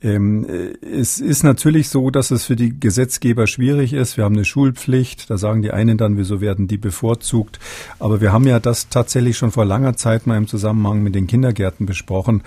[0.00, 0.46] Ähm,
[0.80, 4.16] es ist natürlich so, dass es für die Gesetzgeber schwierig ist.
[4.16, 5.28] Wir haben eine Schulpflicht.
[5.28, 7.58] Da sagen die einen dann, wieso werden die bevorzugt?
[7.98, 11.26] Aber wir haben ja das tatsächlich schon vor langer Zeit mal im Zusammenhang mit den
[11.26, 12.42] Kindergärten besprochen.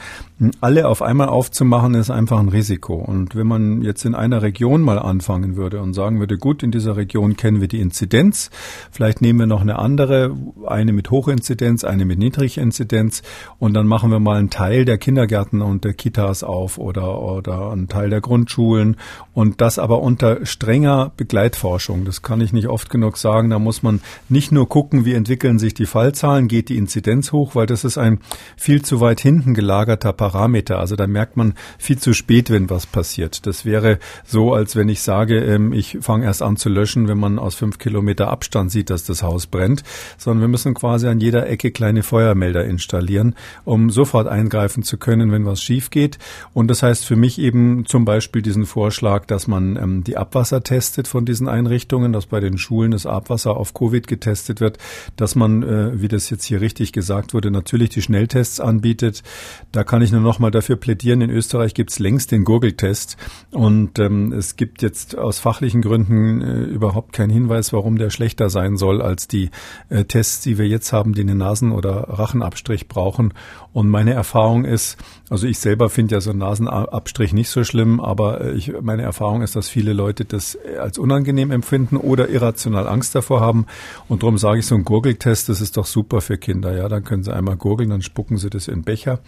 [0.61, 2.95] Alle auf einmal aufzumachen ist einfach ein Risiko.
[2.95, 6.71] Und wenn man jetzt in einer Region mal anfangen würde und sagen würde, gut, in
[6.71, 8.49] dieser Region kennen wir die Inzidenz,
[8.91, 10.35] vielleicht nehmen wir noch eine andere,
[10.65, 13.23] eine mit Hochinzidenz, eine mit Niedriginzidenz
[13.59, 17.71] und dann machen wir mal einen Teil der Kindergärten und der Kitas auf oder oder
[17.71, 18.97] ein Teil der Grundschulen
[19.33, 22.05] und das aber unter strenger Begleitforschung.
[22.05, 23.49] Das kann ich nicht oft genug sagen.
[23.49, 27.55] Da muss man nicht nur gucken, wie entwickeln sich die Fallzahlen, geht die Inzidenz hoch,
[27.55, 28.19] weil das ist ein
[28.55, 30.79] viel zu weit hinten gelagerter Parameter.
[30.79, 33.45] Also da merkt man viel zu spät, wenn was passiert.
[33.45, 37.17] Das wäre so, als wenn ich sage, ähm, ich fange erst an zu löschen, wenn
[37.17, 39.83] man aus fünf Kilometer Abstand sieht, dass das Haus brennt,
[40.17, 43.35] sondern wir müssen quasi an jeder Ecke kleine Feuermelder installieren,
[43.65, 46.19] um sofort eingreifen zu können, wenn was schief geht.
[46.53, 50.17] Und das heißt für mich ich eben zum Beispiel diesen Vorschlag, dass man ähm, die
[50.17, 54.77] Abwasser testet von diesen Einrichtungen, dass bei den Schulen das Abwasser auf Covid getestet wird,
[55.15, 59.23] dass man, äh, wie das jetzt hier richtig gesagt wurde, natürlich die Schnelltests anbietet.
[59.71, 61.21] Da kann ich nur noch mal dafür plädieren.
[61.21, 63.17] In Österreich gibt es längst den Gurgeltest
[63.51, 68.49] und ähm, es gibt jetzt aus fachlichen Gründen äh, überhaupt keinen Hinweis, warum der schlechter
[68.49, 69.49] sein soll als die
[69.89, 73.33] äh, Tests, die wir jetzt haben, die einen Nasen- oder Rachenabstrich brauchen.
[73.73, 74.97] Und meine Erfahrung ist,
[75.31, 79.03] also ich selber finde ja so einen Nasenabstrich nicht so schlimm, aber äh, ich, meine
[79.03, 83.65] Erfahrung ist, dass viele Leute das äh, als unangenehm empfinden oder irrational Angst davor haben.
[84.09, 86.75] Und darum sage ich, so ein Gurgeltest, das ist doch super für Kinder.
[86.75, 89.19] Ja, dann können sie einmal gurgeln, dann spucken sie das in Becher.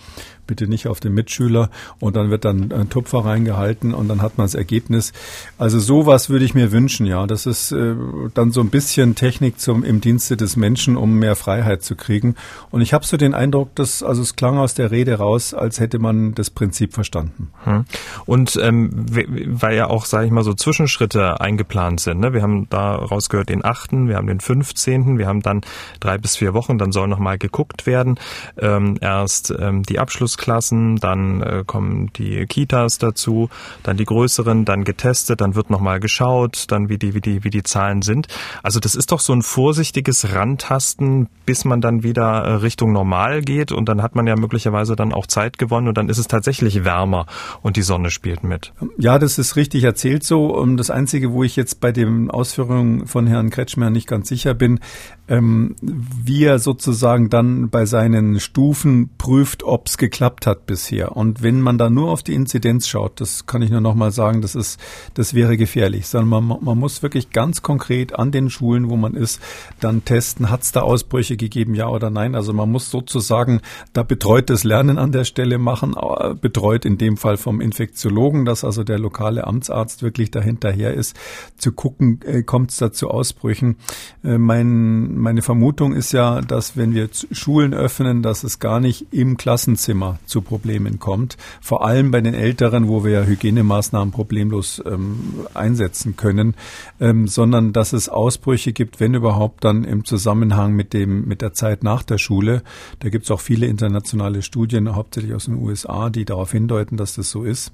[0.48, 1.70] Bitte nicht auf den Mitschüler.
[2.00, 5.14] Und dann wird dann ein Tupfer reingehalten und dann hat man das Ergebnis.
[5.58, 7.26] Also sowas würde ich mir wünschen, ja.
[7.28, 7.96] Das ist äh,
[8.34, 12.36] dann so ein bisschen Technik zum, im Dienste des Menschen, um mehr Freiheit zu kriegen.
[12.72, 15.80] Und ich habe so den Eindruck, dass, also es klang aus der Rede raus, als
[15.80, 17.52] hätte man das Prinzip verstanden.
[17.64, 17.86] Hm.
[18.26, 19.06] Und ähm,
[19.48, 22.20] weil ja auch, sage ich mal, so Zwischenschritte eingeplant sind.
[22.20, 22.34] Ne?
[22.34, 25.62] Wir haben da rausgehört den 8., wir haben den 15., wir haben dann
[26.00, 28.20] drei bis vier Wochen, dann soll nochmal geguckt werden.
[28.58, 30.00] Ähm, erst ähm, die
[30.34, 33.50] Abschlussklassen, dann äh, kommen die Kitas dazu,
[33.84, 37.50] dann die größeren, dann getestet, dann wird nochmal geschaut, dann wie die, wie die, wie
[37.50, 38.28] die Zahlen sind.
[38.64, 43.42] Also das ist doch so ein vorsichtiges Rantasten, bis man dann wieder äh, Richtung normal
[43.42, 46.28] geht und dann hat man ja möglicherweise dann auch Zeit gewonnen und dann ist es
[46.28, 47.26] tatsächlich wärmer
[47.62, 48.74] und die Sonne spielt mit.
[48.98, 50.46] Ja, das ist richtig erzählt so.
[50.46, 54.54] Und das Einzige, wo ich jetzt bei den Ausführungen von Herrn Kretschmer nicht ganz sicher
[54.54, 54.80] bin,
[55.28, 61.16] ähm, wie er sozusagen dann bei seinen Stufen prüft, ob es geklappt hat bisher.
[61.16, 64.12] Und wenn man da nur auf die Inzidenz schaut, das kann ich nur noch mal
[64.12, 64.80] sagen, das ist,
[65.14, 66.08] das wäre gefährlich.
[66.08, 69.42] Sondern man, man muss wirklich ganz konkret an den Schulen, wo man ist,
[69.80, 72.36] dann testen, hat es da Ausbrüche gegeben, ja oder nein.
[72.36, 73.62] Also man muss sozusagen
[73.94, 75.96] da betreutes Lernen an der Stelle machen,
[76.42, 81.18] betreut in dem Fall vom Infektiologen, dass also der lokale Amtsarzt wirklich dahinterher ist,
[81.58, 83.78] zu gucken, äh, kommt es da zu Ausbrüchen.
[84.24, 89.08] Äh, mein meine Vermutung ist ja, dass wenn wir Schulen öffnen, dass es gar nicht
[89.12, 91.38] im Klassenzimmer zu Problemen kommt.
[91.62, 96.56] Vor allem bei den Älteren, wo wir ja Hygienemaßnahmen problemlos ähm, einsetzen können,
[97.00, 101.54] ähm, sondern dass es Ausbrüche gibt, wenn überhaupt dann im Zusammenhang mit dem mit der
[101.54, 102.64] Zeit nach der Schule.
[103.00, 107.16] Da gibt es auch viele internationale Studien, hauptsächlich aus den USA, die darauf hindeuten, dass
[107.16, 107.72] das so ist.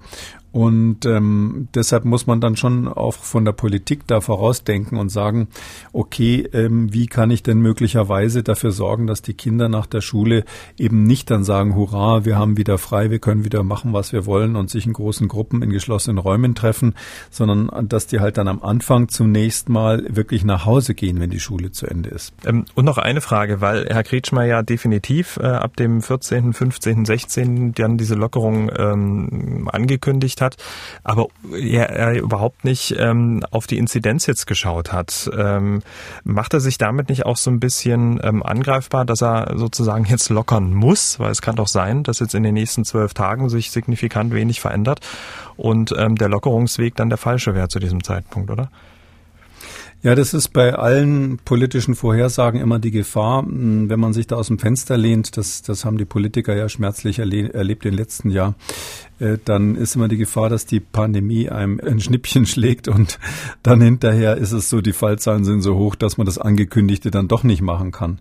[0.52, 5.48] Und ähm, deshalb muss man dann schon auch von der Politik da vorausdenken und sagen,
[5.94, 10.46] okay, ähm, wie kann ich denn möglicherweise dafür sorgen, dass die Kinder nach der Schule
[10.78, 14.26] eben nicht dann sagen, hurra, wir haben wieder frei, wir können wieder machen, was wir
[14.26, 16.96] wollen und sich in großen Gruppen in geschlossenen Räumen treffen,
[17.30, 21.40] sondern dass die halt dann am Anfang zunächst mal wirklich nach Hause gehen, wenn die
[21.40, 22.34] Schule zu Ende ist.
[22.46, 27.06] Ähm, und noch eine Frage, weil Herr Kretschmer ja definitiv äh, ab dem 14., 15.,
[27.06, 27.74] 16.
[27.74, 30.58] dann diese Lockerung ähm, angekündigt angekündigt hat,
[31.04, 35.30] aber er, er überhaupt nicht ähm, auf die Inzidenz jetzt geschaut hat.
[35.38, 35.82] Ähm,
[36.24, 40.30] macht er sich damit nicht auch so ein bisschen ähm, angreifbar, dass er sozusagen jetzt
[40.30, 41.20] lockern muss?
[41.20, 44.62] Weil es kann doch sein, dass jetzt in den nächsten zwölf Tagen sich signifikant wenig
[44.62, 45.00] verändert
[45.58, 48.70] und ähm, der Lockerungsweg dann der falsche wäre zu diesem Zeitpunkt, oder?
[50.02, 54.38] Ja, das ist bei allen politischen Vorhersagen immer die Gefahr, hm, wenn man sich da
[54.38, 58.30] aus dem Fenster lehnt, das, das haben die Politiker ja schmerzlich erle erlebt im letzten
[58.30, 58.56] Jahr,
[59.20, 63.20] äh, dann ist immer die Gefahr, dass die Pandemie einem ein Schnippchen schlägt und
[63.62, 67.28] dann hinterher ist es so, die Fallzahlen sind so hoch, dass man das Angekündigte dann
[67.28, 68.20] doch nicht machen kann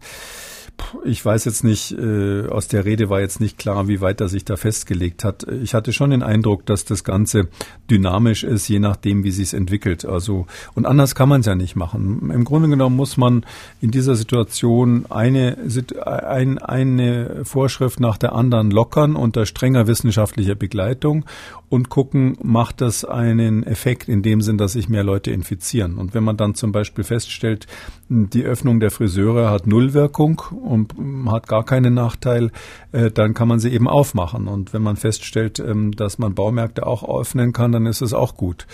[1.05, 4.29] ich weiß jetzt nicht, äh, aus der Rede war jetzt nicht klar, wie weit er
[4.29, 5.47] sich da festgelegt hat.
[5.63, 7.49] Ich hatte schon den Eindruck, dass das Ganze
[7.91, 10.05] dynamisch ist, je nachdem, wie sich entwickelt.
[10.05, 12.31] Also und anders kann man es ja nicht machen.
[12.33, 13.45] Im Grunde genommen muss man
[13.81, 15.59] in dieser Situation eine,
[16.05, 21.25] ein, eine Vorschrift nach der anderen lockern unter strenger wissenschaftlicher Begleitung
[21.69, 25.99] und gucken, macht das einen Effekt in dem Sinn, dass sich mehr Leute infizieren.
[25.99, 27.67] Und wenn man dann zum Beispiel feststellt,
[28.09, 30.95] die Öffnung der Friseure hat Nullwirkung und
[31.31, 32.51] hat gar keinen Nachteil,
[32.93, 34.49] äh, dann kann man sie eben aufmachen.
[34.49, 38.37] Und wenn man feststellt, ähm, dass man Baumärkte auch öffnen kann, dann ist es auch
[38.37, 38.67] gut.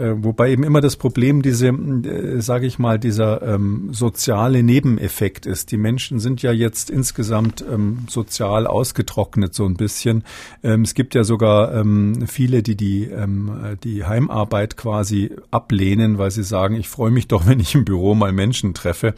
[0.00, 5.44] Äh, wobei eben immer das Problem diese, äh, sage ich mal, dieser ähm, soziale Nebeneffekt
[5.44, 5.72] ist.
[5.72, 10.24] Die Menschen sind ja jetzt insgesamt ähm, sozial ausgetrocknet so ein bisschen.
[10.62, 16.30] Ähm, es gibt ja sogar ähm, viele, die die, ähm, die Heimarbeit quasi ablehnen, weil
[16.30, 19.14] sie sagen, ich freue mich doch, wenn ich im Büro mal Menschen treffe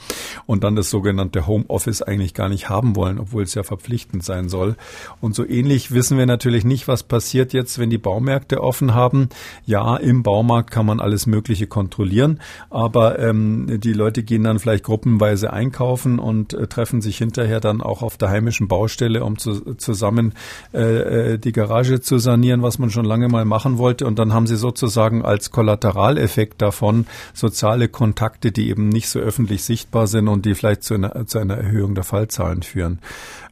[0.46, 4.48] und dann das sogenannte Homeoffice eigentlich gar nicht haben wollen, obwohl es ja verpflichtend sein
[4.48, 4.74] soll.
[5.20, 9.28] Und so ähnlich wissen wir natürlich nicht, was passiert jetzt, wenn die Baumärkte offen haben.
[9.64, 12.40] Ja, im Baumarkt kann man alles Mögliche kontrollieren,
[12.70, 17.80] aber ähm, die Leute gehen dann vielleicht gruppenweise einkaufen und äh, treffen sich hinterher dann
[17.80, 20.32] auch auf der heimischen Baustelle, um zu, zusammen
[20.74, 24.06] äh, äh, die Garage zu sanieren, was man schon lange mal machen wollte.
[24.06, 29.62] Und dann haben sie sozusagen als Kollateraleffekt davon soziale Kontakte, die eben nicht so öffentlich
[29.62, 32.98] sichtbar sind und die vielleicht zu einer, zu einer Erhöhung der Fallzahlen führen.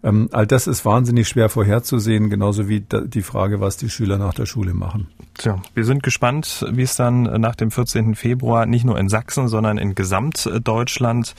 [0.03, 4.33] Ähm, all das ist wahnsinnig schwer vorherzusehen, genauso wie die Frage, was die Schüler nach
[4.33, 5.09] der Schule machen.
[5.35, 8.15] Tja, wir sind gespannt, wie es dann nach dem 14.
[8.15, 11.35] Februar nicht nur in Sachsen, sondern in Gesamtdeutschland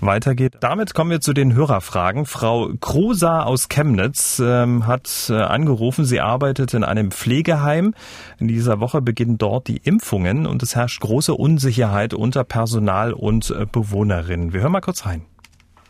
[0.00, 0.54] weitergeht.
[0.60, 2.26] Damit kommen wir zu den Hörerfragen.
[2.26, 6.04] Frau Krusa aus Chemnitz ähm, hat äh, angerufen.
[6.04, 7.94] Sie arbeitet in einem Pflegeheim.
[8.38, 13.50] In dieser Woche beginnen dort die Impfungen und es herrscht große Unsicherheit unter Personal und
[13.50, 14.52] äh, Bewohnerinnen.
[14.52, 15.22] Wir hören mal kurz rein.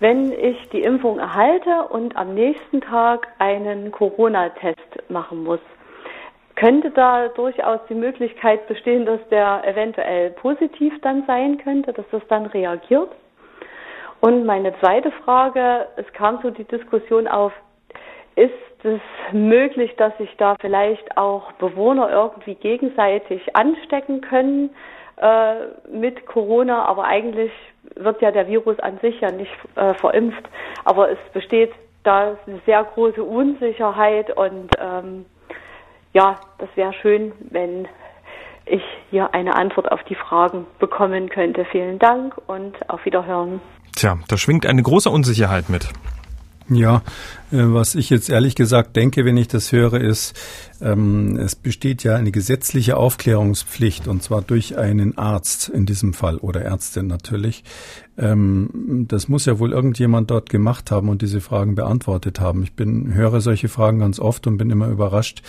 [0.03, 5.61] Wenn ich die Impfung erhalte und am nächsten Tag einen Corona-Test machen muss,
[6.57, 12.23] könnte da durchaus die Möglichkeit bestehen, dass der eventuell positiv dann sein könnte, dass das
[12.29, 13.11] dann reagiert?
[14.21, 17.53] Und meine zweite Frage, es kam so die Diskussion auf,
[18.37, 18.53] ist
[18.85, 19.01] es
[19.33, 24.71] möglich, dass sich da vielleicht auch Bewohner irgendwie gegenseitig anstecken können
[25.17, 25.55] äh,
[25.93, 27.53] mit Corona, aber eigentlich
[27.97, 30.49] wird ja der Virus an sich ja nicht äh, verimpft,
[30.85, 31.73] aber es besteht
[32.05, 35.27] da eine sehr große Unsicherheit und ähm,
[36.13, 37.89] ja, das wäre schön, wenn
[38.67, 41.65] ich hier eine Antwort auf die Fragen bekommen könnte.
[41.71, 43.61] Vielen Dank und auf Wiederhören.
[43.97, 45.89] Tja, da schwingt eine große Unsicherheit mit.
[46.69, 47.03] Ja,
[47.53, 50.35] was ich jetzt ehrlich gesagt denke, wenn ich das höre, ist,
[50.81, 56.39] ähm, es besteht ja eine gesetzliche Aufklärungspflicht und zwar durch einen Arzt in diesem Fall
[56.39, 57.63] oder Ärztin natürlich.
[58.19, 62.63] Ähm, das muss ja wohl irgendjemand dort gemacht haben und diese Fragen beantwortet haben.
[62.63, 65.43] Ich bin, höre solche Fragen ganz oft und bin immer überrascht,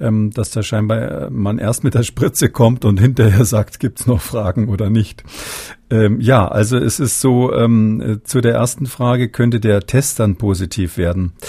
[0.00, 4.06] ähm, dass da scheinbar äh, man erst mit der Spritze kommt und hinterher sagt, gibt's
[4.06, 5.24] noch Fragen oder nicht.
[5.90, 10.20] Ähm, ja, also es ist so, ähm, äh, zu der ersten Frage könnte der Test
[10.20, 11.32] dann positiv werden.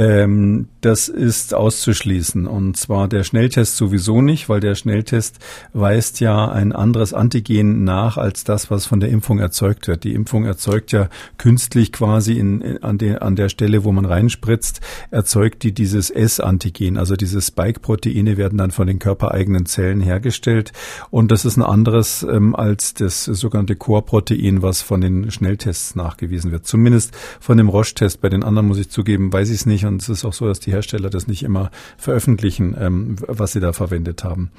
[0.00, 2.46] Ähm, das ist auszuschließen.
[2.46, 5.40] Und zwar der Schnelltest sowieso nicht, weil der Schnelltest
[5.74, 10.04] weist ja ein anderes Antigen nach als das, was von der Impfung erzeugt wird.
[10.04, 14.06] Die Impfung erzeugt ja künstlich quasi in, in, an, de, an der Stelle, wo man
[14.06, 16.96] reinspritzt, erzeugt die dieses S-Antigen.
[16.96, 20.72] Also diese Spike-Proteine werden dann von den körpereigenen Zellen hergestellt.
[21.10, 26.52] Und das ist ein anderes ähm, als das sogenannte Core-Protein, was von den Schnelltests nachgewiesen
[26.52, 26.66] wird.
[26.66, 28.22] Zumindest von dem Roche-Test.
[28.22, 30.46] Bei den anderen muss ich zugeben, weiß ich es nicht und es ist auch so,
[30.46, 34.50] dass die Hersteller das nicht immer veröffentlichen, ähm, was sie da verwendet haben.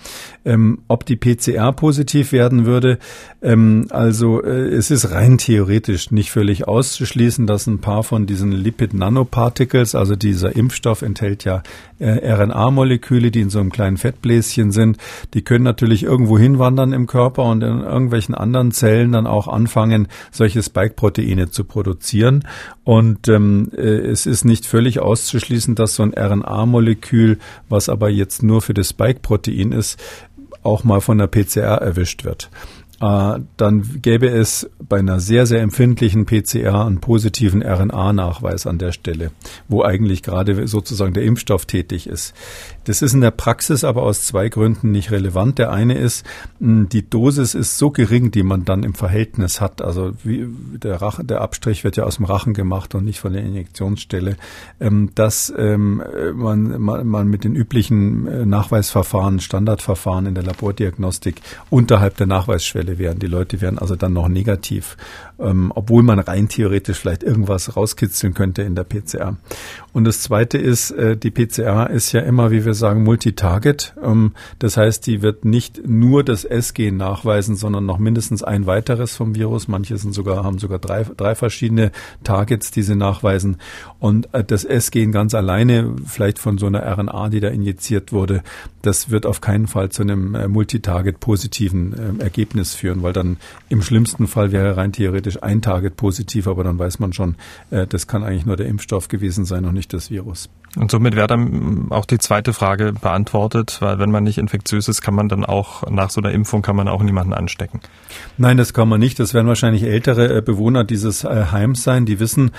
[0.45, 2.99] Ähm, ob die PCR positiv werden würde,
[3.41, 8.52] ähm, also äh, es ist rein theoretisch nicht völlig auszuschließen, dass ein paar von diesen
[8.52, 11.64] Lipid-Nanoparticles, also dieser Impfstoff enthält ja
[11.99, 14.98] äh, RNA-Moleküle, die in so einem kleinen Fettbläschen sind,
[15.34, 20.08] die können natürlich irgendwo hinwandern im Körper und in irgendwelchen anderen Zellen dann auch anfangen,
[20.32, 22.48] solche Spike-Proteine zu produzieren.
[22.84, 27.38] Und ähm, äh, es ist nicht völlig auszuschließen, dass so ein RNA-Molekül,
[27.69, 29.99] was aber jetzt nur für das Spike-Protein ist,
[30.64, 32.49] auch mal von der PCR erwischt wird.
[33.02, 38.91] äh, dann gäbe es bei einer sehr, sehr empfindlichen PCR einen positiven RNA-Nachweis an der
[38.91, 39.31] Stelle,
[39.68, 42.35] wo eigentlich gerade sozusagen der Impfstoff tätig ist.
[42.86, 45.60] Das ist in der Praxis aber aus zwei Gründen nicht relevant.
[45.60, 46.26] Der eine ist,
[46.60, 49.82] die Dosis ist so gering, die man dann im Verhältnis hat.
[49.82, 50.48] Also wie
[50.78, 54.38] der, Rachen, der Abstrich wird ja aus dem Rachen gemacht und nicht von der Injektionsstelle,
[54.80, 56.02] ähm, dass ähm,
[56.34, 63.20] man, man mit den üblichen äh, Nachweisverfahren, Standardverfahren in der Labordiagnostik unterhalb der Nachweisschwelle wären.
[63.20, 64.98] Die Leute wären also dann noch negativ,
[65.42, 69.38] ähm, obwohl man rein theoretisch vielleicht irgendwas rauskitzeln könnte in der PCR.
[69.94, 73.94] Und das Zweite ist, äh, die PCR ist ja immer, wie wir sagen, Multitarget.
[74.02, 79.16] Ähm, das heißt, die wird nicht nur das S-Gen nachweisen, sondern noch mindestens ein weiteres
[79.16, 79.68] vom Virus.
[79.68, 81.92] Manche sind sogar, haben sogar drei, drei verschiedene
[82.24, 83.58] Targets, die sie nachweisen.
[84.00, 88.44] Und äh, das S-Gen ganz alleine, vielleicht von so einer RNA, die da injiziert wurde,
[88.82, 93.38] das wird auf keinen Fall zu einem äh, Multitarget positiven äh, Ergebnis führen, weil dann
[93.70, 97.36] im schlimmsten Fall wäre rein theoretisch ein Target positiv, aber dann weiß man schon,
[97.70, 100.49] äh, das kann eigentlich nur der Impfstoff gewesen sein und nicht das Virus.
[100.78, 105.02] Und somit wäre dann auch die zweite Frage beantwortet, weil wenn man nicht infektiös ist,
[105.02, 107.82] kann man dann auch nach so einer Impfung kann man auch niemanden anstecken.
[108.38, 109.20] Nein, das kann man nicht.
[109.20, 112.52] Das werden wahrscheinlich ältere äh, Bewohner dieses äh, Heims sein, die wissen,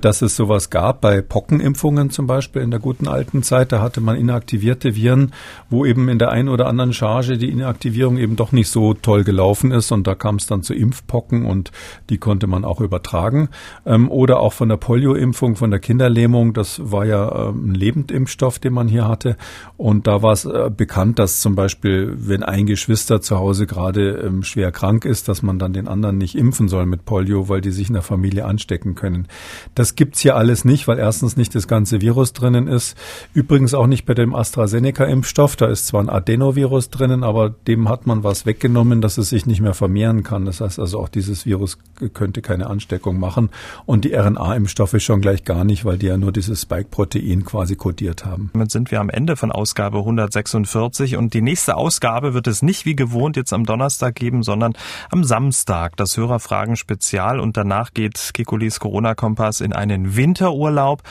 [0.00, 3.72] dass es sowas gab bei Pockenimpfungen zum Beispiel in der guten alten Zeit.
[3.72, 5.32] Da hatte man inaktivierte Viren,
[5.68, 9.24] wo eben in der einen oder anderen Charge die Inaktivierung eben doch nicht so toll
[9.24, 11.70] gelaufen ist und da kam es dann zu Impfpocken und
[12.10, 13.48] die konnte man auch übertragen.
[13.86, 16.52] Ähm, oder auch von der Polioimpfung, von der Kinderlähmung.
[16.52, 19.36] Das war ja ähm, ein Lebendimpfstoff, den man hier hatte.
[19.76, 24.10] Und da war es äh, bekannt, dass zum Beispiel, wenn ein Geschwister zu Hause gerade
[24.10, 27.60] ähm, schwer krank ist, dass man dann den anderen nicht impfen soll mit Polio, weil
[27.60, 29.28] die sich in der Familie anstecken können.
[29.74, 32.96] Das gibt's hier alles nicht, weil erstens nicht das ganze Virus drinnen ist.
[33.34, 35.56] Übrigens auch nicht bei dem AstraZeneca-Impfstoff.
[35.56, 39.46] Da ist zwar ein Adenovirus drinnen, aber dem hat man was weggenommen, dass es sich
[39.46, 40.44] nicht mehr vermehren kann.
[40.44, 41.78] Das heißt also auch dieses Virus
[42.12, 43.50] könnte keine Ansteckung machen.
[43.86, 48.24] Und die RNA-Impfstoffe schon gleich gar nicht, weil die ja nur dieses Spike-Protein quasi kodiert
[48.24, 48.50] haben.
[48.52, 52.84] Damit sind wir am Ende von Ausgabe 146 und die nächste Ausgabe wird es nicht
[52.84, 54.74] wie gewohnt jetzt am Donnerstag geben, sondern
[55.10, 55.96] am Samstag.
[55.96, 61.02] Das Hörerfragen-Spezial und danach geht Kekulis Corona-Kompass in einen Winterurlaub.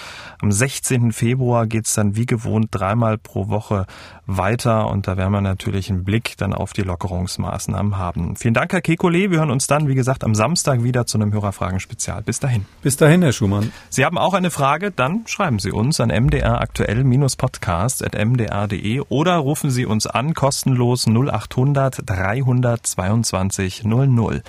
[0.41, 1.11] Am 16.
[1.11, 3.85] Februar geht es dann wie gewohnt dreimal pro Woche
[4.27, 8.35] weiter und da werden wir natürlich einen Blick dann auf die Lockerungsmaßnahmen haben.
[8.35, 9.31] Vielen Dank, Herr Kekulé.
[9.31, 12.24] Wir hören uns dann, wie gesagt, am Samstag wieder zu einem Hörerfragen-Spezial.
[12.24, 12.66] Bis dahin.
[12.82, 13.72] Bis dahin, Herr Schumann.
[13.90, 20.08] Sie haben auch eine Frage, dann schreiben Sie uns an mdraktuell-podcast.mdr.de oder rufen Sie uns
[20.08, 24.41] an, kostenlos 0800 322 00.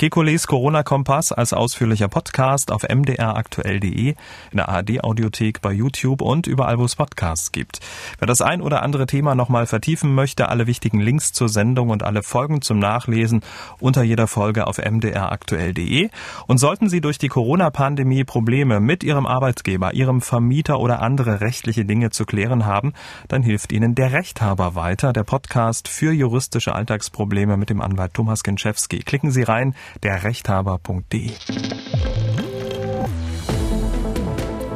[0.00, 4.14] Kekules Corona-Kompass als ausführlicher Podcast auf mdraktuell.de,
[4.50, 7.80] in der ARD-Audiothek, bei YouTube und überall, wo es Podcasts gibt.
[8.18, 12.02] Wer das ein oder andere Thema nochmal vertiefen möchte, alle wichtigen Links zur Sendung und
[12.02, 13.42] alle Folgen zum Nachlesen
[13.78, 16.08] unter jeder Folge auf mdraktuell.de.
[16.46, 21.84] Und sollten Sie durch die Corona-Pandemie Probleme mit Ihrem Arbeitgeber, Ihrem Vermieter oder andere rechtliche
[21.84, 22.94] Dinge zu klären haben,
[23.28, 28.42] dann hilft Ihnen der Rechthaber weiter, der Podcast für juristische Alltagsprobleme mit dem Anwalt Thomas
[28.42, 29.00] Genczewski.
[29.00, 31.30] Klicken Sie rein derrechthaber.de.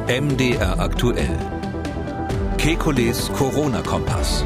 [0.07, 1.37] MDR aktuell.
[2.57, 4.43] Kekules Corona-Kompass.